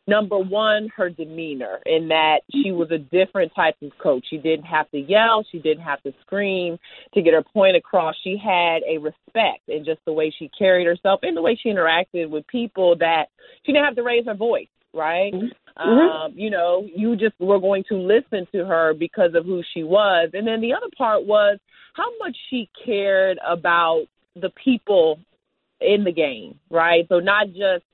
number 0.07 0.39
one, 0.39 0.89
her 0.95 1.09
demeanor, 1.09 1.79
in 1.85 2.07
that 2.07 2.39
she 2.51 2.69
mm-hmm. 2.69 2.79
was 2.79 2.91
a 2.91 2.97
different 2.97 3.51
type 3.55 3.75
of 3.83 3.91
coach. 4.01 4.25
She 4.29 4.37
didn't 4.37 4.65
have 4.65 4.89
to 4.91 4.99
yell, 4.99 5.45
she 5.51 5.59
didn't 5.59 5.83
have 5.83 6.01
to 6.03 6.13
scream 6.21 6.79
to 7.13 7.21
get 7.21 7.33
her 7.33 7.43
point 7.43 7.75
across. 7.75 8.15
She 8.23 8.35
had 8.43 8.81
a 8.89 8.97
respect 8.97 9.67
in 9.67 9.85
just 9.85 9.99
the 10.05 10.13
way 10.13 10.33
she 10.37 10.49
carried 10.57 10.87
herself 10.87 11.19
and 11.21 11.37
the 11.37 11.41
way 11.41 11.57
she 11.61 11.69
interacted 11.69 12.29
with 12.29 12.47
people 12.47 12.95
that 12.97 13.25
she 13.65 13.71
didn't 13.71 13.85
have 13.85 13.95
to 13.95 14.03
raise 14.03 14.25
her 14.25 14.33
voice 14.33 14.67
right? 14.93 15.33
Mm-hmm. 15.33 15.89
Um, 15.89 16.33
you 16.35 16.49
know, 16.49 16.85
you 16.93 17.15
just 17.15 17.39
were 17.39 17.59
going 17.59 17.83
to 17.89 17.95
listen 17.95 18.47
to 18.51 18.65
her 18.65 18.93
because 18.93 19.31
of 19.35 19.45
who 19.45 19.61
she 19.73 19.83
was. 19.83 20.31
And 20.33 20.45
then 20.45 20.61
the 20.61 20.73
other 20.73 20.89
part 20.97 21.25
was 21.25 21.57
how 21.93 22.09
much 22.19 22.35
she 22.49 22.69
cared 22.85 23.37
about 23.47 24.05
the 24.35 24.49
people 24.63 25.19
in 25.79 26.03
the 26.03 26.11
game, 26.11 26.59
right? 26.69 27.05
So 27.07 27.19
not 27.19 27.47
just 27.47 27.85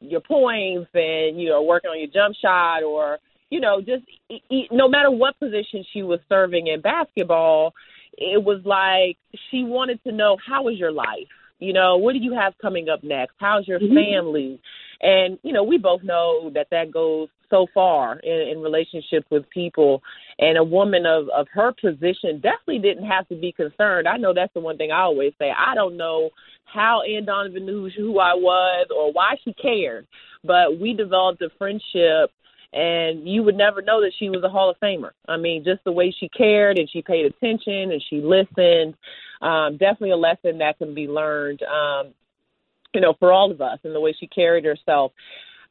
your 0.00 0.20
points 0.20 0.90
and 0.94 1.40
you 1.40 1.48
know 1.48 1.62
working 1.62 1.88
on 1.88 1.98
your 1.98 2.08
jump 2.08 2.34
shot 2.42 2.82
or 2.82 3.18
you 3.50 3.60
know 3.60 3.80
just 3.80 4.02
no 4.72 4.88
matter 4.88 5.12
what 5.12 5.38
position 5.38 5.84
she 5.92 6.02
was 6.02 6.18
serving 6.28 6.66
in 6.66 6.80
basketball, 6.80 7.72
it 8.18 8.42
was 8.42 8.60
like 8.64 9.16
she 9.50 9.62
wanted 9.62 10.02
to 10.02 10.12
know 10.12 10.36
how 10.44 10.68
is 10.68 10.78
your 10.78 10.92
life 10.92 11.28
you 11.62 11.72
know, 11.72 11.96
what 11.96 12.14
do 12.14 12.18
you 12.18 12.34
have 12.34 12.54
coming 12.60 12.88
up 12.88 13.04
next? 13.04 13.34
How's 13.38 13.68
your 13.68 13.78
mm-hmm. 13.78 13.94
family? 13.94 14.60
And, 15.02 15.38
you 15.42 15.52
know, 15.52 15.64
we 15.64 15.78
both 15.78 16.02
know 16.02 16.50
that 16.54 16.68
that 16.70 16.92
goes 16.92 17.28
so 17.50 17.66
far 17.74 18.18
in, 18.20 18.48
in 18.52 18.60
relationships 18.60 19.26
with 19.30 19.48
people. 19.50 20.02
And 20.38 20.56
a 20.56 20.64
woman 20.64 21.06
of, 21.06 21.28
of 21.30 21.46
her 21.52 21.72
position 21.72 22.40
definitely 22.40 22.78
didn't 22.78 23.06
have 23.06 23.28
to 23.28 23.36
be 23.36 23.52
concerned. 23.52 24.06
I 24.08 24.16
know 24.16 24.32
that's 24.32 24.54
the 24.54 24.60
one 24.60 24.78
thing 24.78 24.92
I 24.92 25.00
always 25.00 25.32
say. 25.38 25.50
I 25.50 25.74
don't 25.74 25.96
know 25.96 26.30
how 26.64 27.02
Anne 27.02 27.26
Donovan 27.26 27.66
knew 27.66 27.90
who 27.90 28.18
I 28.18 28.34
was 28.34 28.86
or 28.94 29.12
why 29.12 29.34
she 29.44 29.52
cared, 29.54 30.06
but 30.44 30.80
we 30.80 30.94
developed 30.94 31.42
a 31.42 31.50
friendship 31.58 32.30
and 32.72 33.28
you 33.28 33.42
would 33.42 33.56
never 33.56 33.82
know 33.82 34.00
that 34.00 34.12
she 34.18 34.30
was 34.30 34.42
a 34.42 34.48
Hall 34.48 34.70
of 34.70 34.80
Famer. 34.80 35.10
I 35.28 35.36
mean, 35.36 35.62
just 35.64 35.84
the 35.84 35.92
way 35.92 36.14
she 36.18 36.28
cared 36.28 36.78
and 36.78 36.88
she 36.90 37.02
paid 37.02 37.26
attention 37.26 37.92
and 37.92 38.02
she 38.08 38.22
listened. 38.22 38.94
Um, 39.42 39.76
definitely 39.76 40.12
a 40.12 40.16
lesson 40.16 40.58
that 40.58 40.78
can 40.78 40.94
be 40.94 41.06
learned, 41.08 41.62
um, 41.62 42.14
you 42.94 43.00
know, 43.00 43.14
for 43.18 43.32
all 43.32 43.50
of 43.50 43.60
us 43.60 43.78
and 43.84 43.94
the 43.94 44.00
way 44.00 44.14
she 44.18 44.26
carried 44.26 44.64
herself. 44.64 45.12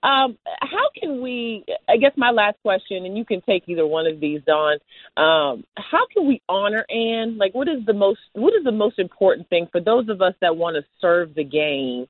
Um, 0.04 0.38
how 0.62 0.90
can 1.00 1.22
we? 1.22 1.64
I 1.88 1.98
guess 1.98 2.14
my 2.18 2.32
last 2.32 2.58
question, 2.64 3.06
and 3.06 3.16
you 3.16 3.24
can 3.24 3.42
take 3.42 3.64
either 3.68 3.86
one 3.86 4.08
of 4.08 4.20
these, 4.20 4.42
Dawn. 4.48 4.80
Um, 5.16 5.64
how 5.78 6.08
can 6.12 6.28
we 6.28 6.42
honor 6.50 6.86
Anne? 6.90 7.38
Like, 7.38 7.54
what 7.54 7.68
is 7.68 7.86
the 7.86 7.94
most? 7.94 8.20
What 8.34 8.54
is 8.56 8.64
the 8.64 8.72
most 8.72 8.98
important 8.98 9.48
thing 9.50 9.68
for 9.72 9.80
those 9.80 10.10
of 10.10 10.22
us 10.22 10.34
that 10.42 10.58
want 10.58 10.76
to 10.76 10.84
serve 11.00 11.36
the 11.36 11.44
game? 11.44 12.08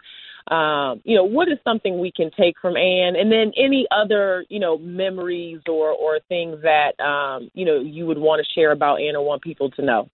um, 0.47 1.01
you 1.03 1.15
know, 1.15 1.23
what 1.23 1.47
is 1.47 1.57
something 1.63 1.99
we 1.99 2.11
can 2.11 2.31
take 2.37 2.55
from 2.61 2.75
Anne, 2.75 3.15
and 3.15 3.31
then 3.31 3.51
any 3.55 3.85
other, 3.91 4.45
you 4.49 4.59
know, 4.59 4.77
memories 4.77 5.59
or 5.67 5.89
or 5.89 6.19
things 6.29 6.57
that 6.63 6.99
um, 6.99 7.49
you 7.53 7.65
know 7.65 7.79
you 7.79 8.05
would 8.05 8.17
want 8.17 8.43
to 8.43 8.59
share 8.59 8.71
about 8.71 8.95
Anne 8.95 9.15
or 9.15 9.23
want 9.23 9.41
people 9.41 9.69
to 9.71 9.81
know. 9.81 10.09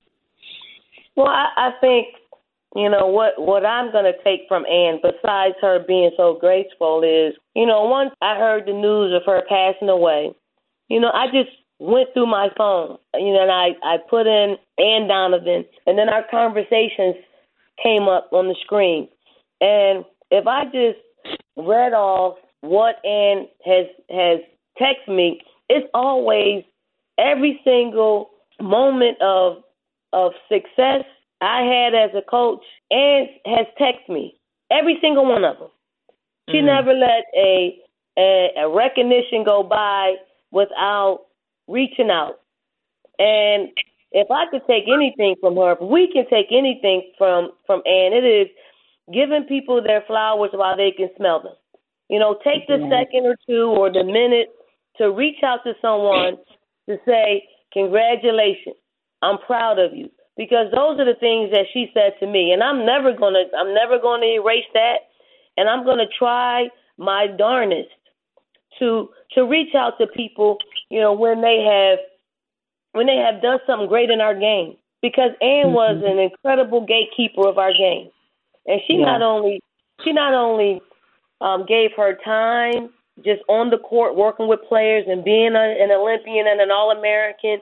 Well, 1.16 1.28
I, 1.28 1.48
I 1.56 1.72
think 1.80 2.08
you 2.78 2.90
know 2.92 3.08
what 3.08 3.34
what 3.40 3.66
I'm 3.66 3.92
going 3.92 4.06
to 4.06 4.24
take 4.24 4.42
from 4.48 4.64
Anne 4.68 5.00
besides 5.02 5.56
her 5.62 5.84
being 5.88 6.12
so 6.16 6.38
graceful, 6.40 7.02
is 7.02 7.34
you 7.56 7.66
know 7.66 7.86
once 7.86 8.12
I 8.22 8.36
heard 8.36 8.68
the 8.68 8.74
news 8.74 9.12
of 9.16 9.24
her 9.26 9.42
passing 9.50 9.90
away, 9.90 10.30
you 10.88 11.00
know 11.00 11.10
I 11.12 11.26
just 11.26 11.50
went 11.80 12.10
through 12.14 12.28
my 12.28 12.50
phone, 12.56 13.00
you 13.16 13.34
know, 13.34 13.42
and 13.42 13.52
I 13.52 13.70
I 13.84 13.98
put 14.08 14.28
in 14.28 14.58
Anne 14.78 15.08
Donovan, 15.08 15.66
and 15.88 15.98
then 15.98 16.08
our 16.08 16.24
conversations 16.30 17.16
came 17.82 18.04
up 18.04 18.30
on 18.32 18.48
the 18.48 18.56
screen, 18.64 19.08
and 19.60 20.06
if 20.30 20.46
I 20.46 20.66
just 20.66 21.00
read 21.56 21.94
off 21.94 22.38
what 22.62 23.04
Anne 23.04 23.48
has 23.66 23.88
has 24.12 24.40
texted 24.80 25.16
me, 25.16 25.42
it's 25.68 25.90
always 25.96 26.64
every 27.18 27.60
single 27.64 28.30
moment 28.62 29.20
of 29.20 29.64
of 30.14 30.34
success 30.48 31.04
I 31.42 31.62
had 31.62 31.94
as 31.94 32.12
a 32.16 32.22
coach 32.22 32.64
and 32.90 33.28
has 33.46 33.68
texted 33.80 34.10
me. 34.10 34.40
Every 34.72 34.98
single 35.02 35.26
one 35.26 35.44
of 35.44 35.60
them. 35.60 35.70
She 36.50 36.58
mm-hmm. 36.58 36.66
never 36.66 36.94
let 36.94 37.26
a, 37.36 37.78
a 38.18 38.50
a 38.58 38.70
recognition 38.70 39.44
go 39.46 39.64
by 39.64 40.16
without 40.52 41.26
reaching 41.68 42.10
out. 42.10 42.40
And 43.20 43.70
if 44.12 44.30
I 44.32 44.46
could 44.50 44.62
take 44.68 44.86
anything 44.88 45.36
from 45.40 45.56
her, 45.58 45.74
if 45.74 45.82
we 45.82 46.12
can 46.12 46.26
take 46.30 46.48
anything 46.52 47.12
from 47.18 47.52
from 47.66 47.82
Anne, 47.86 48.14
it 48.14 48.26
is 48.26 48.48
giving 49.14 49.44
people 49.44 49.82
their 49.82 50.04
flowers 50.08 50.52
while 50.54 50.76
they 50.76 50.92
can 50.92 51.10
smell 51.18 51.42
them. 51.42 51.54
You 52.10 52.20
know, 52.20 52.40
take 52.44 52.68
the 52.68 52.80
second 52.90 53.26
or 53.26 53.36
two 53.46 53.68
or 53.68 53.92
the 53.92 54.04
minute 54.04 54.50
to 54.98 55.12
reach 55.12 55.44
out 55.44 55.60
to 55.66 55.74
someone 55.82 56.38
to 56.90 56.98
say, 57.06 57.44
Congratulations, 57.74 58.76
I'm 59.22 59.38
proud 59.46 59.78
of 59.78 59.94
you. 59.94 60.10
Because 60.38 60.68
those 60.72 61.00
are 61.00 61.06
the 61.06 61.18
things 61.20 61.52
that 61.52 61.66
she 61.74 61.90
said 61.94 62.14
to 62.20 62.28
me. 62.28 62.52
And 62.52 62.62
I'm 62.64 62.86
never 62.86 63.12
gonna 63.12 63.44
I'm 63.58 63.74
never 63.74 64.00
gonna 64.00 64.28
erase 64.28 64.70
that. 64.74 65.10
And 65.58 65.68
I'm 65.68 65.84
gonna 65.84 66.08
try 66.18 66.70
my 66.98 67.28
darnest 67.28 67.90
to 68.80 69.10
to 69.34 69.46
reach 69.46 69.74
out 69.76 69.98
to 70.00 70.08
people, 70.08 70.58
you 70.90 71.02
know, 71.02 71.14
when 71.14 71.42
they 71.42 71.64
have 71.66 72.00
when 72.94 73.08
they 73.08 73.18
have 73.18 73.42
done 73.42 73.60
something 73.66 73.88
great 73.88 74.10
in 74.10 74.22
our 74.22 74.36
game. 74.38 74.78
Because 75.02 75.32
Anne 75.42 75.74
was 75.74 75.98
mm-hmm. 75.98 76.06
an 76.06 76.20
incredible 76.20 76.86
gatekeeper 76.86 77.48
of 77.48 77.58
our 77.58 77.72
game. 77.72 78.10
And 78.66 78.82
she 78.88 78.96
yeah. 78.96 79.06
not 79.06 79.22
only 79.22 79.60
she 80.04 80.14
not 80.14 80.34
only 80.34 80.82
um, 81.42 81.66
gave 81.68 81.92
her 81.98 82.18
time 82.24 82.90
just 83.24 83.42
on 83.48 83.70
the 83.70 83.78
court 83.78 84.16
working 84.16 84.48
with 84.48 84.60
players 84.68 85.06
and 85.08 85.24
being 85.24 85.56
a, 85.56 85.84
an 85.84 85.92
Olympian 85.92 86.46
and 86.48 86.62
an 86.62 86.72
All 86.72 86.92
American. 86.92 87.60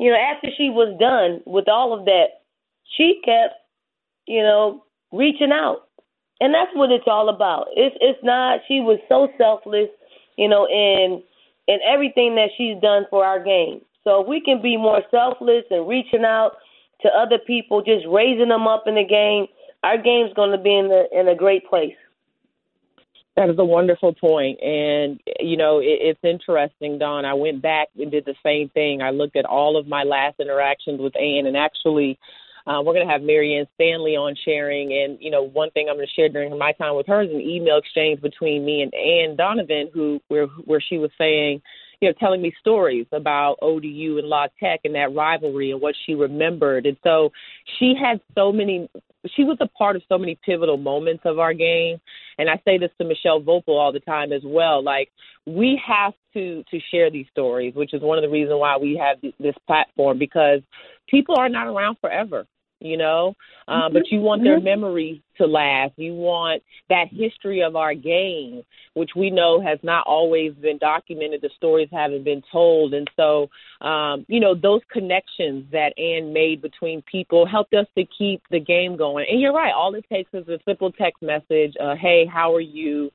You 0.00 0.10
know, 0.10 0.16
after 0.16 0.48
she 0.56 0.70
was 0.70 0.96
done 0.98 1.42
with 1.44 1.68
all 1.68 1.92
of 1.92 2.06
that, 2.06 2.40
she 2.96 3.20
kept, 3.22 3.52
you 4.26 4.40
know, 4.40 4.82
reaching 5.12 5.52
out, 5.52 5.88
and 6.40 6.54
that's 6.54 6.70
what 6.74 6.90
it's 6.90 7.04
all 7.06 7.28
about. 7.28 7.66
It's 7.76 7.94
it's 8.00 8.18
not. 8.24 8.60
She 8.66 8.80
was 8.80 8.98
so 9.10 9.28
selfless, 9.36 9.90
you 10.38 10.48
know, 10.48 10.66
in 10.66 11.22
in 11.68 11.80
everything 11.86 12.34
that 12.36 12.48
she's 12.56 12.80
done 12.80 13.04
for 13.10 13.26
our 13.26 13.44
game. 13.44 13.82
So 14.02 14.22
if 14.22 14.26
we 14.26 14.40
can 14.40 14.62
be 14.62 14.78
more 14.78 15.02
selfless 15.10 15.64
and 15.70 15.86
reaching 15.86 16.24
out 16.24 16.52
to 17.02 17.08
other 17.08 17.38
people, 17.38 17.82
just 17.82 18.06
raising 18.08 18.48
them 18.48 18.66
up 18.66 18.84
in 18.86 18.94
the 18.94 19.04
game, 19.04 19.48
our 19.82 20.00
game's 20.00 20.32
going 20.32 20.56
to 20.56 20.62
be 20.62 20.78
in 20.78 20.88
the 20.88 21.08
in 21.12 21.28
a 21.28 21.36
great 21.36 21.68
place. 21.68 22.00
That 23.36 23.48
is 23.48 23.56
a 23.58 23.64
wonderful 23.64 24.12
point, 24.12 24.60
and 24.60 25.20
you 25.38 25.56
know 25.56 25.78
it, 25.78 25.98
it's 26.02 26.20
interesting, 26.24 26.98
Dawn. 26.98 27.24
I 27.24 27.34
went 27.34 27.62
back 27.62 27.88
and 27.98 28.10
did 28.10 28.24
the 28.24 28.34
same 28.44 28.68
thing. 28.70 29.02
I 29.02 29.10
looked 29.10 29.36
at 29.36 29.44
all 29.44 29.78
of 29.78 29.86
my 29.86 30.02
last 30.02 30.40
interactions 30.40 31.00
with 31.00 31.16
Anne, 31.16 31.46
and 31.46 31.56
actually, 31.56 32.18
uh, 32.66 32.82
we're 32.82 32.92
going 32.92 33.06
to 33.06 33.12
have 33.12 33.22
Marianne 33.22 33.68
Stanley 33.76 34.16
on 34.16 34.34
sharing. 34.44 34.92
And 34.92 35.16
you 35.20 35.30
know, 35.30 35.44
one 35.44 35.70
thing 35.70 35.86
I'm 35.88 35.96
going 35.96 36.08
to 36.08 36.12
share 36.12 36.28
during 36.28 36.56
my 36.58 36.72
time 36.72 36.96
with 36.96 37.06
her 37.06 37.22
is 37.22 37.30
an 37.30 37.40
email 37.40 37.78
exchange 37.78 38.20
between 38.20 38.64
me 38.64 38.82
and 38.82 38.92
Anne 38.94 39.36
Donovan, 39.36 39.90
who 39.94 40.20
where 40.28 40.46
where 40.46 40.80
she 40.80 40.98
was 40.98 41.10
saying 41.16 41.62
you 42.00 42.08
know, 42.08 42.14
telling 42.18 42.40
me 42.42 42.52
stories 42.60 43.06
about 43.12 43.58
ODU 43.62 44.18
and 44.18 44.26
La 44.26 44.46
Tech 44.58 44.80
and 44.84 44.94
that 44.94 45.14
rivalry 45.14 45.70
and 45.70 45.80
what 45.80 45.94
she 46.06 46.14
remembered. 46.14 46.86
And 46.86 46.96
so 47.04 47.30
she 47.78 47.94
had 48.00 48.20
so 48.34 48.52
many 48.52 48.88
she 49.34 49.44
was 49.44 49.58
a 49.60 49.68
part 49.68 49.96
of 49.96 50.02
so 50.08 50.18
many 50.18 50.38
pivotal 50.44 50.76
moments 50.76 51.22
of 51.24 51.38
our 51.38 51.52
game. 51.52 52.00
And 52.38 52.48
I 52.48 52.60
say 52.64 52.78
this 52.78 52.90
to 52.98 53.04
Michelle 53.04 53.40
Voepel 53.40 53.78
all 53.78 53.92
the 53.92 54.00
time 54.00 54.32
as 54.32 54.42
well. 54.44 54.82
Like 54.82 55.10
we 55.46 55.80
have 55.86 56.14
to 56.34 56.64
to 56.70 56.78
share 56.90 57.10
these 57.10 57.26
stories, 57.30 57.74
which 57.74 57.94
is 57.94 58.02
one 58.02 58.18
of 58.18 58.22
the 58.22 58.30
reasons 58.30 58.58
why 58.58 58.76
we 58.76 58.96
have 58.96 59.20
this 59.38 59.54
platform 59.66 60.18
because 60.18 60.60
people 61.08 61.36
are 61.38 61.48
not 61.48 61.66
around 61.66 61.96
forever 62.00 62.46
you 62.80 62.96
know. 62.96 63.34
Um, 63.68 63.76
mm-hmm. 63.76 63.94
But 63.94 64.02
you 64.10 64.20
want 64.20 64.42
their 64.42 64.58
mm-hmm. 64.58 65.20
to 65.38 65.46
last. 65.46 65.92
You 65.96 66.14
want 66.14 66.62
that 66.88 67.06
history 67.10 67.62
of 67.62 67.76
our 67.76 67.94
game, 67.94 68.62
which 68.94 69.10
we 69.14 69.30
know 69.30 69.60
has 69.60 69.78
not 69.82 70.06
always 70.06 70.52
been 70.54 70.78
documented. 70.78 71.42
The 71.42 71.50
stories 71.56 71.88
haven't 71.92 72.24
been 72.24 72.42
told, 72.50 72.94
and 72.94 73.08
so 73.16 73.48
um, 73.86 74.24
you 74.28 74.40
know 74.40 74.54
those 74.54 74.80
connections 74.92 75.66
that 75.72 75.92
Anne 75.98 76.32
made 76.32 76.62
between 76.62 77.02
people 77.02 77.46
helped 77.46 77.74
us 77.74 77.86
to 77.96 78.04
keep 78.18 78.42
the 78.50 78.60
game 78.60 78.96
going. 78.96 79.26
And 79.30 79.40
you're 79.40 79.54
right. 79.54 79.72
All 79.72 79.94
it 79.94 80.04
takes 80.10 80.32
is 80.34 80.48
a 80.48 80.58
simple 80.66 80.92
text 80.92 81.22
message. 81.22 81.74
Uh, 81.80 81.94
hey, 82.00 82.26
how 82.26 82.54
are 82.54 82.60
you? 82.60 83.10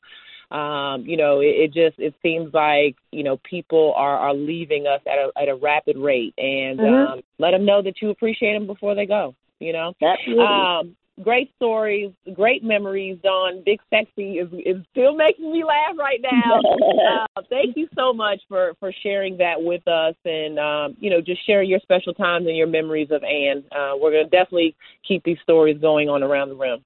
um, 0.51 1.05
you 1.05 1.17
know, 1.17 1.39
it, 1.39 1.47
it 1.47 1.73
just 1.73 1.99
it 1.99 2.13
seems 2.21 2.53
like 2.53 2.95
you 3.11 3.23
know 3.23 3.37
people 3.49 3.93
are 3.95 4.17
are 4.17 4.33
leaving 4.33 4.85
us 4.87 5.01
at 5.07 5.17
a 5.17 5.31
at 5.41 5.49
a 5.49 5.55
rapid 5.55 5.97
rate, 5.97 6.33
and 6.37 6.79
mm-hmm. 6.79 7.13
um, 7.13 7.21
let 7.39 7.51
them 7.51 7.65
know 7.65 7.81
that 7.81 7.95
you 8.01 8.09
appreciate 8.09 8.53
them 8.53 8.67
before 8.67 8.95
they 8.95 9.05
go 9.05 9.35
you 9.65 9.73
know. 9.73 9.93
Absolutely. 10.01 10.45
Um, 10.45 10.95
great 11.23 11.51
stories, 11.55 12.11
great 12.33 12.63
memories, 12.63 13.17
Dawn. 13.23 13.63
Big 13.65 13.79
Sexy 13.89 14.33
is 14.37 14.49
is 14.65 14.83
still 14.91 15.15
making 15.15 15.51
me 15.51 15.63
laugh 15.63 15.95
right 15.97 16.19
now. 16.21 16.59
uh, 17.37 17.41
thank 17.49 17.75
you 17.77 17.87
so 17.95 18.13
much 18.13 18.41
for 18.47 18.73
for 18.79 18.91
sharing 19.03 19.37
that 19.37 19.55
with 19.61 19.87
us, 19.87 20.15
and 20.25 20.59
um, 20.59 20.95
you 20.99 21.09
know, 21.09 21.21
just 21.21 21.45
sharing 21.45 21.69
your 21.69 21.79
special 21.79 22.13
times 22.13 22.47
and 22.47 22.57
your 22.57 22.67
memories 22.67 23.09
of 23.11 23.23
Anne. 23.23 23.63
Uh, 23.71 23.93
we're 23.99 24.11
gonna 24.11 24.23
definitely 24.23 24.75
keep 25.07 25.23
these 25.23 25.37
stories 25.43 25.77
going 25.79 26.09
on 26.09 26.23
around 26.23 26.49
the 26.49 26.55
rim. 26.55 26.83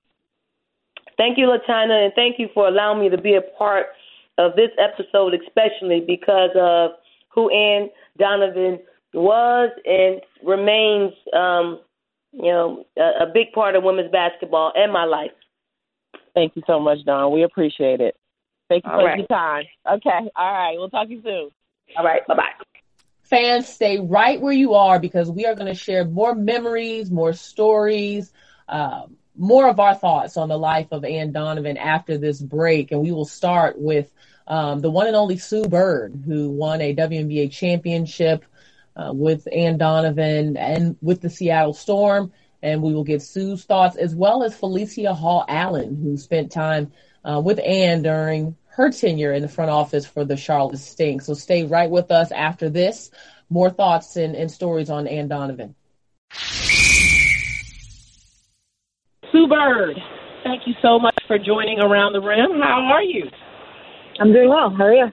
Thank 1.17 1.37
you, 1.37 1.47
LaChina, 1.47 2.05
and 2.05 2.13
thank 2.15 2.39
you 2.39 2.47
for 2.53 2.67
allowing 2.67 3.01
me 3.01 3.09
to 3.09 3.21
be 3.21 3.35
a 3.35 3.41
part 3.57 3.87
of 4.37 4.55
this 4.55 4.69
episode, 4.79 5.33
especially 5.33 6.01
because 6.05 6.51
of 6.55 6.91
who 7.27 7.49
Anne 7.49 7.89
Donovan 8.17 8.79
was 9.13 9.69
and 9.85 10.21
remains 10.45 11.13
um, 11.35 11.81
you 12.31 12.51
know, 12.51 12.85
a, 12.97 13.23
a 13.23 13.25
big 13.33 13.51
part 13.53 13.75
of 13.75 13.83
women's 13.83 14.11
basketball 14.11 14.71
and 14.75 14.91
my 14.91 15.05
life. 15.05 15.31
Thank 16.33 16.55
you 16.55 16.63
so 16.67 16.79
much, 16.79 17.03
Dawn. 17.05 17.33
We 17.33 17.43
appreciate 17.43 18.01
it. 18.01 18.15
Thank 18.69 18.85
you 18.85 18.91
All 18.91 18.99
for 18.99 19.05
right. 19.05 19.17
your 19.17 19.27
time. 19.27 19.63
Okay. 19.91 20.29
All 20.35 20.53
right. 20.53 20.75
We'll 20.77 20.89
talk 20.89 21.07
to 21.07 21.13
you 21.13 21.21
soon. 21.23 21.49
All 21.97 22.05
right. 22.05 22.25
Bye 22.27 22.35
bye. 22.35 22.65
Fans, 23.23 23.67
stay 23.67 23.99
right 23.99 24.41
where 24.41 24.53
you 24.53 24.73
are 24.73 24.99
because 24.99 25.29
we 25.29 25.45
are 25.45 25.53
going 25.53 25.67
to 25.67 25.75
share 25.75 26.03
more 26.05 26.33
memories, 26.33 27.11
more 27.11 27.33
stories, 27.33 28.31
um, 28.67 29.17
more 29.37 29.69
of 29.69 29.79
our 29.79 29.93
thoughts 29.93 30.35
on 30.35 30.49
the 30.49 30.57
life 30.57 30.87
of 30.91 31.05
Anne 31.05 31.31
Donovan 31.31 31.77
after 31.77 32.17
this 32.17 32.41
break, 32.41 32.91
and 32.91 33.01
we 33.01 33.11
will 33.11 33.25
start 33.25 33.79
with 33.79 34.11
um, 34.47 34.79
the 34.79 34.89
one 34.89 35.05
and 35.05 35.15
only 35.15 35.37
Sue 35.37 35.65
Bird, 35.65 36.23
who 36.25 36.49
won 36.49 36.81
a 36.81 36.95
WNBA 36.95 37.51
championship 37.51 38.43
uh, 38.95 39.11
with 39.13 39.47
Anne 39.51 39.77
Donovan 39.77 40.57
and 40.57 40.97
with 41.01 41.21
the 41.21 41.29
Seattle 41.29 41.73
Storm. 41.73 42.31
And 42.61 42.81
we 42.81 42.93
will 42.93 43.05
get 43.05 43.21
Sue's 43.21 43.63
thoughts 43.63 43.95
as 43.95 44.15
well 44.15 44.43
as 44.43 44.55
Felicia 44.55 45.13
Hall 45.13 45.45
Allen, 45.47 45.95
who 45.95 46.17
spent 46.17 46.51
time 46.51 46.91
uh, 47.23 47.41
with 47.43 47.59
Anne 47.59 48.01
during 48.01 48.55
her 48.67 48.91
tenure 48.91 49.33
in 49.33 49.41
the 49.41 49.47
front 49.47 49.71
office 49.71 50.05
for 50.05 50.25
the 50.25 50.37
Charlotte 50.37 50.79
Sting. 50.79 51.19
So 51.19 51.33
stay 51.33 51.65
right 51.65 51.89
with 51.89 52.11
us 52.11 52.31
after 52.31 52.69
this. 52.69 53.11
More 53.49 53.69
thoughts 53.69 54.15
and, 54.15 54.35
and 54.35 54.49
stories 54.51 54.89
on 54.89 55.07
Anne 55.07 55.27
Donovan. 55.27 55.75
Sue 59.31 59.47
Bird, 59.47 59.97
thank 60.43 60.63
you 60.65 60.73
so 60.81 60.99
much 60.99 61.17
for 61.27 61.37
joining 61.37 61.79
Around 61.79 62.13
the 62.13 62.21
Rim. 62.21 62.59
How 62.61 62.81
are 62.93 63.03
you? 63.03 63.25
I'm 64.19 64.33
doing 64.33 64.49
well. 64.49 64.69
How 64.69 64.85
are 64.85 64.93
you? 64.93 65.05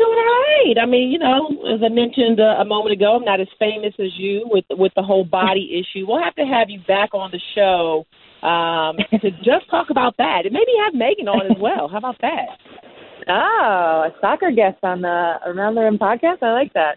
Doing 0.00 0.16
all 0.16 0.44
right. 0.48 0.76
I 0.80 0.86
mean, 0.86 1.10
you 1.10 1.18
know, 1.18 1.48
as 1.68 1.80
I 1.84 1.90
mentioned 1.92 2.40
uh, 2.40 2.56
a 2.56 2.64
moment 2.64 2.94
ago, 2.94 3.16
I'm 3.16 3.24
not 3.24 3.38
as 3.38 3.48
famous 3.58 3.92
as 3.98 4.16
you 4.16 4.48
with 4.48 4.64
with 4.70 4.92
the 4.96 5.02
whole 5.02 5.24
body 5.24 5.76
issue. 5.76 6.06
We'll 6.08 6.22
have 6.22 6.34
to 6.36 6.46
have 6.46 6.70
you 6.70 6.80
back 6.88 7.12
on 7.12 7.30
the 7.30 7.40
show 7.54 8.06
um, 8.40 8.96
to 9.20 9.30
just 9.44 9.68
talk 9.70 9.90
about 9.90 10.16
that, 10.16 10.46
and 10.46 10.54
maybe 10.54 10.72
have 10.84 10.94
Megan 10.94 11.28
on 11.28 11.52
as 11.52 11.58
well. 11.60 11.88
How 11.88 11.98
about 11.98 12.16
that? 12.22 12.46
Oh, 13.28 14.08
a 14.08 14.10
soccer 14.20 14.50
guest 14.50 14.78
on 14.82 15.02
the 15.02 15.34
Around 15.44 15.74
the 15.74 15.82
Rim 15.82 15.98
podcast. 15.98 16.42
I 16.42 16.52
like 16.52 16.72
that. 16.72 16.96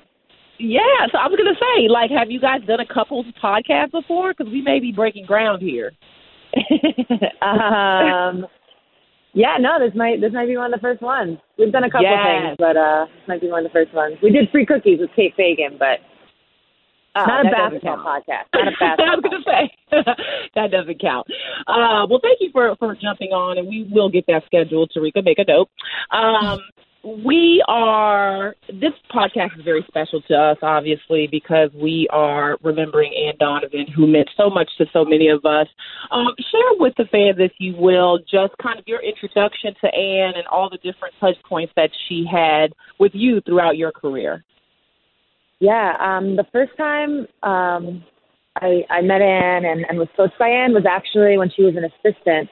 Yeah, 0.58 1.06
so 1.12 1.18
I 1.18 1.28
was 1.28 1.38
gonna 1.38 1.60
say, 1.60 1.89
like, 1.89 2.10
have 2.12 2.32
you 2.32 2.39
guys 2.39 2.62
done 2.66 2.80
a 2.80 2.88
couples 2.88 3.26
podcast 3.43 3.91
before? 3.91 4.34
Because 4.34 4.51
we 4.51 4.62
may 4.62 4.80
be 4.80 4.93
breaking 4.93 5.26
ground 5.26 5.62
here. 5.62 5.91
um, 7.41 8.47
yeah, 9.34 9.58
no, 9.60 9.78
this 9.80 9.96
might 9.96 10.22
this 10.22 10.34
might 10.34 10.48
be 10.48 10.58
one 10.58 10.74
of 10.74 10.80
the 10.80 10.84
first 10.84 11.02
ones. 11.02 11.38
We've 11.58 11.72
done 11.72 11.84
a 11.84 11.90
couple 11.90 12.06
yes. 12.06 12.22
things, 12.24 12.56
but 12.58 12.78
uh, 12.78 13.06
this 13.06 13.28
might 13.28 13.42
be 13.42 13.50
one 13.50 13.66
of 13.66 13.72
the 13.72 13.76
first 13.76 13.94
ones. 13.94 14.18
We 14.22 14.32
did 14.32 14.50
free 14.52 14.66
cookies 14.66 15.00
with 15.00 15.10
Kate 15.16 15.34
Fagan, 15.36 15.78
but 15.78 16.00
Oh, 17.16 17.26
not 17.26 17.46
a 17.46 17.52
basketball 17.52 17.98
podcast. 17.98 18.50
Not 18.54 18.68
a 18.68 18.72
basketball. 18.80 19.06
I 19.06 19.16
was 19.16 19.22
going 19.22 19.44
to 19.44 19.46
say 19.46 19.64
that 20.56 20.72
doesn't 20.72 21.00
count. 21.00 21.28
Uh, 21.68 22.10
well, 22.10 22.20
thank 22.22 22.40
you 22.42 22.50
for 22.52 22.76
for 22.78 22.96
jumping 22.96 23.30
on, 23.30 23.58
and 23.58 23.68
we 23.68 23.88
will 23.92 24.10
get 24.10 24.26
that 24.28 24.44
scheduled. 24.46 24.92
Terrika, 24.96 25.24
make 25.24 25.38
a 25.38 25.46
note. 25.48 25.70
Um, 26.10 26.60
we 27.04 27.64
are. 27.68 28.56
This 28.70 28.93
podcast 29.14 29.58
is 29.58 29.66
very 29.66 29.84
special 29.88 30.22
to 30.30 30.36
us, 30.36 30.58
obviously, 30.62 31.28
because 31.30 31.70
we 31.74 32.08
are 32.12 32.58
remembering 32.64 33.14
Anne 33.14 33.36
Donovan, 33.39 33.88
who 33.93 34.08
meant 34.08 34.30
so 34.38 34.49
much 34.49 34.70
to 34.78 34.86
so 34.93 35.04
many 35.04 35.28
of 35.28 35.43
us. 35.43 35.68
Um, 36.12 36.28
share 36.51 36.80
with 36.80 36.93
the 36.97 37.06
fans, 37.12 37.36
if 37.39 37.51
you 37.60 37.76
will, 37.76 38.20
just 38.20 38.54
kind 38.62 38.80
of 38.80 38.88
your 38.88 39.01
introduction 39.01 39.74
to 39.82 39.88
Anne 39.93 40.34
and 40.36 40.47
all 40.49 40.70
the 40.70 40.78
different 40.78 41.14
touch 41.20 41.36
points 41.47 41.74
that 41.76 41.89
she 42.08 42.26
had 42.30 42.74
with 42.99 43.12
you 43.14 43.41
throughout 43.41 43.78
your 43.78 43.91
career. 43.91 44.43
Yeah, 45.60 45.93
um, 45.99 46.36
the 46.36 46.45
first 46.51 46.72
time 46.78 47.28
um, 47.43 48.04
I, 48.56 48.84
I 48.89 49.01
met 49.01 49.22
Anne 49.22 49.66
and, 49.66 49.86
and 49.89 49.97
was 49.97 50.08
coached 50.16 50.38
by 50.39 50.47
Anne 50.47 50.74
was 50.74 50.86
actually 50.89 51.38
when 51.38 51.49
she 51.54 51.64
was 51.64 51.76
an 51.76 51.84
assistant 51.86 52.49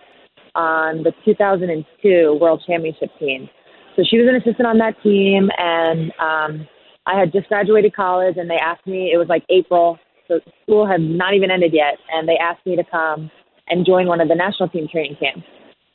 on 0.56 1.04
the 1.04 1.14
2002 1.24 2.38
World 2.40 2.62
Championship 2.68 3.10
team. 3.18 3.50
So 3.96 4.04
she 4.10 4.18
was 4.18 4.28
an 4.30 4.36
assistant 4.36 4.68
on 4.68 4.78
that 4.78 4.96
team, 5.04 5.50
and 5.58 6.12
um, 6.20 6.68
I 7.06 7.20
had 7.20 7.32
just 7.32 7.48
graduated 7.48 7.96
college, 7.96 8.38
and 8.38 8.50
they 8.50 8.56
asked 8.56 8.88
me. 8.88 9.12
It 9.14 9.18
was 9.18 9.28
like 9.28 9.44
April, 9.50 10.00
so 10.28 10.40
school 10.64 10.88
had 10.88 11.02
not 11.02 11.34
even 11.34 11.52
ended 11.52 11.74
yet, 11.74 11.98
and 12.12 12.28
they 12.28 12.38
asked 12.38 12.66
me 12.66 12.76
to 12.76 12.84
come 12.90 13.30
and 13.68 13.86
join 13.86 14.08
one 14.08 14.22
of 14.22 14.28
the 14.28 14.36
national 14.36 14.70
team 14.70 14.88
training 14.92 15.18
camps. 15.20 15.46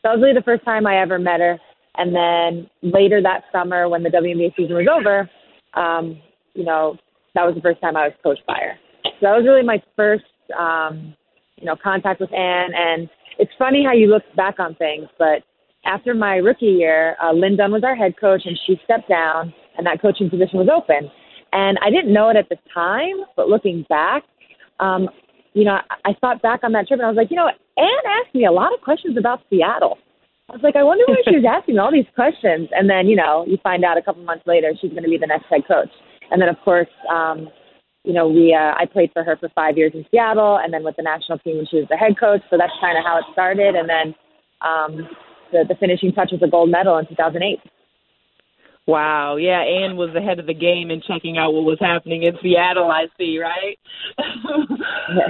So 0.02 0.10
that 0.10 0.12
was 0.14 0.22
really 0.22 0.34
the 0.34 0.42
first 0.42 0.64
time 0.64 0.86
I 0.86 1.00
ever 1.00 1.18
met 1.18 1.40
her. 1.40 1.58
And 1.96 2.14
then 2.14 2.70
later 2.82 3.22
that 3.22 3.44
summer, 3.50 3.88
when 3.88 4.02
the 4.02 4.10
WNBA 4.10 4.54
season 4.56 4.76
was 4.76 4.86
over, 4.86 5.28
um, 5.74 6.20
you 6.54 6.64
know, 6.64 6.96
that 7.34 7.44
was 7.44 7.54
the 7.54 7.60
first 7.60 7.80
time 7.80 7.96
I 7.96 8.08
was 8.08 8.12
coached 8.22 8.46
by 8.46 8.58
her. 8.60 8.74
So 9.04 9.10
that 9.22 9.36
was 9.36 9.44
really 9.46 9.62
my 9.62 9.82
first, 9.94 10.24
um, 10.58 11.14
you 11.56 11.64
know, 11.64 11.76
contact 11.82 12.20
with 12.20 12.32
Anne. 12.32 12.70
And 12.74 13.08
it's 13.38 13.52
funny 13.58 13.84
how 13.84 13.92
you 13.92 14.08
look 14.08 14.22
back 14.36 14.58
on 14.58 14.74
things, 14.74 15.08
but 15.18 15.42
after 15.86 16.14
my 16.14 16.36
rookie 16.36 16.66
year, 16.66 17.16
uh, 17.22 17.32
Lin 17.32 17.56
Dunn 17.56 17.72
was 17.72 17.84
our 17.84 17.94
head 17.94 18.14
coach, 18.20 18.42
and 18.44 18.58
she 18.66 18.80
stepped 18.84 19.08
down, 19.08 19.54
and 19.78 19.86
that 19.86 20.02
coaching 20.02 20.28
position 20.28 20.58
was 20.58 20.68
open. 20.68 21.10
And 21.52 21.78
I 21.82 21.90
didn't 21.90 22.12
know 22.12 22.28
it 22.28 22.36
at 22.36 22.48
the 22.48 22.56
time, 22.74 23.24
but 23.36 23.48
looking 23.48 23.86
back, 23.88 24.24
um, 24.80 25.08
you 25.54 25.64
know, 25.64 25.78
I, 25.88 26.10
I 26.10 26.14
thought 26.20 26.42
back 26.42 26.60
on 26.64 26.72
that 26.72 26.88
trip, 26.88 26.98
and 26.98 27.06
I 27.06 27.10
was 27.10 27.16
like, 27.16 27.30
you 27.30 27.36
know, 27.36 27.48
Anne 27.78 28.06
asked 28.20 28.34
me 28.34 28.44
a 28.44 28.52
lot 28.52 28.74
of 28.74 28.80
questions 28.80 29.16
about 29.16 29.40
Seattle. 29.48 29.98
I 30.50 30.52
was 30.52 30.62
like, 30.62 30.76
I 30.76 30.82
wonder 30.82 31.04
why 31.06 31.22
she 31.26 31.36
was 31.36 31.46
asking 31.48 31.78
all 31.78 31.90
these 31.90 32.08
questions. 32.14 32.68
And 32.72 32.88
then, 32.88 33.06
you 33.06 33.16
know, 33.16 33.44
you 33.46 33.58
find 33.62 33.84
out 33.84 33.98
a 33.98 34.02
couple 34.02 34.22
months 34.22 34.46
later 34.46 34.72
she's 34.80 34.90
going 34.90 35.02
to 35.02 35.08
be 35.10 35.18
the 35.18 35.26
next 35.26 35.46
head 35.50 35.66
coach. 35.66 35.90
And 36.30 36.40
then, 36.40 36.48
of 36.48 36.56
course, 36.64 36.90
um, 37.10 37.48
you 38.04 38.12
know, 38.12 38.28
we 38.28 38.54
uh, 38.54 38.74
I 38.78 38.86
played 38.86 39.10
for 39.12 39.24
her 39.24 39.36
for 39.36 39.48
five 39.54 39.76
years 39.76 39.90
in 39.92 40.06
Seattle, 40.10 40.60
and 40.62 40.72
then 40.72 40.84
with 40.84 40.94
the 40.96 41.02
national 41.02 41.38
team 41.38 41.56
when 41.56 41.66
she 41.66 41.82
was 41.82 41.90
the 41.90 41.96
head 41.96 42.14
coach. 42.18 42.40
So 42.50 42.56
that's 42.56 42.72
kind 42.80 42.96
of 42.96 43.04
how 43.04 43.18
it 43.18 43.24
started. 43.32 43.74
And 43.74 43.88
then 43.90 44.14
um, 44.62 45.08
the 45.52 45.64
the 45.68 45.74
finishing 45.78 46.12
touch 46.12 46.30
was 46.32 46.42
a 46.42 46.50
gold 46.50 46.70
medal 46.70 46.98
in 46.98 47.06
2008. 47.06 47.58
Wow, 48.86 49.34
yeah, 49.34 49.62
Anne 49.62 49.96
was 49.96 50.14
ahead 50.14 50.38
of 50.38 50.46
the 50.46 50.54
game 50.54 50.92
in 50.92 51.02
checking 51.02 51.38
out 51.38 51.52
what 51.52 51.64
was 51.64 51.78
happening 51.80 52.22
in 52.22 52.34
Seattle. 52.40 52.88
I 52.88 53.06
see, 53.18 53.40
right? 53.40 53.76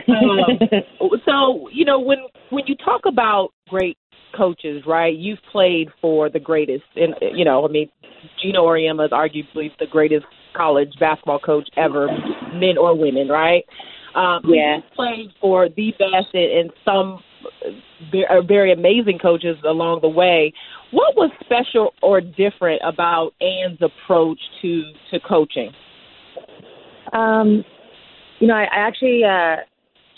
um, 0.09 1.19
so, 1.25 1.69
you 1.73 1.87
know, 1.87 1.99
when 1.99 2.19
when 2.51 2.65
you 2.67 2.77
talk 2.77 3.03
about 3.07 3.55
great 3.71 3.97
coaches, 4.37 4.83
right? 4.87 5.17
You've 5.17 5.39
played 5.51 5.89
for 6.03 6.29
the 6.29 6.39
greatest, 6.39 6.85
and 6.97 7.15
you 7.33 7.47
know, 7.47 7.65
I 7.65 7.69
mean, 7.69 7.89
Geno 8.43 8.67
Auriemma 8.67 9.07
is 9.07 9.13
arguably 9.13 9.71
the 9.79 9.87
greatest 9.91 10.27
college 10.55 10.93
basketball 11.01 11.39
coach 11.39 11.69
ever, 11.79 12.09
men 12.53 12.77
or 12.79 12.95
women, 12.95 13.29
right? 13.29 13.65
Um, 14.15 14.43
yeah. 14.47 14.79
Played 14.95 15.33
for 15.41 15.69
the 15.69 15.93
best 15.99 16.35
and 16.35 16.71
some 16.85 17.21
very 18.47 18.73
amazing 18.73 19.19
coaches 19.19 19.57
along 19.65 20.01
the 20.03 20.09
way. 20.09 20.53
What 20.91 21.17
was 21.17 21.31
special 21.45 21.93
or 22.03 22.21
different 22.21 22.81
about 22.85 23.33
Anne's 23.41 23.79
approach 23.81 24.39
to 24.63 24.83
to 25.11 25.21
coaching? 25.21 25.73
Um, 27.13 27.65
you 28.41 28.47
know, 28.47 28.55
I, 28.55 28.65
I 28.65 28.79
actually, 28.87 29.23
uh, 29.25 29.63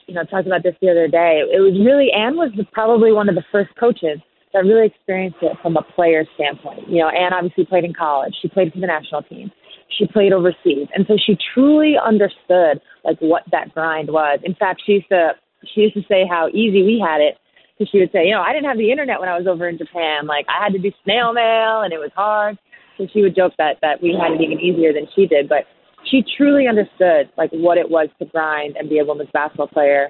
you 0.06 0.14
know, 0.14 0.24
talked 0.24 0.46
about 0.46 0.62
this 0.62 0.74
the 0.80 0.90
other 0.90 1.08
day. 1.08 1.42
It 1.52 1.60
was 1.60 1.78
really 1.84 2.10
Anne 2.12 2.36
was 2.36 2.50
the, 2.56 2.64
probably 2.64 3.12
one 3.12 3.28
of 3.28 3.34
the 3.34 3.44
first 3.52 3.70
coaches 3.78 4.18
that 4.52 4.60
really 4.60 4.86
experienced 4.86 5.38
it 5.42 5.56
from 5.62 5.76
a 5.76 5.82
player 5.82 6.24
standpoint. 6.34 6.88
You 6.88 7.02
know, 7.02 7.08
Anne 7.08 7.32
obviously 7.32 7.66
played 7.66 7.84
in 7.84 7.92
college. 7.94 8.34
She 8.40 8.48
played 8.48 8.72
for 8.72 8.80
the 8.80 8.86
national 8.86 9.22
team. 9.22 9.50
She 9.98 10.06
played 10.06 10.32
overseas, 10.32 10.86
and 10.94 11.06
so 11.08 11.16
she 11.16 11.36
truly 11.54 11.94
understood 11.96 12.80
like 13.04 13.18
what 13.20 13.42
that 13.52 13.72
grind 13.72 14.08
was. 14.10 14.38
In 14.44 14.54
fact, 14.54 14.82
she 14.84 14.92
used 14.92 15.08
to 15.08 15.32
she 15.74 15.82
used 15.82 15.94
to 15.94 16.02
say 16.08 16.26
how 16.28 16.48
easy 16.48 16.82
we 16.82 17.02
had 17.04 17.20
it 17.20 17.36
because 17.78 17.90
she 17.90 17.98
would 17.98 18.10
say, 18.12 18.26
you 18.26 18.32
know, 18.32 18.42
I 18.42 18.52
didn't 18.52 18.68
have 18.68 18.78
the 18.78 18.90
internet 18.90 19.20
when 19.20 19.28
I 19.28 19.38
was 19.38 19.46
over 19.46 19.68
in 19.68 19.78
Japan. 19.78 20.26
Like 20.26 20.46
I 20.48 20.62
had 20.62 20.72
to 20.72 20.78
do 20.78 20.90
snail 21.04 21.32
mail, 21.32 21.82
and 21.82 21.92
it 21.92 21.98
was 21.98 22.10
hard. 22.14 22.58
So 22.96 23.06
she 23.12 23.22
would 23.22 23.36
joke 23.36 23.52
that 23.58 23.78
that 23.82 24.02
we 24.02 24.18
had 24.18 24.32
it 24.32 24.42
even 24.42 24.60
easier 24.60 24.92
than 24.92 25.06
she 25.14 25.26
did, 25.26 25.48
but 25.48 25.64
she 26.10 26.24
truly 26.36 26.66
understood 26.66 27.30
like 27.36 27.50
what 27.52 27.78
it 27.78 27.88
was 27.88 28.08
to 28.18 28.24
grind 28.26 28.76
and 28.76 28.88
be 28.88 28.98
a 28.98 29.04
women's 29.04 29.30
basketball 29.32 29.68
player. 29.68 30.08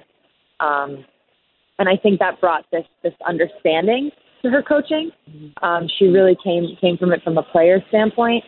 Um, 0.59 1.05
and 1.77 1.87
I 1.87 1.95
think 2.01 2.19
that 2.19 2.41
brought 2.41 2.65
this 2.71 2.85
this 3.03 3.13
understanding 3.27 4.11
to 4.41 4.49
her 4.49 4.63
coaching. 4.63 5.11
Um, 5.61 5.87
she 5.97 6.05
really 6.05 6.37
came 6.43 6.75
came 6.81 6.97
from 6.97 7.11
it 7.11 7.21
from 7.23 7.37
a 7.37 7.43
player 7.43 7.83
standpoint, 7.89 8.43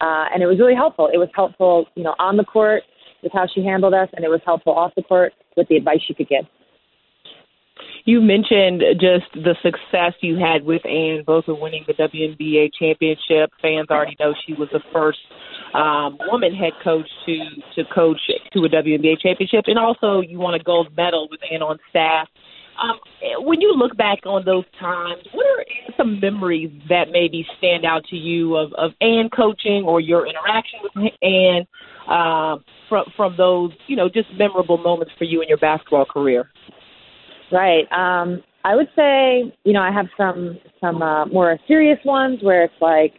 uh, 0.00 0.26
and 0.32 0.42
it 0.42 0.46
was 0.46 0.58
really 0.58 0.74
helpful. 0.74 1.08
It 1.12 1.18
was 1.18 1.28
helpful, 1.34 1.86
you 1.94 2.02
know, 2.02 2.14
on 2.18 2.36
the 2.36 2.44
court 2.44 2.82
with 3.22 3.32
how 3.32 3.46
she 3.54 3.62
handled 3.64 3.94
us, 3.94 4.08
and 4.14 4.24
it 4.24 4.28
was 4.28 4.40
helpful 4.44 4.72
off 4.72 4.92
the 4.96 5.02
court 5.02 5.32
with 5.56 5.68
the 5.68 5.76
advice 5.76 6.00
she 6.06 6.14
could 6.14 6.28
give. 6.28 6.44
You 8.04 8.20
mentioned 8.20 8.82
just 8.94 9.30
the 9.32 9.54
success 9.62 10.14
you 10.20 10.36
had 10.36 10.64
with 10.64 10.84
Anne, 10.84 11.22
both 11.24 11.46
of 11.46 11.58
winning 11.60 11.84
the 11.86 11.94
WNBA 11.94 12.70
championship. 12.78 13.52
Fans 13.60 13.86
already 13.90 14.16
know 14.18 14.34
she 14.44 14.54
was 14.54 14.68
the 14.72 14.80
first 14.92 15.20
um, 15.72 16.18
woman 16.30 16.54
head 16.54 16.72
coach 16.82 17.08
to 17.26 17.38
to 17.76 17.88
coach 17.94 18.18
to 18.52 18.64
a 18.64 18.68
WNBA 18.68 19.20
championship, 19.20 19.64
and 19.66 19.78
also 19.78 20.20
you 20.20 20.38
won 20.38 20.54
a 20.54 20.58
gold 20.58 20.88
medal 20.96 21.28
with 21.30 21.40
Anne 21.50 21.62
on 21.62 21.78
staff. 21.90 22.28
Um, 22.80 22.98
when 23.44 23.60
you 23.60 23.74
look 23.76 23.96
back 23.96 24.20
on 24.24 24.44
those 24.44 24.64
times, 24.80 25.22
what 25.32 25.46
are 25.46 25.64
some 25.96 26.20
memories 26.20 26.70
that 26.88 27.06
maybe 27.10 27.46
stand 27.58 27.84
out 27.84 28.04
to 28.06 28.16
you 28.16 28.56
of, 28.56 28.72
of 28.74 28.92
Anne 29.00 29.28
coaching 29.34 29.84
or 29.84 30.00
your 30.00 30.26
interaction 30.26 30.80
with 30.82 31.12
Anne 31.22 31.66
um, 32.08 32.64
from 32.88 33.04
from 33.16 33.36
those 33.36 33.70
you 33.86 33.96
know 33.96 34.08
just 34.08 34.28
memorable 34.36 34.78
moments 34.78 35.12
for 35.18 35.24
you 35.24 35.42
in 35.42 35.48
your 35.48 35.58
basketball 35.58 36.04
career? 36.04 36.50
Right. 37.52 37.84
Um, 37.92 38.42
I 38.64 38.76
would 38.76 38.88
say, 38.96 39.52
you 39.64 39.72
know, 39.72 39.82
I 39.82 39.92
have 39.92 40.06
some 40.16 40.58
some 40.80 41.02
uh, 41.02 41.26
more 41.26 41.58
serious 41.66 41.98
ones 42.04 42.38
where 42.42 42.64
it's 42.64 42.74
like, 42.80 43.14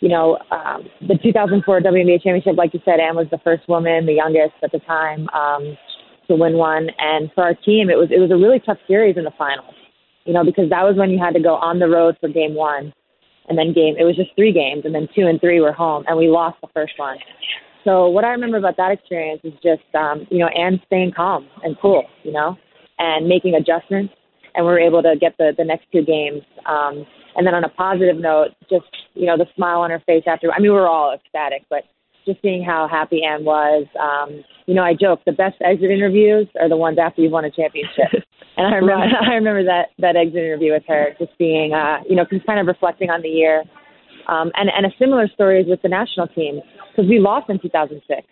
you 0.00 0.08
know, 0.08 0.38
um, 0.50 0.84
the 1.00 1.18
2004 1.22 1.80
WNBA 1.80 2.22
championship, 2.22 2.56
like 2.56 2.74
you 2.74 2.80
said, 2.84 3.00
Anne 3.00 3.16
was 3.16 3.26
the 3.30 3.38
first 3.44 3.68
woman, 3.68 4.06
the 4.06 4.14
youngest 4.14 4.54
at 4.62 4.72
the 4.72 4.80
time. 4.80 5.28
Um, 5.30 5.76
to 6.28 6.36
win 6.36 6.56
one. 6.56 6.88
And 6.98 7.30
for 7.34 7.44
our 7.44 7.54
team, 7.54 7.90
it 7.90 7.96
was 7.96 8.08
it 8.10 8.18
was 8.18 8.30
a 8.30 8.36
really 8.36 8.60
tough 8.60 8.78
series 8.86 9.16
in 9.16 9.24
the 9.24 9.34
finals. 9.36 9.74
You 10.24 10.32
know, 10.32 10.44
because 10.44 10.70
that 10.70 10.82
was 10.82 10.96
when 10.96 11.10
you 11.10 11.18
had 11.18 11.34
to 11.34 11.40
go 11.40 11.56
on 11.56 11.78
the 11.78 11.88
road 11.88 12.16
for 12.20 12.28
game 12.28 12.54
one, 12.54 12.92
and 13.48 13.58
then 13.58 13.72
game. 13.72 13.96
It 13.98 14.04
was 14.04 14.16
just 14.16 14.30
three 14.36 14.52
games, 14.52 14.82
and 14.84 14.94
then 14.94 15.08
two 15.14 15.26
and 15.26 15.40
three 15.40 15.60
were 15.60 15.72
home, 15.72 16.04
and 16.06 16.16
we 16.16 16.28
lost 16.28 16.60
the 16.60 16.68
first 16.72 16.94
one. 16.96 17.18
So 17.84 18.08
what 18.08 18.24
I 18.24 18.28
remember 18.28 18.56
about 18.56 18.78
that 18.78 18.92
experience 18.92 19.42
is 19.44 19.52
just 19.62 19.84
um, 19.94 20.26
you 20.30 20.38
know, 20.38 20.48
and 20.48 20.80
staying 20.86 21.12
calm 21.14 21.46
and 21.62 21.76
cool, 21.80 22.04
you 22.22 22.32
know, 22.32 22.56
and 22.98 23.28
making 23.28 23.54
adjustments, 23.54 24.14
and 24.54 24.64
we 24.64 24.72
were 24.72 24.80
able 24.80 25.02
to 25.02 25.14
get 25.20 25.36
the 25.38 25.52
the 25.56 25.64
next 25.64 25.86
two 25.92 26.02
games. 26.02 26.42
Um, 26.66 27.04
and 27.36 27.46
then 27.46 27.54
on 27.54 27.64
a 27.64 27.68
positive 27.68 28.16
note, 28.16 28.50
just 28.70 28.86
you 29.14 29.26
know, 29.26 29.36
the 29.36 29.46
smile 29.54 29.80
on 29.80 29.90
her 29.90 30.02
face 30.06 30.24
after. 30.26 30.50
I 30.52 30.58
mean, 30.58 30.72
we 30.72 30.78
were 30.78 30.88
all 30.88 31.14
ecstatic, 31.14 31.62
but 31.68 31.84
just 32.24 32.40
seeing 32.42 32.64
how 32.64 32.88
happy 32.90 33.22
Anne 33.22 33.44
was. 33.44 33.86
Um, 34.00 34.44
you 34.66 34.74
know, 34.74 34.82
I 34.82 34.94
joke 34.94 35.20
the 35.26 35.32
best 35.32 35.56
exit 35.60 35.90
interviews 35.90 36.46
are 36.60 36.68
the 36.68 36.76
ones 36.76 36.98
after 36.98 37.22
you've 37.22 37.32
won 37.32 37.44
a 37.44 37.50
championship. 37.50 38.12
and 38.56 38.66
I 38.66 38.76
remember 38.76 39.14
right. 39.14 39.28
I 39.30 39.34
remember 39.34 39.64
that 39.64 39.88
that 39.98 40.16
exit 40.16 40.36
interview 40.36 40.72
with 40.72 40.84
her, 40.88 41.14
just 41.18 41.36
being 41.38 41.72
uh, 41.72 41.98
you 42.08 42.16
know, 42.16 42.24
just 42.30 42.46
kind 42.46 42.60
of 42.60 42.66
reflecting 42.66 43.10
on 43.10 43.22
the 43.22 43.28
year. 43.28 43.64
Um, 44.28 44.50
and 44.54 44.70
and 44.74 44.86
a 44.86 44.94
similar 44.98 45.28
story 45.28 45.60
is 45.60 45.68
with 45.68 45.82
the 45.82 45.88
national 45.88 46.28
team 46.28 46.60
because 46.90 47.08
we 47.08 47.18
lost 47.18 47.50
in 47.50 47.58
2006. 47.60 48.26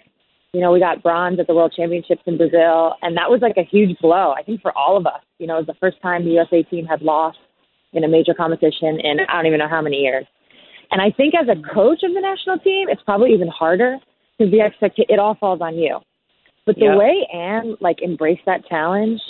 You 0.53 0.61
know, 0.61 0.71
we 0.71 0.81
got 0.81 1.03
bronze 1.03 1.41
at 1.41 1.47
the 1.47 1.55
World 1.55 1.73
Championships 1.75 2.23
in 2.27 2.37
Brazil, 2.37 2.95
and 3.01 3.17
that 3.17 3.31
was 3.31 3.41
like 3.41 3.57
a 3.57 3.65
huge 3.65 3.97
blow. 4.01 4.35
I 4.37 4.43
think 4.43 4.61
for 4.61 4.77
all 4.77 4.97
of 4.97 5.07
us. 5.07 5.23
You 5.39 5.47
know, 5.47 5.57
it 5.57 5.67
was 5.67 5.67
the 5.67 5.81
first 5.81 6.01
time 6.03 6.25
the 6.25 6.33
USA 6.33 6.63
team 6.63 6.85
had 6.85 7.03
lost 7.03 7.39
in 7.93 8.05
a 8.05 8.09
major 8.09 8.35
competition 8.35 9.01
in 9.03 9.21
I 9.29 9.37
don't 9.37 9.47
even 9.47 9.59
know 9.59 9.69
how 9.69 9.83
many 9.83 9.97
years. 9.97 10.27
And 10.93 11.01
I 11.01 11.11
think 11.11 11.33
as 11.35 11.49
a 11.49 11.57
coach 11.75 12.03
of 12.05 12.13
the 12.13 12.21
national 12.21 12.59
team, 12.59 12.89
it's 12.89 13.03
probably 13.03 13.33
even 13.33 13.49
harder 13.49 13.97
because 14.39 14.53
the 14.53 14.61
expectation 14.61 15.07
it 15.09 15.19
all 15.19 15.35
falls 15.35 15.61
on 15.63 15.77
you. 15.77 15.99
But 16.67 16.77
the 16.77 16.93
yep. 16.93 16.99
way 16.99 17.27
Anne 17.33 17.77
like 17.81 18.03
embraced 18.03 18.43
that 18.47 18.67
challenge, 18.69 19.21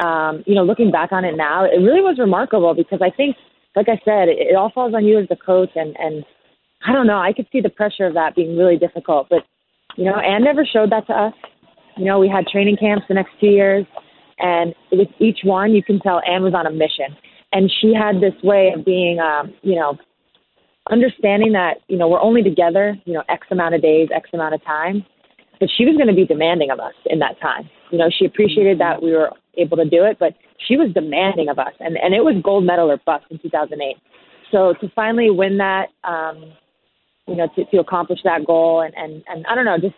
um, 0.00 0.42
you 0.44 0.54
know, 0.54 0.64
looking 0.64 0.90
back 0.90 1.12
on 1.12 1.24
it 1.24 1.36
now, 1.36 1.64
it 1.64 1.78
really 1.78 2.02
was 2.02 2.18
remarkable 2.18 2.74
because 2.74 3.00
I 3.00 3.10
think, 3.10 3.36
like 3.76 3.88
I 3.88 3.96
said, 4.04 4.28
it, 4.28 4.38
it 4.38 4.56
all 4.56 4.70
falls 4.74 4.92
on 4.92 5.04
you 5.04 5.18
as 5.20 5.28
the 5.28 5.36
coach, 5.36 5.70
and 5.76 5.96
and 5.98 6.24
I 6.86 6.92
don't 6.92 7.06
know, 7.06 7.18
I 7.18 7.32
could 7.32 7.46
see 7.52 7.60
the 7.60 7.70
pressure 7.70 8.06
of 8.06 8.14
that 8.14 8.34
being 8.34 8.56
really 8.56 8.76
difficult. 8.76 9.28
But 9.30 9.46
you 9.96 10.04
know, 10.04 10.16
Anne 10.18 10.44
never 10.44 10.66
showed 10.66 10.90
that 10.90 11.06
to 11.06 11.12
us. 11.12 11.34
You 11.96 12.04
know, 12.04 12.18
we 12.18 12.28
had 12.28 12.46
training 12.46 12.76
camps 12.76 13.04
the 13.08 13.14
next 13.14 13.30
two 13.40 13.48
years, 13.48 13.86
and 14.38 14.74
with 14.90 15.08
each 15.20 15.40
one, 15.44 15.72
you 15.72 15.82
can 15.82 16.00
tell 16.00 16.20
Anne 16.28 16.42
was 16.42 16.54
on 16.54 16.66
a 16.66 16.70
mission, 16.70 17.16
and 17.52 17.70
she 17.80 17.94
had 17.94 18.16
this 18.16 18.34
way 18.42 18.72
of 18.76 18.84
being, 18.84 19.18
um, 19.20 19.54
you 19.62 19.76
know, 19.76 19.96
understanding 20.90 21.52
that, 21.52 21.78
you 21.88 21.96
know, 21.96 22.08
we're 22.08 22.20
only 22.20 22.42
together, 22.42 22.96
you 23.04 23.12
know, 23.12 23.22
X 23.28 23.46
amount 23.50 23.74
of 23.74 23.82
days, 23.82 24.08
X 24.14 24.30
amount 24.32 24.54
of 24.54 24.64
time, 24.64 25.04
but 25.60 25.68
she 25.76 25.84
was 25.84 25.96
going 25.96 26.08
to 26.08 26.14
be 26.14 26.24
demanding 26.24 26.70
of 26.70 26.80
us 26.80 26.94
in 27.06 27.18
that 27.18 27.40
time. 27.40 27.68
You 27.90 27.98
know, 27.98 28.10
she 28.16 28.24
appreciated 28.24 28.78
that 28.80 29.02
we 29.02 29.12
were 29.12 29.30
able 29.56 29.76
to 29.76 29.88
do 29.88 30.04
it, 30.04 30.18
but 30.18 30.34
she 30.66 30.76
was 30.76 30.92
demanding 30.92 31.48
of 31.48 31.58
us, 31.58 31.72
and, 31.80 31.96
and 31.96 32.14
it 32.14 32.20
was 32.20 32.34
gold 32.42 32.64
medal 32.64 32.90
or 32.90 32.98
bust 33.06 33.24
in 33.30 33.38
2008. 33.38 33.96
So 34.50 34.74
to 34.80 34.92
finally 34.94 35.30
win 35.30 35.58
that, 35.58 35.88
um, 36.04 36.52
you 37.26 37.36
know, 37.36 37.48
to, 37.56 37.64
to 37.64 37.78
accomplish 37.78 38.20
that 38.24 38.46
goal, 38.46 38.80
and, 38.80 38.94
and, 38.96 39.22
and 39.28 39.46
I 39.46 39.54
don't 39.54 39.64
know, 39.64 39.78
just 39.78 39.94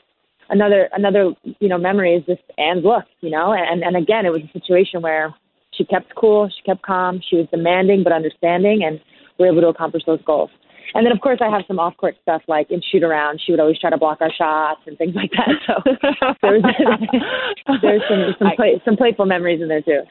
another 0.51 0.89
another 0.93 1.33
you 1.61 1.69
know 1.69 1.79
memory 1.79 2.17
is 2.17 2.25
just 2.27 2.43
Anne's 2.59 2.85
look, 2.85 3.05
you 3.21 3.31
know, 3.31 3.53
and 3.53 3.83
and 3.83 3.97
again, 3.97 4.27
it 4.27 4.31
was 4.31 4.43
a 4.43 4.59
situation 4.59 5.01
where 5.01 5.35
she 5.73 5.85
kept 5.85 6.15
cool, 6.15 6.49
she 6.49 6.63
kept 6.63 6.83
calm, 6.83 7.21
she 7.29 7.37
was 7.37 7.47
demanding 7.51 8.03
but 8.03 8.13
understanding, 8.13 8.83
and 8.85 9.01
we 9.39 9.47
were 9.47 9.53
able 9.53 9.63
to 9.63 9.69
accomplish 9.69 10.03
those 10.05 10.23
goals. 10.23 10.51
And 10.95 11.07
then, 11.07 11.13
of 11.13 11.21
course, 11.21 11.39
I 11.41 11.51
have 11.51 11.63
some 11.69 11.79
off 11.79 11.97
court 11.97 12.17
stuff 12.23 12.43
like 12.49 12.71
in 12.71 12.81
shoot 12.91 13.03
around. 13.03 13.41
She 13.45 13.53
would 13.53 13.61
always 13.61 13.79
try 13.79 13.91
to 13.91 13.99
block 13.99 14.19
our 14.21 14.33
shots 14.33 14.81
and 14.87 14.99
things 14.99 15.15
like 15.15 15.31
that. 15.33 15.49
So 15.67 15.75
there's 16.43 16.63
there's 17.83 18.03
some 18.09 18.35
some, 18.39 18.57
play, 18.57 18.83
some 18.85 18.97
playful 18.97 19.27
memories 19.27 19.61
in 19.63 19.69
there 19.69 19.83
too. 19.83 20.03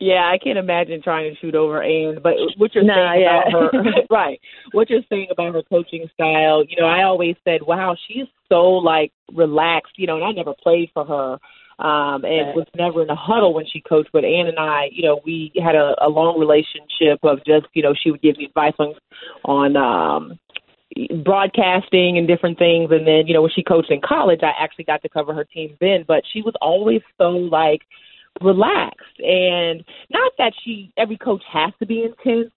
Yeah, 0.00 0.30
I 0.32 0.38
can't 0.42 0.58
imagine 0.58 1.02
trying 1.02 1.30
to 1.30 1.38
shoot 1.40 1.54
over 1.54 1.82
Anne. 1.82 2.20
But 2.22 2.32
what 2.56 2.74
you're 2.74 2.84
nah, 2.84 3.12
saying 3.12 3.22
yeah. 3.22 3.42
about 3.48 3.74
her, 3.74 3.92
right? 4.10 4.40
What 4.72 4.88
you're 4.88 5.02
saying 5.10 5.28
about 5.30 5.54
her 5.54 5.62
coaching 5.62 6.08
style, 6.14 6.64
you 6.66 6.80
know, 6.80 6.86
I 6.86 7.02
always 7.02 7.36
said, 7.44 7.60
wow, 7.62 7.94
she's 8.08 8.26
so 8.48 8.62
like 8.62 9.12
relaxed, 9.34 9.92
you 9.96 10.06
know, 10.06 10.16
and 10.16 10.24
I 10.24 10.32
never 10.32 10.54
played 10.62 10.90
for 10.94 11.04
her 11.04 11.38
um, 11.80 12.24
and 12.24 12.54
was 12.54 12.66
never 12.76 13.02
in 13.02 13.08
a 13.08 13.16
huddle 13.16 13.54
when 13.54 13.64
she 13.66 13.80
coached. 13.80 14.10
But 14.12 14.24
Anne 14.24 14.46
and 14.46 14.58
I, 14.58 14.88
you 14.92 15.02
know, 15.02 15.20
we 15.24 15.50
had 15.56 15.74
a, 15.74 15.94
a 16.00 16.08
long 16.08 16.38
relationship 16.38 17.18
of 17.22 17.38
just, 17.46 17.66
you 17.72 17.82
know, 17.82 17.94
she 17.94 18.10
would 18.10 18.20
give 18.20 18.36
me 18.36 18.44
advice 18.44 18.74
on 18.78 18.94
on 19.44 19.76
um, 19.76 20.38
broadcasting 21.24 22.18
and 22.18 22.28
different 22.28 22.58
things. 22.58 22.90
And 22.90 23.06
then, 23.06 23.26
you 23.26 23.32
know, 23.32 23.42
when 23.42 23.50
she 23.54 23.62
coached 23.62 23.90
in 23.90 24.00
college, 24.04 24.40
I 24.42 24.52
actually 24.62 24.84
got 24.84 25.02
to 25.02 25.08
cover 25.08 25.32
her 25.32 25.44
team 25.44 25.76
then. 25.80 26.04
But 26.06 26.22
she 26.30 26.42
was 26.42 26.54
always 26.60 27.00
so 27.16 27.30
like 27.30 27.80
relaxed, 28.42 29.18
and 29.18 29.82
not 30.10 30.32
that 30.38 30.52
she 30.62 30.92
every 30.98 31.16
coach 31.16 31.42
has 31.50 31.72
to 31.78 31.86
be 31.86 32.04
intense, 32.04 32.52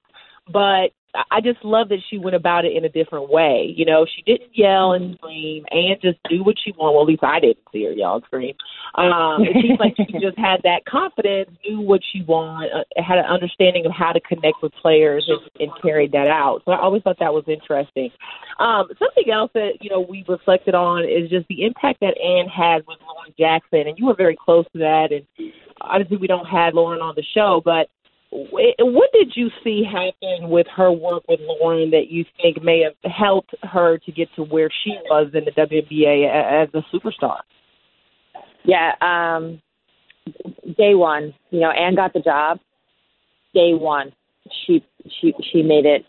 but 0.51 0.91
I 1.29 1.41
just 1.41 1.63
love 1.63 1.89
that 1.89 1.99
she 2.09 2.17
went 2.17 2.35
about 2.35 2.65
it 2.65 2.75
in 2.75 2.85
a 2.85 2.89
different 2.89 3.29
way. 3.29 3.71
You 3.75 3.85
know, 3.85 4.05
she 4.05 4.23
didn't 4.23 4.49
yell 4.53 4.93
and 4.93 5.15
scream 5.15 5.63
and 5.69 6.01
just 6.01 6.17
do 6.29 6.43
what 6.43 6.55
she 6.63 6.71
wanted. 6.71 6.93
Well, 6.93 7.03
at 7.03 7.07
least 7.07 7.23
I 7.23 7.39
didn't 7.39 7.59
see 7.71 7.85
her 7.85 7.91
yell 7.91 8.15
and 8.15 8.23
scream. 8.25 8.55
Um, 8.95 9.43
it 9.43 9.53
seems 9.61 9.79
like 9.79 9.95
she 9.97 10.19
just 10.19 10.37
had 10.37 10.61
that 10.63 10.85
confidence, 10.85 11.51
knew 11.65 11.81
what 11.81 12.01
she 12.11 12.23
wanted, 12.23 12.71
uh, 12.73 12.83
had 13.01 13.19
an 13.19 13.25
understanding 13.25 13.85
of 13.85 13.91
how 13.91 14.11
to 14.11 14.19
connect 14.21 14.61
with 14.63 14.71
players 14.73 15.27
and, 15.27 15.39
and 15.59 15.71
carried 15.81 16.11
that 16.13 16.27
out. 16.27 16.61
So 16.65 16.71
I 16.71 16.79
always 16.79 17.03
thought 17.03 17.19
that 17.19 17.33
was 17.33 17.45
interesting. 17.47 18.09
Um, 18.59 18.87
something 18.97 19.31
else 19.31 19.51
that, 19.53 19.81
you 19.81 19.89
know, 19.89 20.01
we 20.01 20.25
reflected 20.27 20.73
on 20.73 21.03
is 21.03 21.29
just 21.29 21.47
the 21.47 21.63
impact 21.63 21.99
that 22.01 22.17
Anne 22.17 22.47
had 22.47 22.87
with 22.87 22.97
Lauren 23.01 23.33
Jackson. 23.37 23.87
And 23.87 23.97
you 23.99 24.07
were 24.07 24.15
very 24.15 24.35
close 24.35 24.65
to 24.73 24.79
that. 24.79 25.11
And 25.11 25.51
obviously 25.81 26.17
we 26.17 26.27
don't 26.27 26.45
have 26.45 26.73
Lauren 26.73 27.01
on 27.01 27.13
the 27.15 27.23
show, 27.35 27.61
but 27.63 27.89
what 28.33 29.11
did 29.13 29.33
you 29.35 29.49
see 29.63 29.83
happen 29.83 30.49
with 30.49 30.65
her 30.75 30.91
work 30.91 31.23
with 31.27 31.39
Lauren 31.41 31.91
that 31.91 32.09
you 32.09 32.25
think 32.41 32.63
may 32.63 32.81
have 32.81 33.11
helped 33.11 33.53
her 33.61 33.99
to 33.99 34.11
get 34.11 34.27
to 34.35 34.43
where 34.43 34.69
she 34.83 34.97
was 35.09 35.31
in 35.33 35.45
the 35.45 35.51
WNBA 35.51 36.63
as 36.63 36.69
a 36.73 36.83
superstar? 36.95 37.39
Yeah, 38.63 38.93
um, 39.01 39.61
day 40.77 40.95
one, 40.95 41.33
you 41.51 41.59
know, 41.59 41.69
Anne 41.69 41.95
got 41.95 42.13
the 42.13 42.21
job. 42.21 42.59
Day 43.53 43.73
one, 43.73 44.13
she 44.65 44.83
she 45.21 45.33
she 45.51 45.61
made 45.61 45.85
it, 45.85 46.05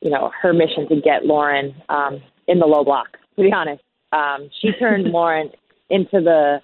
you 0.00 0.10
know, 0.10 0.30
her 0.42 0.52
mission 0.52 0.88
to 0.88 1.00
get 1.00 1.24
Lauren 1.24 1.74
um, 1.88 2.20
in 2.48 2.58
the 2.58 2.66
low 2.66 2.84
block. 2.84 3.16
To 3.36 3.42
be 3.42 3.52
honest, 3.52 3.82
um, 4.12 4.50
she 4.60 4.72
turned 4.78 5.04
Lauren 5.12 5.50
into 5.88 6.20
the, 6.20 6.58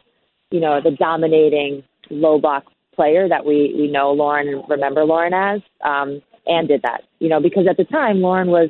you 0.51 0.61
know, 0.61 0.81
the 0.83 0.91
dominating 0.91 1.83
low 2.11 2.39
block 2.39 2.65
player 3.01 3.29
that 3.29 3.47
we 3.47 3.73
we 3.79 3.91
know 3.91 4.13
Lauren 4.13 4.47
and 4.49 4.63
remember 4.69 5.05
Lauren 5.05 5.33
as, 5.33 5.61
um, 5.83 6.21
and 6.47 6.69
did 6.69 6.83
that. 6.83 7.01
You 7.19 7.31
know, 7.31 7.41
because 7.41 7.65
at 7.69 7.79
the 7.79 7.85
time 7.85 8.21
Lauren 8.21 8.49
was 8.49 8.69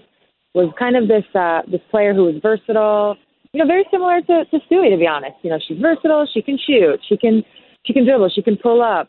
was 0.55 0.73
kind 0.79 0.97
of 0.97 1.09
this 1.09 1.25
uh, 1.35 1.63
this 1.67 1.81
player 1.91 2.15
who 2.15 2.25
was 2.31 2.37
versatile. 2.41 3.17
You 3.53 3.59
know, 3.59 3.67
very 3.67 3.85
similar 3.91 4.21
to 4.21 4.45
to 4.51 4.57
Stewie, 4.67 4.91
to 4.95 4.97
be 4.97 5.07
honest. 5.07 5.35
You 5.43 5.51
know, 5.51 5.59
she's 5.67 5.79
versatile. 5.79 6.29
She 6.33 6.43
can 6.43 6.59
shoot. 6.65 7.01
She 7.09 7.17
can 7.17 7.43
she 7.85 7.93
can 7.93 8.05
dribble. 8.05 8.31
She 8.35 8.43
can 8.43 8.57
pull 8.57 8.83
up. 8.83 9.09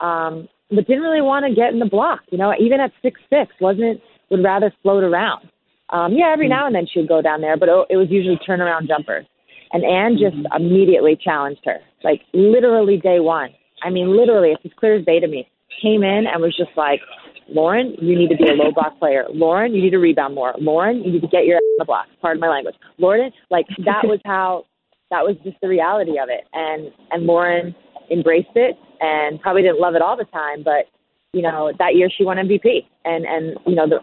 Um, 0.00 0.48
but 0.68 0.86
didn't 0.88 1.02
really 1.02 1.22
want 1.22 1.46
to 1.46 1.54
get 1.54 1.72
in 1.72 1.78
the 1.78 1.86
block. 1.86 2.22
You 2.30 2.38
know, 2.38 2.52
even 2.58 2.80
at 2.80 2.90
six 3.02 3.20
six, 3.30 3.54
wasn't 3.60 4.00
would 4.30 4.42
rather 4.42 4.72
float 4.82 5.04
around. 5.04 5.48
Um, 5.90 6.14
yeah, 6.18 6.32
every 6.32 6.48
now 6.48 6.66
and 6.66 6.74
then 6.74 6.86
she 6.92 6.98
would 6.98 7.08
go 7.08 7.22
down 7.22 7.40
there, 7.40 7.56
but 7.56 7.68
it 7.88 7.96
was 7.96 8.08
usually 8.10 8.40
turnaround 8.42 8.88
jumpers. 8.88 9.26
And 9.72 9.84
Anne 9.84 10.18
just 10.18 10.34
mm-hmm. 10.34 10.56
immediately 10.58 11.16
challenged 11.22 11.62
her, 11.64 11.78
like 12.02 12.22
literally 12.34 12.96
day 12.96 13.20
one. 13.20 13.50
I 13.82 13.90
mean, 13.90 14.16
literally, 14.16 14.50
it's 14.50 14.64
as 14.64 14.72
clear 14.78 14.96
as 14.96 15.04
day 15.04 15.20
to 15.20 15.28
me. 15.28 15.48
Came 15.82 16.02
in 16.02 16.26
and 16.26 16.42
was 16.42 16.56
just 16.56 16.70
like, 16.76 17.00
Lauren, 17.48 17.94
you 18.00 18.18
need 18.18 18.28
to 18.30 18.36
be 18.36 18.48
a 18.48 18.54
low 18.54 18.72
block 18.72 18.98
player. 18.98 19.24
Lauren, 19.32 19.74
you 19.74 19.82
need 19.82 19.90
to 19.90 19.98
rebound 19.98 20.34
more. 20.34 20.54
Lauren, 20.58 21.02
you 21.02 21.12
need 21.12 21.20
to 21.20 21.28
get 21.28 21.44
your 21.44 21.56
ass 21.56 21.62
on 21.62 21.76
the 21.78 21.84
block. 21.84 22.06
Pardon 22.20 22.40
my 22.40 22.48
language. 22.48 22.74
Lauren, 22.98 23.30
like 23.50 23.66
that 23.84 24.02
was 24.04 24.20
how 24.24 24.64
that 25.10 25.22
was 25.22 25.36
just 25.44 25.56
the 25.60 25.68
reality 25.68 26.18
of 26.18 26.28
it. 26.28 26.44
And 26.52 26.90
and 27.10 27.26
Lauren 27.26 27.74
embraced 28.10 28.54
it 28.54 28.76
and 29.00 29.40
probably 29.40 29.62
didn't 29.62 29.80
love 29.80 29.94
it 29.94 30.02
all 30.02 30.16
the 30.16 30.24
time, 30.24 30.62
but 30.64 30.86
you 31.32 31.42
know 31.42 31.72
that 31.78 31.94
year 31.94 32.08
she 32.10 32.24
won 32.24 32.36
MVP. 32.36 32.86
And 33.04 33.24
and 33.24 33.56
you 33.66 33.76
know 33.76 33.88
the 33.88 34.00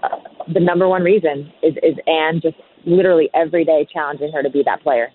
the 0.53 0.59
number 0.59 0.87
one 0.87 1.03
reason 1.03 1.51
is 1.61 1.73
is 1.83 1.97
Anne 2.07 2.39
just 2.41 2.55
literally 2.85 3.29
every 3.33 3.65
day 3.65 3.85
challenging 3.91 4.31
her 4.33 4.43
to 4.43 4.49
be 4.49 4.63
that 4.65 4.81
player. 4.83 5.09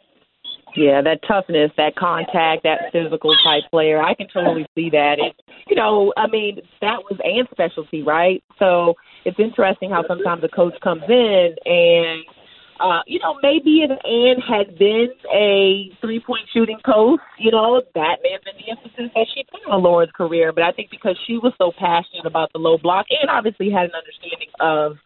Yeah, 0.79 1.03
that 1.03 1.21
toughness, 1.27 1.73
that 1.77 1.97
contact, 1.97 2.63
that 2.63 2.93
physical 2.93 3.35
type 3.43 3.65
player. 3.69 4.01
I 4.01 4.15
can 4.15 4.29
totally 4.33 4.65
see 4.77 4.91
that. 4.91 5.19
And, 5.19 5.35
you 5.67 5.75
know, 5.75 6.13
I 6.17 6.29
mean, 6.29 6.61
that 6.81 7.03
was 7.11 7.19
Anne's 7.25 7.49
specialty, 7.51 8.03
right? 8.03 8.45
So 8.61 8.95
it's 9.25 9.41
interesting 9.41 9.91
how 9.91 10.07
sometimes 10.07 10.45
a 10.45 10.49
coach 10.49 10.75
comes 10.81 11.03
in 11.09 11.57
and, 11.67 12.23
uh, 12.79 13.03
you 13.09 13.19
know, 13.19 13.35
maybe 13.43 13.83
if 13.83 13.91
Anne 13.91 14.41
had 14.41 14.79
been 14.79 15.09
a 15.35 15.91
three 16.01 16.21
point 16.21 16.47
shooting 16.55 16.79
coach, 16.87 17.19
you 17.41 17.51
know, 17.51 17.83
that 17.97 18.19
may 18.23 18.31
have 18.31 18.45
been 18.45 18.55
the 18.65 18.71
emphasis 18.71 19.11
that 19.17 19.27
she 19.35 19.43
put 19.51 19.69
on 19.69 19.83
Lauren's 19.83 20.13
career. 20.13 20.53
But 20.53 20.63
I 20.63 20.71
think 20.71 20.91
because 20.91 21.19
she 21.27 21.39
was 21.39 21.53
so 21.59 21.73
passionate 21.77 22.25
about 22.25 22.53
the 22.53 22.61
low 22.61 22.79
block 22.79 23.07
and 23.11 23.29
obviously 23.29 23.69
had 23.69 23.91
an 23.91 23.99
understanding 23.99 24.55
of 24.61 24.97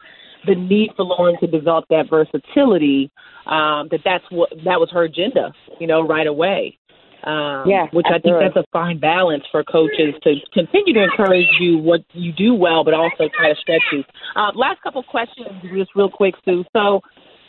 the 0.45 0.55
need 0.55 0.91
for 0.95 1.03
Lauren 1.03 1.37
to 1.39 1.47
develop 1.47 1.85
that 1.89 2.09
versatility, 2.09 3.11
um, 3.45 3.87
that 3.91 3.99
that's 4.03 4.23
what 4.29 4.49
that 4.65 4.79
was 4.79 4.89
her 4.91 5.03
agenda, 5.03 5.53
you 5.79 5.87
know, 5.87 6.05
right 6.05 6.27
away. 6.27 6.77
Um, 7.23 7.63
yeah, 7.65 7.87
which. 7.93 8.05
I 8.09 8.19
think 8.19 8.35
that's 8.39 8.55
a 8.57 8.65
fine 8.73 8.99
balance 8.99 9.43
for 9.49 9.63
coaches 9.63 10.13
to 10.23 10.35
continue 10.53 10.93
to 10.93 11.03
encourage 11.03 11.47
you 11.59 11.77
what 11.77 12.01
you 12.11 12.33
do 12.33 12.53
well, 12.53 12.83
but 12.83 12.93
also 12.93 13.29
try 13.33 13.47
to 13.47 13.55
stretch 13.61 13.81
you. 13.93 14.03
Uh, 14.35 14.51
last 14.55 14.81
couple 14.81 15.01
questions, 15.03 15.47
just 15.73 15.91
real 15.95 16.09
quick, 16.09 16.35
Sue. 16.43 16.65
So, 16.73 16.99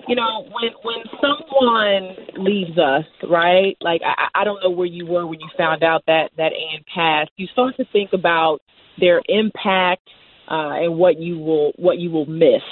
you 0.07 0.15
know, 0.15 0.47
when 0.53 0.71
when 0.83 1.03
someone 1.21 2.45
leaves 2.45 2.79
us, 2.79 3.05
right? 3.29 3.77
Like 3.81 4.03
I, 4.05 4.43
I 4.43 4.45
don't 4.45 4.63
know 4.63 4.71
where 4.71 4.87
you 4.87 5.07
were 5.07 5.27
when 5.27 5.41
you 5.41 5.49
found 5.59 5.83
out 5.83 6.05
that 6.07 6.31
that 6.37 6.53
Anne 6.53 6.85
passed. 6.95 7.33
You 7.37 7.49
start 7.49 7.77
to 7.79 7.85
think 7.93 8.13
about 8.13 8.61
their 9.01 9.23
impact 9.29 10.09
uh, 10.51 10.83
and 10.83 10.97
what 10.97 11.19
you 11.19 11.39
will 11.39 11.73
what 11.77 11.99
you 11.99 12.11
will 12.11 12.27
miss. 12.27 12.63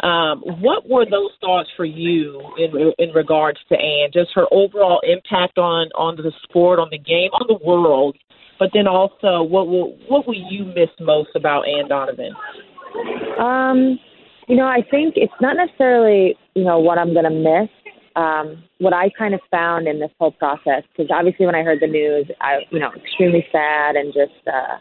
Um, 0.00 0.42
what 0.60 0.88
were 0.88 1.04
those 1.04 1.32
thoughts 1.40 1.68
for 1.76 1.84
you 1.84 2.40
in 2.56 2.92
in 2.98 3.14
regards 3.14 3.58
to 3.68 3.74
Anne? 3.74 4.10
Just 4.12 4.30
her 4.34 4.46
overall 4.52 5.00
impact 5.02 5.58
on 5.58 5.88
on 5.96 6.16
the 6.16 6.32
sport, 6.44 6.78
on 6.78 6.88
the 6.90 6.98
game, 6.98 7.30
on 7.32 7.46
the 7.48 7.58
world, 7.64 8.16
but 8.58 8.70
then 8.72 8.86
also 8.86 9.42
what 9.42 9.66
will 9.66 9.98
what 10.08 10.26
will 10.26 10.36
you 10.50 10.64
miss 10.66 10.90
most 11.00 11.30
about 11.34 11.62
Anne 11.62 11.88
Donovan? 11.88 12.32
Um, 13.40 13.98
you 14.46 14.56
know, 14.56 14.66
I 14.66 14.82
think 14.88 15.14
it's 15.16 15.32
not 15.40 15.56
necessarily 15.56 16.36
you 16.54 16.64
know 16.64 16.78
what 16.78 16.98
I'm 16.98 17.12
gonna 17.12 17.30
miss. 17.30 17.68
Um, 18.14 18.64
what 18.78 18.92
I 18.92 19.10
kind 19.16 19.34
of 19.34 19.40
found 19.50 19.86
in 19.86 20.00
this 20.00 20.10
whole 20.18 20.32
process, 20.32 20.82
because 20.90 21.10
obviously 21.12 21.46
when 21.46 21.54
I 21.54 21.62
heard 21.62 21.78
the 21.80 21.86
news, 21.88 22.30
I 22.40 22.60
you 22.70 22.78
know 22.78 22.90
extremely 22.94 23.44
sad 23.50 23.96
and 23.96 24.14
just 24.14 24.46
uh, 24.46 24.78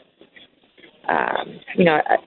um, 1.10 1.60
you 1.76 1.84
know 1.84 2.00
uh, 2.10 2.18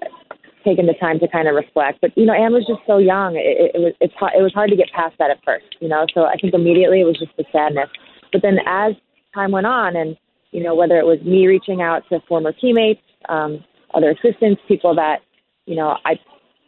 taking 0.64 0.86
the 0.86 0.94
time 0.94 1.18
to 1.20 1.28
kind 1.28 1.48
of 1.48 1.54
reflect. 1.54 2.00
But 2.00 2.16
you 2.16 2.26
know, 2.26 2.34
Anne 2.34 2.52
was 2.52 2.66
just 2.66 2.80
so 2.86 2.98
young; 2.98 3.36
it, 3.36 3.72
it, 3.74 3.80
was 3.80 3.92
it's 4.00 4.14
it 4.36 4.42
was 4.42 4.52
hard 4.52 4.70
to 4.70 4.76
get 4.76 4.88
past 4.94 5.16
that 5.18 5.30
at 5.30 5.38
first. 5.44 5.76
You 5.80 5.88
know, 5.88 6.06
so 6.14 6.24
I 6.24 6.36
think 6.40 6.54
immediately 6.54 7.00
it 7.00 7.04
was 7.04 7.18
just 7.18 7.36
the 7.36 7.44
sadness. 7.52 7.88
But 8.32 8.42
then 8.42 8.58
as 8.66 8.94
time 9.34 9.52
went 9.52 9.66
on, 9.66 9.96
and 9.96 10.16
you 10.52 10.62
know, 10.62 10.74
whether 10.74 10.98
it 10.98 11.06
was 11.06 11.20
me 11.22 11.46
reaching 11.46 11.82
out 11.82 12.02
to 12.10 12.20
former 12.28 12.52
teammates, 12.52 13.02
um, 13.28 13.64
other 13.94 14.10
assistants, 14.10 14.60
people 14.68 14.94
that 14.96 15.20
you 15.66 15.76
know 15.76 15.96
I 16.04 16.14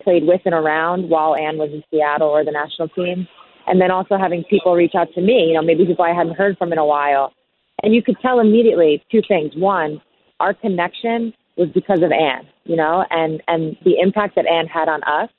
played 0.03 0.25
with 0.27 0.41
and 0.45 0.55
around 0.55 1.09
while 1.09 1.37
Anne 1.37 1.59
was 1.59 1.71
in 1.73 1.83
Seattle 1.91 2.29
or 2.29 2.45
the 2.45 2.51
national 2.51 2.89
team, 2.89 3.29
and 3.67 3.81
then 3.81 3.91
also 3.91 4.17
having 4.19 4.45
people 4.51 4.75
reach 4.75 4.95
out 4.97 5.09
to 5.15 5.21
me, 5.21 5.47
you 5.49 5.55
know, 5.55 5.63
maybe 5.63 5.87
people 5.87 6.05
I 6.05 6.13
hadn't 6.13 6.35
heard 6.35 6.59
from 6.59 6.73
in 6.73 6.79
a 6.79 6.87
while, 6.87 7.33
and 7.83 7.95
you 7.95 8.03
could 8.03 8.17
tell 8.21 8.41
immediately 8.41 9.05
two 9.11 9.23
things: 9.29 9.53
one, 9.57 10.01
our 10.41 10.55
connection 10.55 11.33
was 11.57 11.69
because 11.75 12.03
of 12.03 12.13
Anne, 12.13 12.47
you 12.65 12.77
know, 12.77 13.05
and 13.11 13.43
and 13.49 13.77
the 13.85 13.99
impact 14.01 14.37
that 14.37 14.47
Anne 14.47 14.67
had 14.67 14.89
on 14.89 15.03
us. 15.05 15.31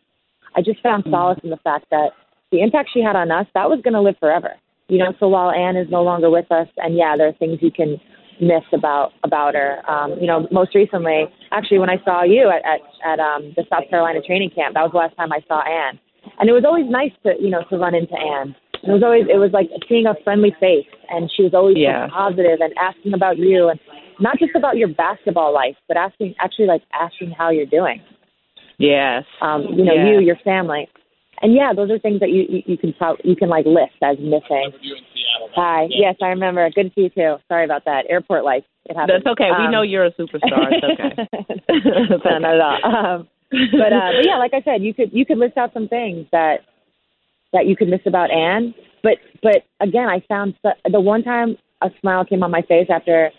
I 0.55 0.61
just 0.61 0.81
found 0.81 1.03
solace 1.09 1.39
in 1.43 1.49
the 1.49 1.57
fact 1.57 1.85
that 1.89 2.09
the 2.51 2.61
impact 2.61 2.89
she 2.93 3.01
had 3.01 3.15
on 3.15 3.31
us 3.31 3.47
that 3.55 3.69
was 3.69 3.81
going 3.83 3.95
to 3.95 4.01
live 4.01 4.15
forever, 4.19 4.53
you 4.87 4.99
know. 4.99 5.13
So 5.19 5.27
while 5.27 5.51
Anne 5.51 5.75
is 5.75 5.87
no 5.89 6.03
longer 6.03 6.29
with 6.29 6.51
us, 6.51 6.67
and 6.77 6.95
yeah, 6.95 7.15
there 7.17 7.27
are 7.27 7.33
things 7.33 7.59
you 7.61 7.71
can 7.71 7.97
miss 8.39 8.63
about 8.73 9.11
about 9.23 9.55
her. 9.55 9.81
Um, 9.89 10.19
you 10.19 10.27
know, 10.27 10.47
most 10.51 10.75
recently, 10.75 11.25
actually, 11.51 11.79
when 11.79 11.89
I 11.89 11.97
saw 12.05 12.23
you 12.23 12.51
at 12.51 12.61
at, 12.65 12.81
at 13.03 13.19
um, 13.19 13.53
the 13.55 13.65
South 13.69 13.89
Carolina 13.89 14.21
training 14.21 14.51
camp, 14.55 14.75
that 14.75 14.81
was 14.81 14.91
the 14.91 14.99
last 14.99 15.15
time 15.17 15.31
I 15.31 15.41
saw 15.47 15.61
Anne, 15.65 15.99
and 16.39 16.49
it 16.49 16.53
was 16.53 16.63
always 16.65 16.85
nice 16.89 17.11
to 17.23 17.33
you 17.39 17.49
know 17.49 17.63
to 17.69 17.77
run 17.77 17.95
into 17.95 18.13
Anne. 18.13 18.55
It 18.83 18.91
was 18.91 19.01
always 19.03 19.25
it 19.29 19.37
was 19.37 19.51
like 19.53 19.69
seeing 19.87 20.05
a 20.07 20.15
friendly 20.23 20.53
face, 20.59 20.87
and 21.09 21.31
she 21.35 21.43
was 21.43 21.53
always 21.53 21.77
Yeah. 21.77 22.07
so 22.07 22.13
positive 22.13 22.59
and 22.59 22.73
asking 22.77 23.13
about 23.13 23.37
you 23.37 23.69
and 23.69 23.79
not 24.19 24.37
just 24.39 24.55
about 24.55 24.77
your 24.77 24.89
basketball 24.89 25.53
life, 25.53 25.75
but 25.87 25.95
asking 25.97 26.35
actually 26.39 26.67
like 26.67 26.83
asking 26.93 27.31
how 27.31 27.49
you're 27.49 27.65
doing. 27.65 28.01
Yes. 28.77 29.23
Um, 29.41 29.63
you 29.73 29.85
know, 29.85 29.93
Yeah. 29.93 30.11
you, 30.11 30.19
your 30.19 30.35
family, 30.43 30.89
and 31.41 31.53
yeah, 31.53 31.71
those 31.75 31.89
are 31.91 31.99
things 31.99 32.19
that 32.19 32.29
you 32.29 32.43
you, 32.49 32.63
you 32.65 32.77
can 32.77 32.93
prob- 32.93 33.19
you 33.23 33.35
can 33.35 33.49
like 33.49 33.65
list 33.65 33.95
as 34.01 34.17
missing. 34.19 34.71
Hi, 35.55 35.87
yes, 35.89 36.15
I 36.21 36.27
remember. 36.27 36.69
Good 36.71 36.89
to 36.89 36.89
see 36.95 37.01
you 37.01 37.09
too. 37.09 37.35
Sorry 37.47 37.65
about 37.65 37.85
that. 37.85 38.05
Airport 38.09 38.43
life. 38.43 38.63
It 38.85 38.95
happens. 38.95 39.23
That's 39.23 39.31
okay. 39.33 39.49
we 39.57 39.65
Um, 39.65 39.71
know 39.71 39.81
you're 39.81 40.05
a 40.05 40.11
superstar. 40.11 40.67
It's 40.71 40.83
okay. 40.83 41.27
no, 42.25 42.39
not 42.39 42.53
at 42.55 42.59
all. 42.61 42.79
Um, 43.15 43.27
but 43.51 43.93
uh, 43.93 44.11
but 44.17 44.25
yeah, 44.25 44.37
like 44.37 44.53
I 44.53 44.61
said, 44.61 44.81
you 44.83 44.93
could 44.93 45.11
you 45.13 45.25
could 45.25 45.37
list 45.37 45.57
out 45.57 45.73
some 45.73 45.87
things 45.87 46.27
that 46.31 46.61
that 47.53 47.67
you 47.67 47.75
could 47.75 47.87
miss 47.87 48.01
about 48.05 48.31
Anne. 48.31 48.73
But 49.01 49.17
but 49.41 49.63
again, 49.79 50.09
I 50.09 50.23
found 50.27 50.55
the, 50.63 50.73
the 50.91 50.99
one 50.99 51.23
time 51.23 51.57
a 51.81 51.89
smile 52.01 52.25
came 52.25 52.43
on 52.43 52.51
my 52.51 52.61
face 52.61 52.87
after 52.89 53.29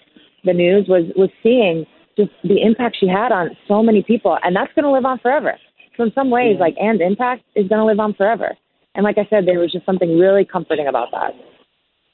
the 0.44 0.52
news 0.52 0.86
was 0.88 1.04
was 1.16 1.30
seeing 1.42 1.84
just 2.16 2.30
the 2.44 2.62
impact 2.62 2.96
she 2.98 3.08
had 3.08 3.32
on 3.32 3.50
so 3.66 3.82
many 3.82 4.02
people, 4.02 4.38
and 4.42 4.54
that's 4.54 4.72
going 4.74 4.84
to 4.84 4.92
live 4.92 5.04
on 5.04 5.18
forever. 5.18 5.58
So 5.96 6.04
in 6.04 6.12
some 6.14 6.30
ways, 6.30 6.56
like 6.60 6.74
Anne's 6.80 7.00
impact 7.04 7.42
is 7.54 7.68
going 7.68 7.80
to 7.80 7.84
live 7.84 8.00
on 8.00 8.14
forever. 8.14 8.56
And 8.94 9.04
like 9.04 9.18
I 9.18 9.26
said, 9.28 9.46
there 9.46 9.58
was 9.58 9.72
just 9.72 9.86
something 9.86 10.18
really 10.18 10.44
comforting 10.44 10.86
about 10.86 11.08
that. 11.12 11.32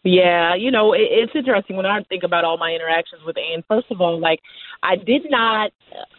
Yeah, 0.02 0.54
you 0.54 0.70
know, 0.70 0.94
it, 0.94 1.04
it's 1.10 1.32
interesting 1.34 1.76
when 1.76 1.84
I 1.84 2.02
think 2.08 2.22
about 2.22 2.44
all 2.44 2.56
my 2.56 2.72
interactions 2.72 3.20
with 3.26 3.36
Anne. 3.36 3.62
First 3.68 3.90
of 3.90 4.00
all, 4.00 4.18
like 4.18 4.40
I 4.82 4.96
did 4.96 5.26
not 5.28 5.72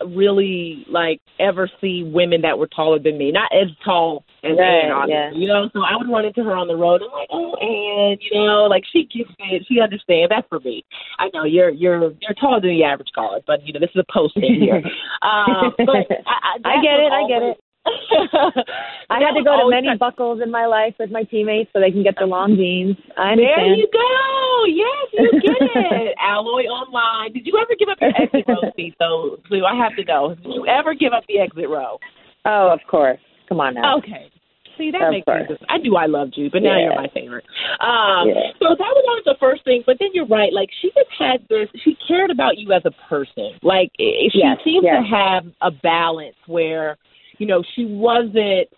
really 0.05 0.85
like 0.87 1.19
ever 1.39 1.67
see 1.81 2.03
women 2.03 2.41
that 2.41 2.59
were 2.59 2.67
taller 2.67 2.99
than 2.99 3.17
me, 3.17 3.31
not 3.31 3.49
as 3.51 3.69
tall 3.83 4.23
as 4.43 4.51
Right, 4.57 4.85
Anne, 4.85 4.91
obviously, 4.91 5.13
yeah. 5.13 5.31
you 5.33 5.47
know. 5.47 5.67
So 5.73 5.81
I 5.81 5.97
would 5.97 6.13
run 6.13 6.25
into 6.25 6.43
her 6.43 6.55
on 6.55 6.67
the 6.67 6.75
road 6.75 7.01
and 7.01 7.11
like, 7.11 7.29
oh, 7.31 7.55
Anne, 7.57 8.17
you 8.21 8.45
know, 8.45 8.69
like 8.69 8.83
she 8.93 9.09
gets 9.09 9.33
it, 9.39 9.65
she 9.67 9.81
understands. 9.81 10.29
That's 10.29 10.47
for 10.47 10.59
me. 10.59 10.85
I 11.17 11.29
know 11.33 11.43
you're 11.43 11.71
you're 11.71 12.13
you're 12.21 12.37
taller 12.39 12.61
than 12.61 12.77
the 12.77 12.83
average 12.83 13.09
caller, 13.15 13.39
but 13.47 13.65
you 13.65 13.73
know 13.73 13.79
this 13.79 13.89
is 13.95 14.05
a 14.07 14.13
post 14.13 14.37
in 14.37 14.61
here. 14.61 14.83
um, 15.25 15.73
but 15.77 16.05
I, 16.29 16.61
I, 16.65 16.77
I 16.77 16.81
get 16.85 17.01
it. 17.01 17.11
I 17.11 17.27
get 17.27 17.41
it. 17.41 17.57
I 17.85 19.19
had 19.19 19.33
to 19.33 19.43
go 19.43 19.57
to 19.57 19.69
many 19.69 19.97
buckles 19.97 20.41
in 20.43 20.51
my 20.51 20.65
life 20.65 20.93
with 20.99 21.11
my 21.11 21.23
teammates 21.23 21.69
so 21.73 21.79
they 21.79 21.91
can 21.91 22.03
get 22.03 22.15
the 22.19 22.25
long 22.25 22.55
jeans. 22.55 22.95
I 23.17 23.35
There 23.35 23.73
you 23.73 23.87
go. 23.91 24.65
Yes, 24.67 25.07
you 25.13 25.41
get 25.41 25.91
it. 25.91 26.15
Alloy 26.21 26.63
Online. 26.69 27.33
Did 27.33 27.45
you 27.47 27.57
ever 27.57 27.73
give 27.77 27.89
up 27.89 27.97
your 27.99 28.11
exit 28.21 28.45
row 28.47 28.69
seat, 28.75 28.95
though, 28.99 29.37
Blue? 29.49 29.65
I 29.65 29.75
have 29.75 29.95
to 29.97 30.03
know. 30.03 30.35
Did 30.35 30.53
you 30.53 30.67
ever 30.67 30.93
give 30.93 31.13
up 31.13 31.23
the 31.27 31.39
exit 31.39 31.69
row? 31.69 31.97
Oh, 32.45 32.69
of 32.71 32.79
course. 32.89 33.19
Come 33.49 33.59
on 33.59 33.73
now. 33.75 33.97
Okay. 33.97 34.29
See, 34.77 34.91
that 34.91 35.01
Of 35.03 35.11
makes 35.11 35.25
course. 35.25 35.47
sense. 35.47 35.59
I 35.69 35.77
knew 35.77 35.95
I 35.95 36.05
loved 36.05 36.33
you, 36.37 36.49
but 36.49 36.63
now 36.63 36.77
Yeah. 36.77 36.85
you're 36.85 36.95
my 36.95 37.07
favorite. 37.13 37.45
Um, 37.81 38.29
Yeah. 38.29 38.51
So 38.61 38.69
that 38.69 38.93
was 38.95 39.05
always 39.07 39.25
the 39.25 39.35
first 39.39 39.63
thing. 39.65 39.83
But 39.85 39.97
then 39.99 40.09
you're 40.13 40.25
right. 40.27 40.53
Like, 40.53 40.69
she 40.81 40.89
just 40.95 41.09
had 41.17 41.45
this, 41.49 41.67
she 41.83 41.95
cared 42.07 42.31
about 42.31 42.57
you 42.57 42.71
as 42.71 42.83
a 42.85 42.91
person. 43.09 43.51
Like, 43.63 43.91
she 43.99 44.29
Yes, 44.33 44.57
seemed 44.63 44.85
yes. 44.85 45.03
to 45.03 45.15
have 45.15 45.45
a 45.61 45.71
balance 45.71 46.35
where, 46.47 46.97
you 47.41 47.47
know, 47.47 47.63
she 47.75 47.85
wasn't 47.85 48.69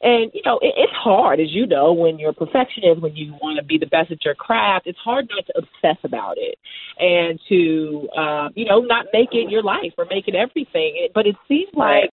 and 0.00 0.30
you 0.32 0.42
know 0.44 0.58
it, 0.62 0.74
it's 0.76 0.92
hard, 0.92 1.40
as 1.40 1.50
you 1.50 1.66
know, 1.66 1.92
when 1.92 2.18
you're 2.18 2.30
a 2.30 2.34
perfectionist, 2.34 3.02
when 3.02 3.16
you 3.16 3.32
want 3.42 3.58
to 3.58 3.64
be 3.64 3.78
the 3.78 3.86
best 3.86 4.12
at 4.12 4.24
your 4.24 4.36
craft. 4.36 4.86
It's 4.86 4.98
hard 4.98 5.28
not 5.28 5.44
to 5.46 5.58
obsess 5.58 5.98
about 6.04 6.36
it 6.38 6.56
and 6.98 7.40
to 7.48 8.08
uh, 8.16 8.48
you 8.54 8.64
know 8.64 8.80
not 8.80 9.06
make 9.12 9.30
it 9.32 9.50
your 9.50 9.62
life 9.62 9.92
or 9.98 10.06
make 10.08 10.28
it 10.28 10.36
everything. 10.36 11.08
But 11.14 11.26
it 11.26 11.34
seems 11.48 11.70
like 11.74 12.10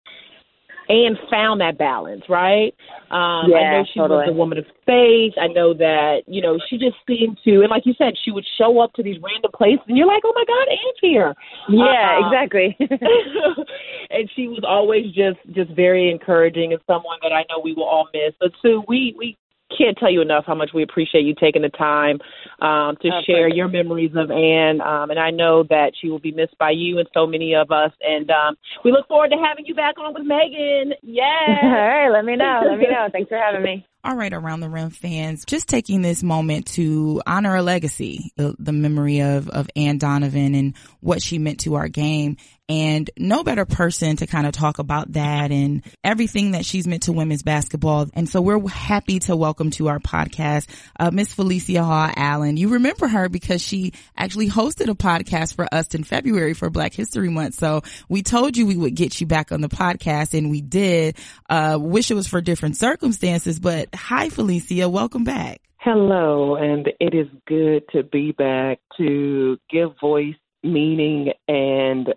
Anne 0.93 1.17
found 1.29 1.61
that 1.61 1.77
balance, 1.77 2.23
right? 2.29 2.73
Um, 3.09 3.49
I 3.53 3.65
know 3.71 3.83
she 3.93 3.99
totally. 3.99 4.25
was 4.25 4.29
a 4.29 4.33
woman 4.33 4.57
of 4.59 4.65
faith. 4.85 5.33
I 5.41 5.47
know 5.47 5.73
that 5.73 6.21
you 6.27 6.41
know 6.41 6.59
she 6.69 6.77
just 6.77 6.97
seemed 7.07 7.39
to, 7.45 7.61
and 7.61 7.69
like 7.69 7.85
you 7.85 7.93
said, 7.97 8.13
she 8.23 8.31
would 8.31 8.45
show 8.57 8.79
up 8.79 8.93
to 8.93 9.03
these 9.03 9.17
random 9.21 9.51
places, 9.55 9.83
and 9.87 9.97
you're 9.97 10.07
like, 10.07 10.21
oh 10.25 10.33
my 10.35 10.45
God, 10.45 10.67
Anne's 10.69 11.01
here. 11.01 11.33
Yeah, 11.69 12.21
Uh, 12.21 12.27
exactly. 12.27 12.77
and 14.11 14.29
she 14.35 14.47
was 14.47 14.63
always 14.67 15.05
just 15.13 15.39
just 15.51 15.71
very 15.71 16.11
encouraging 16.11 16.73
and 16.73 16.81
someone 16.85 17.17
that 17.23 17.33
I 17.33 17.43
know 17.49 17.59
we 17.63 17.73
will 17.73 17.89
all 17.89 18.07
miss. 18.13 18.33
But 18.39 18.51
Sue, 18.61 18.83
we 18.87 19.15
we 19.17 19.37
can't 19.77 19.97
tell 19.97 20.11
you 20.11 20.21
enough 20.21 20.45
how 20.45 20.55
much 20.55 20.71
we 20.73 20.83
appreciate 20.83 21.21
you 21.21 21.35
taking 21.35 21.61
the 21.61 21.69
time 21.69 22.19
um, 22.61 22.97
to 23.01 23.09
Of 23.09 23.25
share 23.25 23.47
your 23.47 23.67
memories 23.67 24.11
of 24.15 24.31
Anne. 24.31 24.81
Um, 24.81 25.09
and 25.11 25.19
I 25.19 25.31
know 25.31 25.63
that 25.69 25.93
she 25.99 26.09
will 26.09 26.19
be 26.19 26.31
missed 26.31 26.57
by 26.57 26.71
you 26.71 26.99
and 26.99 27.07
so 27.13 27.27
many 27.27 27.55
of 27.55 27.71
us. 27.71 27.91
And 28.01 28.29
um, 28.31 28.55
we 28.83 28.91
look 28.91 29.07
forward 29.07 29.29
to 29.29 29.37
having 29.37 29.65
you 29.65 29.75
back 29.75 29.95
on 29.99 30.13
with 30.13 30.23
Megan. 30.23 30.93
Yeah. 31.01 31.23
Yes. 31.53 31.63
right, 31.63 32.09
let 32.09 32.25
me 32.25 32.35
know. 32.35 32.61
Let 32.67 32.77
me 32.77 32.85
know. 32.85 33.07
Thanks 33.11 33.29
for 33.29 33.37
having 33.37 33.63
me. 33.63 33.85
All 34.05 34.15
right, 34.15 34.33
around 34.33 34.59
the 34.59 34.69
rim 34.69 34.89
fans, 34.89 35.45
just 35.45 35.69
taking 35.69 36.01
this 36.01 36.23
moment 36.23 36.65
to 36.73 37.21
honor 37.25 37.55
a 37.55 37.61
legacy, 37.61 38.33
the, 38.35 38.53
the 38.59 38.73
memory 38.73 39.21
of, 39.21 39.47
of 39.49 39.69
Anne 39.77 39.97
Donovan 39.97 40.55
and 40.55 40.75
what 40.99 41.21
she 41.21 41.37
meant 41.39 41.61
to 41.61 41.75
our 41.75 41.87
game. 41.87 42.35
And 42.69 43.09
no 43.17 43.43
better 43.43 43.65
person 43.65 44.15
to 44.17 44.27
kind 44.27 44.47
of 44.47 44.53
talk 44.53 44.79
about 44.79 45.11
that 45.13 45.51
and 45.51 45.83
everything 46.01 46.51
that 46.51 46.65
she's 46.65 46.87
meant 46.87 47.03
to 47.03 47.11
women's 47.11 47.43
basketball. 47.43 48.07
And 48.13 48.29
so 48.29 48.41
we're 48.41 48.65
happy 48.69 49.19
to 49.19 49.35
welcome 49.35 49.69
to 49.71 49.89
our 49.89 49.99
podcast, 49.99 50.67
uh, 50.97 51.11
Miss 51.11 51.33
Felicia 51.33 51.83
Hall 51.83 52.09
Allen. 52.15 52.55
You 52.55 52.69
remember 52.69 53.07
her 53.09 53.27
because 53.27 53.61
she 53.61 53.91
actually 54.15 54.49
hosted 54.49 54.89
a 54.89 54.95
podcast 54.95 55.55
for 55.55 55.67
us 55.73 55.93
in 55.93 56.05
February 56.05 56.53
for 56.53 56.69
Black 56.69 56.93
History 56.93 57.29
Month. 57.29 57.55
So 57.55 57.81
we 58.07 58.23
told 58.23 58.55
you 58.55 58.65
we 58.65 58.77
would 58.77 58.95
get 58.95 59.19
you 59.19 59.27
back 59.27 59.51
on 59.51 59.59
the 59.59 59.69
podcast 59.69 60.37
and 60.37 60.49
we 60.49 60.61
did. 60.61 61.17
Uh, 61.49 61.77
wish 61.81 62.11
it 62.11 62.15
was 62.15 62.27
for 62.27 62.39
different 62.39 62.77
circumstances, 62.77 63.59
but 63.59 63.89
hi 63.93 64.29
Felicia, 64.29 64.87
welcome 64.87 65.25
back. 65.25 65.59
Hello, 65.79 66.55
and 66.55 66.87
it 67.01 67.13
is 67.13 67.27
good 67.45 67.83
to 67.91 68.03
be 68.03 68.31
back 68.31 68.79
to 68.95 69.57
give 69.69 69.89
voice, 69.99 70.35
meaning, 70.63 71.33
and 71.49 72.07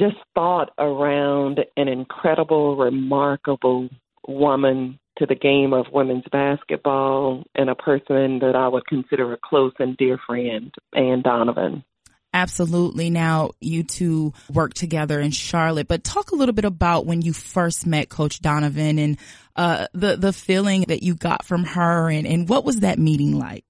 just 0.00 0.16
thought 0.34 0.70
around 0.78 1.60
an 1.76 1.88
incredible, 1.88 2.76
remarkable 2.76 3.88
woman 4.26 4.98
to 5.18 5.26
the 5.26 5.34
game 5.34 5.72
of 5.72 5.86
women's 5.92 6.24
basketball 6.32 7.44
and 7.54 7.68
a 7.68 7.74
person 7.74 8.38
that 8.40 8.56
I 8.56 8.68
would 8.68 8.86
consider 8.86 9.32
a 9.32 9.36
close 9.36 9.72
and 9.78 9.96
dear 9.96 10.18
friend, 10.26 10.74
Anne 10.94 11.22
Donovan. 11.22 11.84
Absolutely. 12.32 13.10
Now 13.10 13.50
you 13.60 13.82
two 13.82 14.32
work 14.52 14.72
together 14.72 15.20
in 15.20 15.32
Charlotte, 15.32 15.88
but 15.88 16.04
talk 16.04 16.30
a 16.30 16.36
little 16.36 16.54
bit 16.54 16.64
about 16.64 17.04
when 17.04 17.22
you 17.22 17.32
first 17.32 17.86
met 17.86 18.08
Coach 18.08 18.40
Donovan 18.40 18.98
and 18.98 19.18
uh, 19.56 19.88
the 19.92 20.16
the 20.16 20.32
feeling 20.32 20.84
that 20.88 21.02
you 21.02 21.16
got 21.16 21.44
from 21.44 21.64
her, 21.64 22.08
and, 22.08 22.26
and 22.26 22.48
what 22.48 22.64
was 22.64 22.80
that 22.80 23.00
meeting 23.00 23.36
like? 23.36 23.64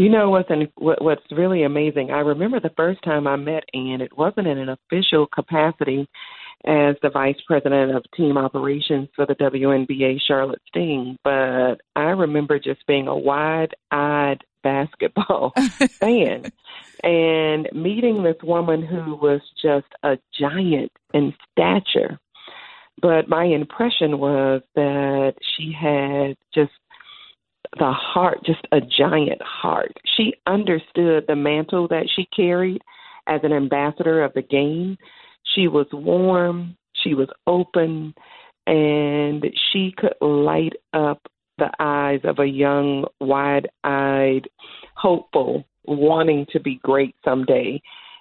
You 0.00 0.08
know 0.08 0.30
what's 0.30 0.48
an, 0.48 0.66
what, 0.76 1.04
what's 1.04 1.30
really 1.30 1.62
amazing? 1.62 2.10
I 2.10 2.20
remember 2.20 2.58
the 2.58 2.72
first 2.74 3.02
time 3.04 3.26
I 3.26 3.36
met 3.36 3.64
Anne. 3.74 4.00
It 4.00 4.16
wasn't 4.16 4.46
in 4.46 4.56
an 4.56 4.70
official 4.70 5.26
capacity 5.26 6.08
as 6.64 6.96
the 7.02 7.10
vice 7.12 7.36
president 7.46 7.94
of 7.94 8.02
team 8.16 8.38
operations 8.38 9.10
for 9.14 9.26
the 9.26 9.34
WNBA 9.34 10.22
Charlotte 10.26 10.62
Sting, 10.68 11.18
but 11.22 11.82
I 11.94 12.12
remember 12.16 12.58
just 12.58 12.86
being 12.86 13.08
a 13.08 13.14
wide-eyed 13.14 14.38
basketball 14.62 15.52
fan 16.00 16.50
and 17.04 17.68
meeting 17.74 18.22
this 18.22 18.42
woman 18.42 18.82
who 18.82 19.16
was 19.16 19.42
just 19.62 19.88
a 20.02 20.16
giant 20.40 20.92
in 21.12 21.34
stature. 21.52 22.18
But 23.02 23.28
my 23.28 23.44
impression 23.44 24.18
was 24.18 24.62
that 24.74 25.34
she 25.42 25.74
had 25.78 26.36
just 26.54 26.72
the 27.78 27.92
heart, 27.92 28.38
just 28.44 28.66
a 28.72 28.80
giant 28.80 29.40
heart. 29.42 29.92
She 30.16 30.34
understood 30.46 31.24
the 31.26 31.36
mantle 31.36 31.88
that 31.88 32.08
she 32.14 32.26
carried 32.34 32.82
as 33.26 33.40
an 33.44 33.52
ambassador 33.52 34.22
of 34.24 34.32
the 34.34 34.42
game. 34.42 34.96
She 35.54 35.68
was 35.68 35.86
warm, 35.92 36.76
she 37.02 37.14
was 37.14 37.28
open, 37.46 38.14
and 38.66 39.44
she 39.72 39.94
could 39.96 40.14
light 40.20 40.74
up 40.92 41.20
the 41.58 41.70
eyes 41.78 42.20
of 42.24 42.38
a 42.38 42.46
young, 42.46 43.06
wide 43.20 43.68
eyed, 43.84 44.48
hopeful, 44.96 45.64
wanting 45.84 46.46
to 46.52 46.60
be 46.60 46.80
great 46.82 47.14
someday 47.24 47.80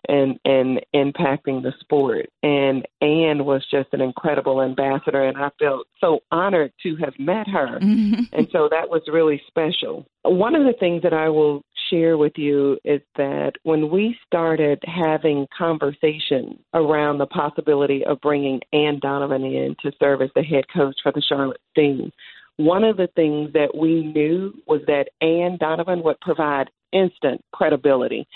and 0.10 0.40
and 0.44 0.82
impacting 0.94 1.62
the 1.62 1.72
sport. 1.80 2.28
And 2.44 2.86
Anne 3.02 3.46
was 3.46 3.66
just 3.72 3.90
an 3.94 4.02
incredible 4.02 4.62
ambassador, 4.62 5.24
and 5.24 5.38
I 5.38 5.50
felt 5.60 5.88
so 6.02 6.20
honored 6.32 6.74
to 6.84 6.96
have 6.98 7.14
met 7.18 7.48
her. 7.48 7.80
Mm-hmm. 7.80 8.24
And 8.40 8.48
so 8.52 8.70
that 8.72 8.90
was 8.90 9.02
really 9.12 9.42
special. 9.48 10.06
One 10.24 10.56
of 10.56 10.64
the 10.64 10.78
things 10.80 11.04
that 11.04 11.14
I 11.14 11.30
will 11.30 11.62
share 11.90 12.18
with 12.18 12.34
you 12.38 12.78
is 12.86 13.02
that 13.18 13.54
when 13.64 13.90
we 13.90 14.16
started 14.26 14.82
having 14.86 15.46
conversation 15.58 16.58
around 16.74 17.18
the 17.18 17.26
possibility 17.26 18.06
of 18.06 18.22
bringing 18.22 18.62
Anne 18.72 19.00
Donovan 19.02 19.44
in 19.44 19.76
to 19.82 19.92
serve 20.00 20.22
as 20.22 20.30
the 20.36 20.44
head 20.44 20.66
coach 20.74 20.96
for 21.04 21.12
the 21.12 21.22
Charlotte 21.28 21.60
Sting, 21.72 22.12
one 22.58 22.84
of 22.84 22.98
the 22.98 23.10
things 23.16 23.52
that 23.54 23.76
we 23.76 24.04
knew 24.04 24.54
was 24.68 24.82
that 24.88 25.10
Anne 25.22 25.58
Donovan 25.60 26.02
would 26.04 26.20
provide 26.22 26.70
instant 26.94 27.42
credibility 27.54 28.28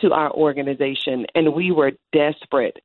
to 0.00 0.12
our 0.12 0.32
organization, 0.32 1.26
and 1.34 1.54
we 1.54 1.70
were 1.70 1.92
desperate 2.12 2.76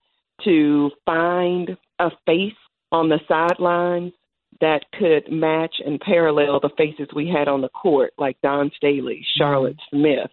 to 0.43 0.91
find 1.05 1.77
a 1.99 2.09
face 2.25 2.53
on 2.91 3.09
the 3.09 3.19
sidelines 3.27 4.13
that 4.61 4.85
could 4.97 5.31
match 5.31 5.75
and 5.85 5.99
parallel 5.99 6.59
the 6.59 6.69
faces 6.77 7.07
we 7.15 7.27
had 7.27 7.47
on 7.47 7.61
the 7.61 7.69
court, 7.69 8.13
like 8.17 8.37
Dawn 8.41 8.71
Staley, 8.75 9.25
Charlotte 9.37 9.77
mm-hmm. 9.93 9.97
Smith, 9.97 10.31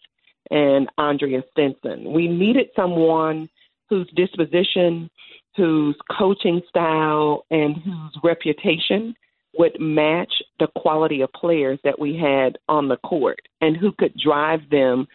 and 0.51 0.89
Andrea 0.99 1.43
Stinson. 1.51 2.13
We 2.13 2.29
needed 2.29 2.69
someone 2.77 3.49
whose 3.89 4.11
disposition, 4.15 5.11
whose 5.57 5.97
coaching 6.17 6.61
style, 6.69 7.45
and 7.51 7.77
whose 7.77 8.19
reputation 8.23 9.15
would 9.59 9.81
match 9.81 10.33
the 10.59 10.69
quality 10.77 11.23
of 11.23 11.33
players 11.33 11.79
that 11.83 11.99
we 11.99 12.17
had 12.17 12.57
on 12.69 12.89
the 12.89 12.97
court 12.99 13.41
and 13.61 13.77
who 13.77 13.91
could 13.93 14.15
drive 14.17 14.61
them 14.71 15.07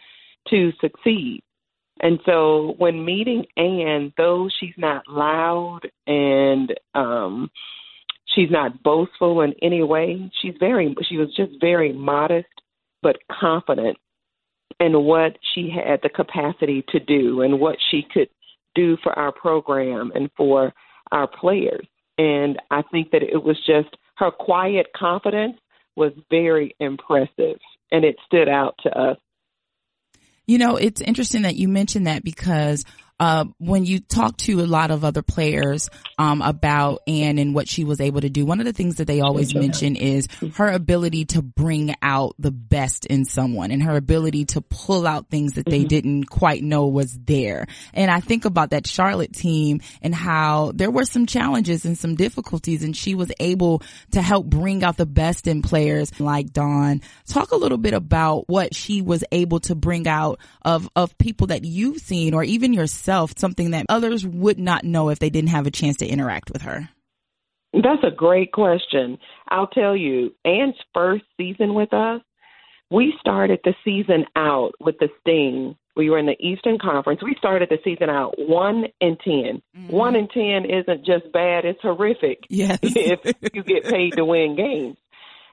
to 0.50 0.72
succeed. 0.80 1.42
And 2.06 2.20
so 2.24 2.76
when 2.78 3.04
meeting 3.04 3.46
Anne, 3.56 4.12
though 4.16 4.48
she's 4.60 4.76
not 4.76 5.08
loud 5.08 5.80
and 6.06 6.72
um 6.94 7.50
she's 8.26 8.48
not 8.48 8.80
boastful 8.84 9.40
in 9.40 9.54
any 9.60 9.82
way, 9.82 10.30
she's 10.40 10.54
very 10.60 10.94
she 11.08 11.16
was 11.16 11.34
just 11.34 11.60
very 11.60 11.92
modest 11.92 12.46
but 13.02 13.16
confident 13.28 13.98
in 14.78 15.02
what 15.02 15.36
she 15.52 15.68
had 15.68 15.98
the 16.04 16.08
capacity 16.08 16.84
to 16.90 17.00
do 17.00 17.42
and 17.42 17.58
what 17.58 17.76
she 17.90 18.06
could 18.14 18.28
do 18.76 18.96
for 19.02 19.12
our 19.18 19.32
program 19.32 20.12
and 20.14 20.30
for 20.36 20.72
our 21.10 21.26
players. 21.26 21.88
And 22.18 22.56
I 22.70 22.82
think 22.92 23.10
that 23.10 23.24
it 23.24 23.42
was 23.42 23.56
just 23.66 23.96
her 24.18 24.30
quiet 24.30 24.86
confidence 24.94 25.56
was 25.96 26.12
very 26.30 26.76
impressive 26.78 27.58
and 27.90 28.04
it 28.04 28.14
stood 28.26 28.48
out 28.48 28.76
to 28.84 28.96
us. 28.96 29.16
You 30.46 30.58
know, 30.58 30.76
it's 30.76 31.00
interesting 31.00 31.42
that 31.42 31.56
you 31.56 31.68
mentioned 31.68 32.06
that 32.06 32.22
because 32.22 32.84
uh, 33.18 33.46
when 33.58 33.86
you 33.86 33.98
talk 33.98 34.36
to 34.36 34.60
a 34.60 34.66
lot 34.66 34.90
of 34.90 35.04
other 35.04 35.22
players 35.22 35.88
um, 36.18 36.42
about 36.42 37.00
Anne 37.06 37.38
and 37.38 37.54
what 37.54 37.68
she 37.68 37.84
was 37.84 38.00
able 38.00 38.20
to 38.20 38.28
do, 38.28 38.44
one 38.44 38.60
of 38.60 38.66
the 38.66 38.72
things 38.72 38.96
that 38.96 39.06
they 39.06 39.20
always 39.20 39.54
mention 39.54 39.96
is 39.96 40.28
her 40.54 40.68
ability 40.68 41.24
to 41.24 41.40
bring 41.40 41.94
out 42.02 42.34
the 42.38 42.50
best 42.50 43.06
in 43.06 43.24
someone 43.24 43.70
and 43.70 43.82
her 43.82 43.96
ability 43.96 44.44
to 44.44 44.60
pull 44.60 45.06
out 45.06 45.30
things 45.30 45.54
that 45.54 45.64
they 45.64 45.80
mm-hmm. 45.80 45.88
didn't 45.88 46.24
quite 46.24 46.62
know 46.62 46.88
was 46.88 47.18
there. 47.24 47.66
And 47.94 48.10
I 48.10 48.20
think 48.20 48.44
about 48.44 48.70
that 48.70 48.86
Charlotte 48.86 49.32
team 49.32 49.80
and 50.02 50.14
how 50.14 50.72
there 50.74 50.90
were 50.90 51.04
some 51.04 51.24
challenges 51.24 51.86
and 51.86 51.96
some 51.96 52.16
difficulties, 52.16 52.82
and 52.82 52.94
she 52.94 53.14
was 53.14 53.32
able 53.40 53.82
to 54.10 54.20
help 54.20 54.46
bring 54.46 54.84
out 54.84 54.98
the 54.98 55.06
best 55.06 55.46
in 55.46 55.62
players 55.62 56.20
like 56.20 56.52
Dawn. 56.52 57.00
Talk 57.26 57.52
a 57.52 57.56
little 57.56 57.78
bit 57.78 57.94
about 57.94 58.48
what 58.48 58.74
she 58.74 59.00
was 59.00 59.24
able 59.32 59.60
to 59.60 59.74
bring 59.74 60.06
out 60.06 60.38
of 60.62 60.88
of 60.94 61.16
people 61.16 61.46
that 61.48 61.64
you've 61.64 61.98
seen 61.98 62.34
or 62.34 62.44
even 62.44 62.74
yourself 62.74 63.05
herself 63.06 63.32
something 63.36 63.70
that 63.70 63.86
others 63.88 64.26
would 64.26 64.58
not 64.58 64.84
know 64.84 65.10
if 65.10 65.18
they 65.18 65.30
didn't 65.30 65.50
have 65.50 65.66
a 65.66 65.70
chance 65.70 65.96
to 65.98 66.06
interact 66.06 66.50
with 66.50 66.62
her? 66.62 66.88
That's 67.72 68.04
a 68.04 68.10
great 68.10 68.52
question. 68.52 69.18
I'll 69.48 69.66
tell 69.66 69.96
you, 69.96 70.34
Anne's 70.44 70.76
first 70.94 71.24
season 71.36 71.74
with 71.74 71.92
us, 71.92 72.22
we 72.90 73.14
started 73.20 73.60
the 73.64 73.74
season 73.84 74.24
out 74.36 74.72
with 74.80 74.96
the 74.98 75.08
Sting. 75.20 75.76
We 75.96 76.10
were 76.10 76.18
in 76.18 76.26
the 76.26 76.36
Eastern 76.40 76.78
Conference. 76.78 77.20
We 77.22 77.34
started 77.38 77.68
the 77.68 77.78
season 77.84 78.08
out 78.08 78.34
one 78.38 78.84
and 79.00 79.18
10 79.20 79.34
mm-hmm. 79.34 79.88
One 79.88 80.14
and 80.14 80.30
ten 80.30 80.64
isn't 80.64 81.04
just 81.04 81.32
bad; 81.32 81.64
it's 81.64 81.80
horrific. 81.82 82.44
Yes. 82.48 82.78
if 82.82 83.54
you 83.54 83.62
get 83.62 83.84
paid 83.84 84.12
to 84.16 84.24
win 84.24 84.56
games. 84.56 84.96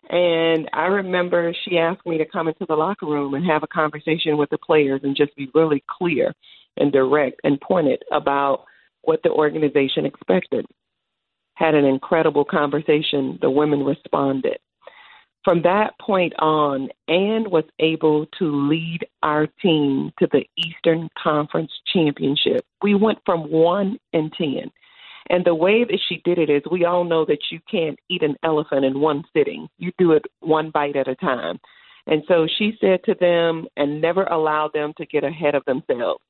And 0.09 0.69
I 0.73 0.87
remember 0.87 1.53
she 1.63 1.77
asked 1.77 2.05
me 2.05 2.17
to 2.17 2.25
come 2.25 2.47
into 2.47 2.65
the 2.67 2.75
locker 2.75 3.05
room 3.05 3.33
and 3.33 3.45
have 3.45 3.63
a 3.63 3.67
conversation 3.67 4.37
with 4.37 4.49
the 4.49 4.57
players 4.57 5.01
and 5.03 5.15
just 5.15 5.35
be 5.35 5.49
really 5.53 5.83
clear 5.87 6.33
and 6.77 6.91
direct 6.91 7.39
and 7.43 7.59
pointed 7.61 8.03
about 8.11 8.65
what 9.03 9.21
the 9.23 9.29
organization 9.29 10.05
expected. 10.05 10.65
Had 11.55 11.75
an 11.75 11.85
incredible 11.85 12.45
conversation. 12.45 13.37
The 13.41 13.49
women 13.49 13.83
responded. 13.83 14.57
From 15.43 15.61
that 15.63 15.93
point 15.99 16.33
on, 16.39 16.89
Anne 17.09 17.49
was 17.49 17.65
able 17.79 18.25
to 18.39 18.69
lead 18.69 18.99
our 19.23 19.47
team 19.61 20.11
to 20.19 20.27
the 20.31 20.45
Eastern 20.57 21.09
Conference 21.21 21.71
Championship. 21.93 22.65
We 22.81 22.95
went 22.95 23.19
from 23.25 23.51
1 23.51 23.97
and 24.13 24.33
10. 24.33 24.71
And 25.29 25.45
the 25.45 25.55
way 25.55 25.83
that 25.83 25.99
she 26.09 26.21
did 26.25 26.37
it 26.37 26.49
is 26.49 26.61
we 26.69 26.85
all 26.85 27.03
know 27.03 27.25
that 27.25 27.51
you 27.51 27.59
can't 27.69 27.97
eat 28.09 28.23
an 28.23 28.35
elephant 28.43 28.85
in 28.85 28.99
one 28.99 29.23
sitting. 29.35 29.67
You 29.77 29.91
do 29.97 30.11
it 30.11 30.23
one 30.41 30.69
bite 30.71 30.95
at 30.95 31.07
a 31.07 31.15
time. 31.15 31.59
And 32.07 32.23
so 32.27 32.47
she 32.57 32.77
said 32.81 32.99
to 33.05 33.15
them 33.19 33.65
and 33.77 34.01
never 34.01 34.23
allowed 34.23 34.73
them 34.73 34.93
to 34.97 35.05
get 35.05 35.23
ahead 35.23 35.55
of 35.55 35.63
themselves 35.65 36.21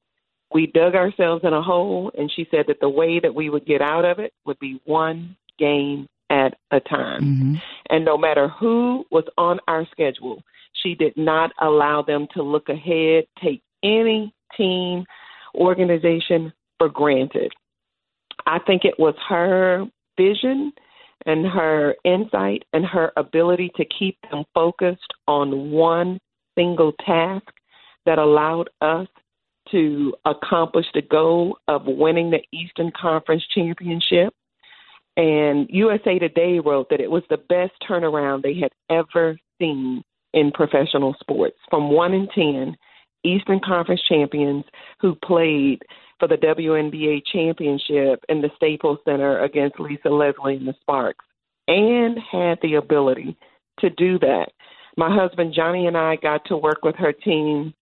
we 0.53 0.67
dug 0.67 0.95
ourselves 0.95 1.43
in 1.43 1.53
a 1.53 1.61
hole, 1.61 2.11
and 2.17 2.31
she 2.33 2.47
said 2.51 2.65
that 2.67 2.79
the 2.79 2.89
way 2.89 3.19
that 3.19 3.33
we 3.33 3.49
would 3.49 3.65
get 3.65 3.81
out 3.81 4.05
of 4.05 4.19
it 4.19 4.33
would 4.45 4.59
be 4.59 4.79
one 4.85 5.35
game 5.57 6.07
at 6.29 6.55
a 6.71 6.79
time. 6.79 7.21
Mm-hmm. 7.23 7.55
And 7.89 8.05
no 8.05 8.17
matter 8.17 8.47
who 8.47 9.05
was 9.11 9.25
on 9.37 9.59
our 9.67 9.85
schedule, 9.91 10.43
she 10.81 10.95
did 10.95 11.13
not 11.17 11.51
allow 11.59 12.01
them 12.01 12.27
to 12.35 12.43
look 12.43 12.69
ahead, 12.69 13.25
take 13.43 13.61
any 13.83 14.33
team, 14.55 15.05
organization 15.55 16.53
for 16.77 16.89
granted. 16.89 17.51
I 18.45 18.59
think 18.59 18.85
it 18.85 18.95
was 18.99 19.15
her 19.27 19.85
vision 20.17 20.71
and 21.25 21.45
her 21.45 21.95
insight 22.03 22.63
and 22.73 22.85
her 22.85 23.11
ability 23.17 23.71
to 23.77 23.85
keep 23.85 24.17
them 24.29 24.43
focused 24.53 25.13
on 25.27 25.71
one 25.71 26.19
single 26.55 26.93
task 27.05 27.47
that 28.05 28.19
allowed 28.19 28.69
us 28.81 29.07
to 29.71 30.13
accomplish 30.25 30.85
the 30.93 31.01
goal 31.01 31.57
of 31.67 31.83
winning 31.85 32.29
the 32.29 32.41
Eastern 32.51 32.91
Conference 32.99 33.43
Championship. 33.53 34.33
And 35.15 35.67
USA 35.69 36.19
Today 36.19 36.59
wrote 36.59 36.89
that 36.89 36.99
it 36.99 37.09
was 37.09 37.23
the 37.29 37.37
best 37.37 37.71
turnaround 37.87 38.43
they 38.43 38.59
had 38.59 38.71
ever 38.89 39.37
seen 39.59 40.03
in 40.33 40.51
professional 40.51 41.15
sports. 41.19 41.57
From 41.69 41.91
1 41.91 42.13
in 42.13 42.27
10, 42.35 42.75
Eastern 43.23 43.59
Conference 43.63 44.01
champions 44.07 44.65
who 44.99 45.15
played 45.15 45.81
for 46.23 46.29
the 46.29 46.37
WNBA 46.37 47.21
championship 47.33 48.23
in 48.29 48.39
the 48.39 48.49
Staples 48.55 48.99
Center 49.03 49.43
against 49.43 49.77
Lisa 49.77 50.07
Leslie 50.07 50.55
and 50.55 50.67
the 50.67 50.75
Sparks. 50.79 51.25
and 51.67 52.17
had 52.31 52.59
the 52.61 52.75
ability 52.75 53.37
to 53.79 53.89
do 53.89 54.19
that. 54.19 54.47
My 54.95 55.13
husband 55.13 55.53
Johnny 55.53 55.85
and 55.85 55.97
I 55.97 56.15
got 56.15 56.45
to 56.45 56.55
work 56.55 56.83
with 56.83 56.95
her 56.95 57.11
team, 57.11 57.73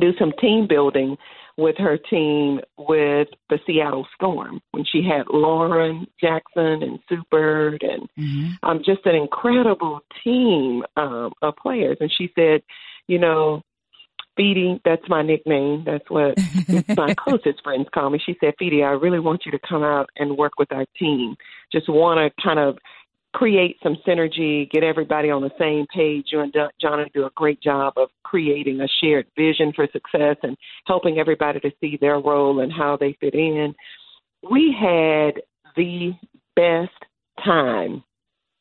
do 0.00 0.10
some 0.18 0.32
team 0.40 0.66
building 0.68 1.16
with 1.56 1.76
her 1.78 1.98
team 1.98 2.60
with 2.78 3.28
the 3.48 3.58
Seattle 3.66 4.06
Storm 4.14 4.60
when 4.72 4.84
she 4.84 5.02
had 5.02 5.26
Lauren 5.28 6.06
Jackson 6.20 6.82
and 6.82 6.98
Sue 7.08 7.22
Bird 7.30 7.82
and 7.82 8.08
mm-hmm. 8.18 8.68
um, 8.68 8.78
just 8.84 9.04
an 9.04 9.14
incredible 9.14 10.00
team 10.24 10.82
um, 10.96 11.32
of 11.42 11.54
players. 11.56 11.96
And 12.00 12.10
she 12.16 12.30
said, 12.34 12.62
you 13.08 13.18
know, 13.18 13.62
Feedy, 14.38 14.80
that's 14.84 15.02
my 15.08 15.22
nickname. 15.22 15.84
That's 15.84 16.08
what 16.08 16.38
my 16.96 17.14
closest 17.14 17.62
friends 17.62 17.86
call 17.92 18.10
me. 18.10 18.20
She 18.24 18.36
said, 18.40 18.54
Feedy, 18.60 18.84
I 18.84 18.92
really 18.92 19.20
want 19.20 19.42
you 19.44 19.52
to 19.52 19.58
come 19.68 19.82
out 19.82 20.10
and 20.16 20.36
work 20.36 20.52
with 20.58 20.72
our 20.72 20.86
team. 20.98 21.36
Just 21.72 21.88
want 21.88 22.18
to 22.18 22.42
kind 22.42 22.58
of 22.58 22.78
create 23.34 23.76
some 23.82 23.96
synergy, 24.06 24.70
get 24.70 24.82
everybody 24.82 25.30
on 25.30 25.42
the 25.42 25.50
same 25.58 25.86
page. 25.94 26.26
You 26.32 26.40
and 26.40 26.54
John 26.80 27.06
do 27.12 27.26
a 27.26 27.30
great 27.34 27.60
job 27.60 27.94
of 27.96 28.08
creating 28.22 28.80
a 28.80 28.88
shared 29.00 29.26
vision 29.36 29.72
for 29.74 29.86
success 29.92 30.36
and 30.42 30.56
helping 30.86 31.18
everybody 31.18 31.60
to 31.60 31.70
see 31.80 31.98
their 32.00 32.18
role 32.18 32.60
and 32.60 32.72
how 32.72 32.96
they 32.96 33.16
fit 33.20 33.34
in. 33.34 33.74
We 34.50 34.74
had 34.78 35.42
the 35.76 36.12
best 36.56 36.90
time 37.44 38.02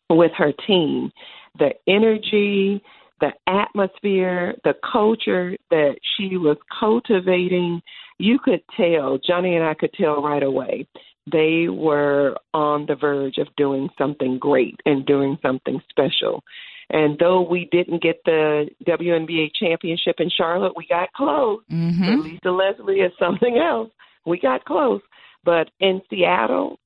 with 0.09 0.31
her 0.37 0.51
team. 0.65 1.11
The 1.57 1.71
energy, 1.87 2.83
the 3.19 3.31
atmosphere, 3.47 4.55
the 4.63 4.75
culture 4.91 5.57
that 5.69 5.95
she 6.15 6.37
was 6.37 6.57
cultivating, 6.79 7.81
you 8.19 8.39
could 8.39 8.61
tell, 8.75 9.17
Johnny 9.25 9.55
and 9.55 9.65
I 9.65 9.73
could 9.73 9.93
tell 9.93 10.21
right 10.21 10.43
away 10.43 10.87
they 11.31 11.67
were 11.67 12.37
on 12.53 12.85
the 12.85 12.95
verge 12.95 13.37
of 13.37 13.47
doing 13.57 13.89
something 13.97 14.37
great 14.39 14.79
and 14.85 15.05
doing 15.05 15.37
something 15.41 15.81
special. 15.89 16.43
And 16.89 17.17
though 17.19 17.41
we 17.41 17.67
didn't 17.71 18.01
get 18.01 18.21
the 18.23 18.69
WNBA 18.87 19.49
championship 19.59 20.15
in 20.19 20.29
Charlotte, 20.29 20.73
we 20.77 20.87
got 20.87 21.11
close. 21.11 21.61
Mm-hmm. 21.71 22.21
Lisa 22.21 22.49
Leslie 22.49 23.01
is 23.01 23.11
something 23.19 23.57
else. 23.57 23.89
We 24.25 24.39
got 24.39 24.63
close. 24.63 25.01
But 25.43 25.69
in 25.79 26.01
Seattle, 26.09 26.79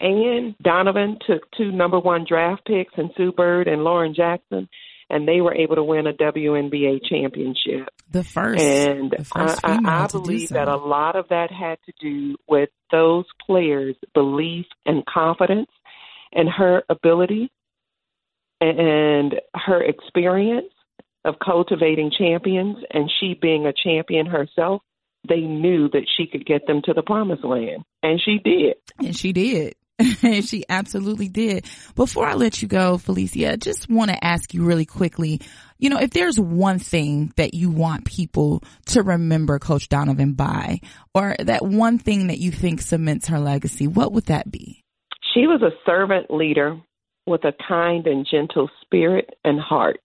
Anne 0.00 0.54
Donovan 0.62 1.18
took 1.26 1.50
two 1.56 1.72
number 1.72 1.98
one 1.98 2.24
draft 2.28 2.64
picks 2.64 2.94
and 2.96 3.10
Sue 3.16 3.32
Bird 3.32 3.66
and 3.66 3.82
Lauren 3.82 4.14
Jackson 4.14 4.68
and 5.10 5.26
they 5.26 5.40
were 5.40 5.54
able 5.54 5.76
to 5.76 5.82
win 5.82 6.06
a 6.06 6.12
WNBA 6.12 7.00
championship. 7.08 7.88
The 8.10 8.24
first, 8.24 8.62
and 8.62 9.10
the 9.10 9.24
first 9.24 9.60
I, 9.64 9.78
I, 9.84 10.04
I 10.04 10.06
believe 10.06 10.48
so. 10.48 10.54
that 10.54 10.68
a 10.68 10.76
lot 10.76 11.16
of 11.16 11.28
that 11.28 11.50
had 11.50 11.78
to 11.86 11.92
do 12.00 12.36
with 12.48 12.70
those 12.90 13.24
players' 13.44 13.96
belief 14.14 14.66
and 14.86 15.04
confidence 15.06 15.70
and 16.32 16.48
her 16.48 16.82
ability 16.88 17.50
and 18.60 19.34
her 19.54 19.82
experience 19.82 20.72
of 21.24 21.36
cultivating 21.44 22.10
champions 22.16 22.76
and 22.90 23.10
she 23.20 23.38
being 23.40 23.66
a 23.66 23.72
champion 23.72 24.26
herself 24.26 24.82
they 25.28 25.40
knew 25.40 25.88
that 25.90 26.06
she 26.16 26.26
could 26.26 26.46
get 26.46 26.66
them 26.66 26.80
to 26.84 26.94
the 26.94 27.02
promised 27.02 27.44
land 27.44 27.82
and 28.02 28.20
she 28.24 28.38
did 28.44 28.74
and 28.98 29.16
she 29.16 29.32
did 29.32 29.74
she 30.42 30.64
absolutely 30.68 31.28
did. 31.28 31.66
Before 31.94 32.26
I 32.26 32.34
let 32.34 32.62
you 32.62 32.68
go, 32.68 32.98
Felicia, 32.98 33.52
I 33.52 33.56
just 33.56 33.90
want 33.90 34.10
to 34.10 34.24
ask 34.24 34.54
you 34.54 34.64
really 34.64 34.84
quickly, 34.84 35.40
you 35.78 35.90
know, 35.90 35.98
if 35.98 36.10
there's 36.10 36.38
one 36.38 36.78
thing 36.78 37.32
that 37.36 37.54
you 37.54 37.70
want 37.70 38.04
people 38.04 38.62
to 38.86 39.02
remember 39.02 39.58
Coach 39.58 39.88
Donovan 39.88 40.34
by, 40.34 40.80
or 41.14 41.34
that 41.40 41.64
one 41.64 41.98
thing 41.98 42.28
that 42.28 42.38
you 42.38 42.52
think 42.52 42.80
cements 42.80 43.28
her 43.28 43.40
legacy, 43.40 43.86
what 43.86 44.12
would 44.12 44.26
that 44.26 44.50
be? 44.50 44.84
She 45.34 45.46
was 45.46 45.62
a 45.62 45.76
servant 45.84 46.30
leader 46.30 46.80
with 47.26 47.44
a 47.44 47.52
kind 47.66 48.06
and 48.06 48.26
gentle 48.28 48.70
spirit 48.82 49.30
and 49.44 49.60
heart. 49.60 50.00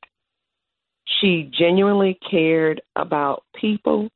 She 1.21 1.49
genuinely 1.57 2.17
cared 2.29 2.81
about 2.95 3.43
people 3.59 4.09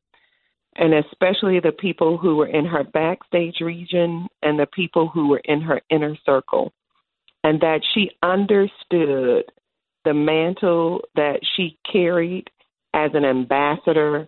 and 0.78 0.93
especially 0.93 1.59
the 1.59 1.71
people 1.71 2.17
who 2.17 2.36
were 2.36 2.47
in 2.47 2.65
her 2.65 2.84
backstage 2.84 3.61
region 3.61 4.28
and 4.43 4.59
the 4.59 4.67
people 4.67 5.07
who 5.07 5.28
were 5.30 5.41
in 5.45 5.61
her 5.61 5.82
inner 5.89 6.15
circle, 6.25 6.71
and 7.43 7.61
that 7.61 7.82
she 7.93 8.11
understood 8.21 9.45
the 10.05 10.13
mantle 10.13 11.01
that 11.15 11.39
she 11.55 11.78
carried 11.91 12.49
as 12.93 13.11
an 13.13 13.25
ambassador 13.25 14.28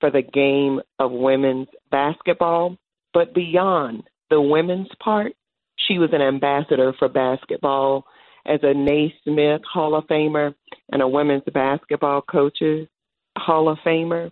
for 0.00 0.10
the 0.10 0.22
game 0.22 0.80
of 0.98 1.12
women's 1.12 1.68
basketball. 1.90 2.76
But 3.12 3.34
beyond 3.34 4.04
the 4.30 4.40
women's 4.40 4.88
part, 5.02 5.32
she 5.76 5.98
was 5.98 6.10
an 6.12 6.22
ambassador 6.22 6.92
for 6.98 7.08
basketball 7.08 8.04
as 8.46 8.60
a 8.62 8.74
Naismith 8.74 9.62
Hall 9.70 9.94
of 9.94 10.06
Famer 10.06 10.54
and 10.90 11.02
a 11.02 11.08
women's 11.08 11.42
basketball 11.52 12.22
coaches 12.22 12.88
Hall 13.36 13.68
of 13.68 13.78
Famer. 13.84 14.30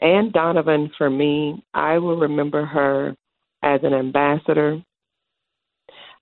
Anne 0.00 0.30
Donovan, 0.32 0.90
for 0.96 1.10
me, 1.10 1.62
I 1.74 1.98
will 1.98 2.16
remember 2.16 2.64
her 2.64 3.14
as 3.62 3.80
an 3.82 3.92
ambassador. 3.92 4.82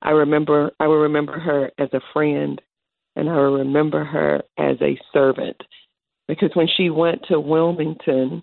I 0.02 0.10
remember 0.10 0.70
I 0.78 0.86
will 0.86 0.98
remember 0.98 1.38
her 1.38 1.70
as 1.78 1.88
a 1.92 2.00
friend 2.12 2.60
and 3.16 3.28
I 3.28 3.34
will 3.34 3.58
remember 3.58 4.04
her 4.04 4.42
as 4.58 4.76
a 4.80 4.98
servant. 5.12 5.56
Because 6.28 6.50
when 6.54 6.68
she 6.76 6.90
went 6.90 7.22
to 7.28 7.40
Wilmington 7.40 8.42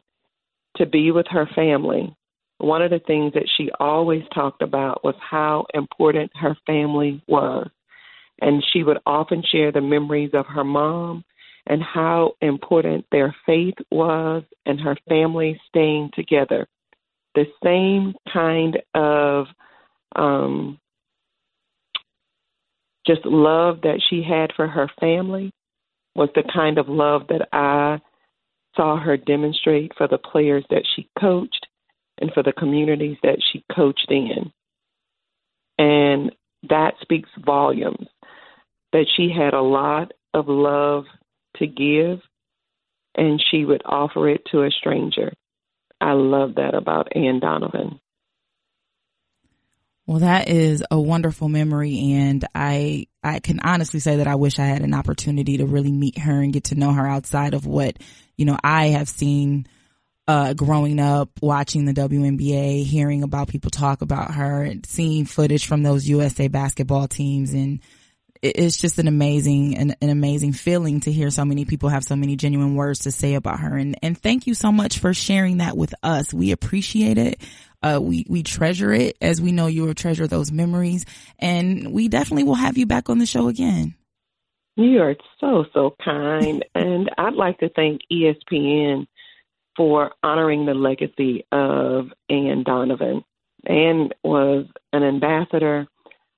to 0.77 0.85
be 0.85 1.11
with 1.11 1.27
her 1.29 1.47
family, 1.55 2.13
one 2.57 2.81
of 2.81 2.91
the 2.91 2.99
things 2.99 3.33
that 3.33 3.49
she 3.57 3.69
always 3.79 4.23
talked 4.33 4.61
about 4.61 5.03
was 5.03 5.15
how 5.19 5.65
important 5.73 6.31
her 6.35 6.57
family 6.65 7.23
was. 7.27 7.69
And 8.41 8.63
she 8.73 8.83
would 8.83 8.97
often 9.05 9.43
share 9.49 9.71
the 9.71 9.81
memories 9.81 10.31
of 10.33 10.45
her 10.47 10.63
mom 10.63 11.23
and 11.67 11.81
how 11.81 12.33
important 12.41 13.05
their 13.11 13.35
faith 13.45 13.75
was 13.91 14.43
and 14.65 14.79
her 14.79 14.95
family 15.09 15.59
staying 15.67 16.11
together. 16.13 16.67
The 17.33 17.45
same 17.63 18.13
kind 18.31 18.77
of 18.93 19.47
um, 20.15 20.79
just 23.05 23.25
love 23.25 23.81
that 23.81 24.01
she 24.09 24.23
had 24.23 24.51
for 24.55 24.67
her 24.67 24.89
family 24.99 25.51
was 26.15 26.29
the 26.35 26.43
kind 26.53 26.77
of 26.77 26.87
love 26.87 27.23
that 27.29 27.49
I 27.51 27.99
saw 28.75 28.97
her 28.97 29.17
demonstrate 29.17 29.91
for 29.97 30.07
the 30.07 30.17
players 30.17 30.65
that 30.69 30.83
she 30.95 31.09
coached 31.19 31.67
and 32.19 32.31
for 32.31 32.43
the 32.43 32.53
communities 32.53 33.17
that 33.23 33.37
she 33.51 33.63
coached 33.75 34.07
in. 34.09 34.51
And 35.77 36.31
that 36.69 36.93
speaks 37.01 37.29
volumes 37.45 38.07
that 38.93 39.05
she 39.15 39.29
had 39.29 39.53
a 39.53 39.61
lot 39.61 40.13
of 40.33 40.47
love 40.47 41.03
to 41.59 41.67
give, 41.67 42.19
and 43.15 43.43
she 43.51 43.65
would 43.65 43.81
offer 43.85 44.29
it 44.29 44.41
to 44.51 44.63
a 44.63 44.71
stranger. 44.71 45.33
I 45.99 46.13
love 46.13 46.55
that 46.55 46.75
about 46.75 47.15
Anne 47.15 47.39
Donovan. 47.39 47.99
Well, 50.07 50.19
that 50.19 50.49
is 50.49 50.83
a 50.91 50.99
wonderful 50.99 51.49
memory, 51.49 52.13
and 52.13 52.45
I 52.53 53.07
I 53.23 53.39
can 53.39 53.59
honestly 53.61 53.99
say 53.99 54.17
that 54.17 54.27
I 54.27 54.35
wish 54.35 54.59
I 54.59 54.65
had 54.65 54.83
an 54.83 54.93
opportunity 54.93 55.57
to 55.57 55.65
really 55.65 55.91
meet 55.91 56.19
her 56.19 56.41
and 56.41 56.53
get 56.53 56.65
to 56.65 56.75
know 56.75 56.93
her 56.93 57.07
outside 57.07 57.55
of 57.55 57.65
what 57.65 57.97
you 58.37 58.45
know 58.45 58.57
I 58.63 58.87
have 58.87 59.09
seen 59.09 59.65
uh, 60.27 60.53
growing 60.53 60.99
up, 60.99 61.29
watching 61.41 61.85
the 61.85 61.93
WNBA, 61.93 62.83
hearing 62.83 63.23
about 63.23 63.47
people 63.47 63.71
talk 63.71 64.03
about 64.03 64.35
her, 64.35 64.63
and 64.63 64.85
seeing 64.85 65.25
footage 65.25 65.65
from 65.65 65.81
those 65.81 66.07
USA 66.07 66.49
basketball 66.49 67.07
teams, 67.07 67.53
and 67.53 67.79
it's 68.45 68.77
just 68.77 68.99
an 68.99 69.07
amazing, 69.07 69.77
an, 69.77 69.95
an, 70.01 70.09
amazing 70.09 70.53
feeling 70.53 70.99
to 71.01 71.11
hear 71.11 71.29
so 71.29 71.45
many 71.45 71.65
people 71.65 71.89
have 71.89 72.03
so 72.03 72.15
many 72.15 72.35
genuine 72.35 72.75
words 72.75 72.99
to 72.99 73.11
say 73.11 73.33
about 73.35 73.59
her. 73.59 73.75
And, 73.75 73.97
and 74.01 74.17
thank 74.17 74.47
you 74.47 74.53
so 74.53 74.71
much 74.71 74.99
for 74.99 75.13
sharing 75.13 75.57
that 75.57 75.75
with 75.75 75.93
us. 76.03 76.33
We 76.33 76.51
appreciate 76.51 77.17
it. 77.17 77.41
Uh, 77.81 77.99
we, 78.01 78.25
we 78.29 78.43
treasure 78.43 78.91
it 78.91 79.17
as 79.21 79.41
we 79.41 79.51
know 79.51 79.67
you 79.67 79.83
will 79.83 79.93
treasure 79.93 80.27
those 80.27 80.51
memories 80.51 81.05
and 81.39 81.91
we 81.91 82.07
definitely 82.07 82.43
will 82.43 82.55
have 82.55 82.77
you 82.77 82.85
back 82.85 83.09
on 83.09 83.19
the 83.19 83.25
show 83.25 83.47
again. 83.47 83.95
You 84.75 85.01
are 85.01 85.15
so, 85.39 85.65
so 85.73 85.95
kind. 86.03 86.65
and 86.75 87.09
I'd 87.17 87.33
like 87.33 87.59
to 87.59 87.69
thank 87.69 88.01
ESPN 88.11 89.07
for 89.75 90.11
honoring 90.23 90.65
the 90.65 90.73
legacy 90.73 91.45
of 91.51 92.07
Anne 92.29 92.63
Donovan. 92.63 93.23
Anne 93.65 94.09
was 94.23 94.67
an 94.93 95.03
ambassador, 95.03 95.87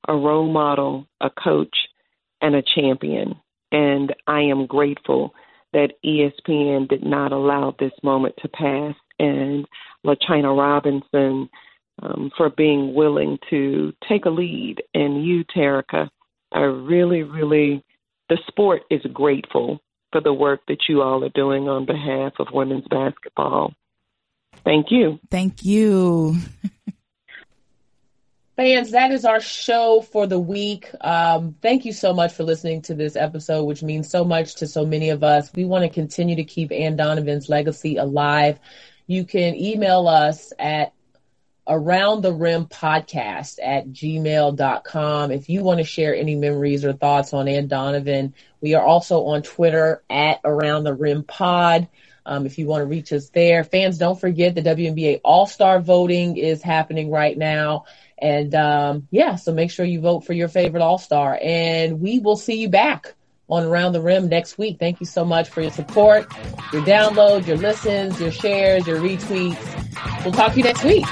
a 0.08 0.16
role 0.16 0.52
model, 0.52 1.08
a 1.22 1.30
coach, 1.30 1.76
and 2.42 2.56
a 2.56 2.64
champion. 2.76 3.36
And 3.72 4.16
I 4.28 4.42
am 4.42 4.66
grateful 4.66 5.34
that 5.74 5.94
ESPN 6.06 6.88
did 6.88 7.04
not 7.04 7.32
allow 7.32 7.76
this 7.78 7.92
moment 8.04 8.36
to 8.42 8.48
pass, 8.48 8.96
and 9.20 9.66
LaChina 10.06 10.58
Robinson 10.58 11.50
um, 12.02 12.32
for 12.38 12.50
being 12.50 12.94
willing 12.94 13.38
to 13.50 13.94
take 14.08 14.26
a 14.26 14.30
lead, 14.30 14.82
and 14.94 15.26
you, 15.26 15.44
Terrika. 15.46 16.10
I 16.54 16.62
really, 16.62 17.24
really, 17.24 17.84
the 18.30 18.38
sport 18.48 18.84
is 18.90 19.02
grateful 19.14 19.80
for 20.12 20.22
the 20.22 20.34
work 20.34 20.62
that 20.68 20.84
you 20.88 21.02
all 21.02 21.24
are 21.24 21.30
doing 21.30 21.68
on 21.68 21.86
behalf 21.86 22.34
of 22.40 22.48
women's 22.54 22.88
basketball. 22.90 23.74
Thank 24.64 24.88
you. 24.90 25.20
Thank 25.30 25.66
you. 25.66 26.38
Fans, 28.58 28.90
that 28.90 29.12
is 29.12 29.24
our 29.24 29.40
show 29.40 30.02
for 30.02 30.26
the 30.26 30.40
week. 30.40 30.90
Um, 31.02 31.56
thank 31.62 31.86
you 31.86 31.94
so 31.94 32.12
much 32.12 32.34
for 32.34 32.44
listening 32.44 32.82
to 32.84 32.96
this 32.96 33.16
episode, 33.16 33.66
which 33.66 33.84
means 33.84 34.10
so 34.10 34.24
much 34.24 34.56
to 34.56 34.68
so 34.68 34.84
many 34.84 35.12
of 35.12 35.24
us. 35.24 35.52
We 35.54 35.66
want 35.66 35.84
to 35.84 35.90
continue 35.90 36.36
to 36.38 36.44
keep 36.44 36.72
Anne 36.72 36.96
Donovan's 36.96 37.50
legacy 37.50 37.98
alive. 37.98 38.60
You 39.06 39.26
can 39.26 39.56
email 39.56 40.08
us 40.08 40.54
at 40.58 40.94
around 41.68 42.24
the 42.24 42.34
rim 42.34 42.66
podcast 42.66 43.60
at 43.62 43.90
gmail.com. 43.90 45.32
If 45.32 45.50
you 45.50 45.62
want 45.62 45.78
to 45.78 45.84
share 45.84 46.16
any 46.16 46.34
memories 46.34 46.84
or 46.84 46.94
thoughts 46.94 47.34
on 47.34 47.48
Anne 47.48 47.68
Donovan, 47.68 48.34
we 48.60 48.74
are 48.74 48.84
also 48.84 49.26
on 49.26 49.44
Twitter 49.44 50.02
at 50.10 50.40
around 50.44 50.84
the 50.84 50.96
rim 50.96 51.24
pod. 51.24 51.88
Um, 52.26 52.46
if 52.48 52.58
you 52.58 52.66
want 52.66 52.82
to 52.82 52.88
reach 52.88 53.14
us 53.14 53.30
there, 53.30 53.64
fans, 53.64 54.00
don't 54.00 54.20
forget 54.20 54.56
the 54.56 54.62
WNBA 54.64 55.22
All 55.24 55.46
Star 55.46 55.80
voting 55.80 56.38
is 56.38 56.64
happening 56.64 57.12
right 57.12 57.38
now. 57.38 57.86
And 58.20 58.54
um, 58.56 59.08
yeah, 59.12 59.36
so 59.36 59.54
make 59.54 59.72
sure 59.72 59.86
you 59.86 60.02
vote 60.02 60.26
for 60.26 60.34
your 60.34 60.48
favorite 60.48 60.82
All 60.82 60.98
Star. 60.98 61.38
And 61.42 62.02
we 62.02 62.20
will 62.20 62.36
see 62.36 62.56
you 62.56 62.70
back 62.70 63.14
on 63.50 63.64
Around 63.64 63.94
the 63.94 64.02
Rim 64.02 64.28
next 64.28 64.58
week. 64.58 64.78
Thank 64.80 65.00
you 65.00 65.06
so 65.06 65.24
much 65.24 65.50
for 65.50 65.62
your 65.62 65.72
support, 65.72 66.28
your 66.74 66.82
downloads, 66.84 67.48
your 67.48 67.58
listens, 67.58 68.20
your 68.20 68.32
shares, 68.32 68.86
your 68.88 69.00
retweets. 69.00 70.24
We'll 70.24 70.34
talk 70.34 70.52
to 70.54 70.58
you 70.58 70.64
next 70.64 70.84
week. 70.84 71.06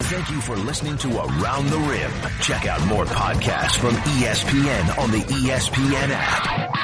Thank 0.00 0.30
you 0.30 0.40
for 0.40 0.56
listening 0.56 0.96
to 0.98 1.08
Around 1.18 1.68
the 1.68 1.78
Rim. 1.78 2.10
Check 2.40 2.66
out 2.66 2.84
more 2.86 3.04
podcasts 3.04 3.76
from 3.76 3.94
ESPN 3.94 4.98
on 4.98 5.10
the 5.10 5.18
ESPN 5.18 6.08
app. 6.10 6.78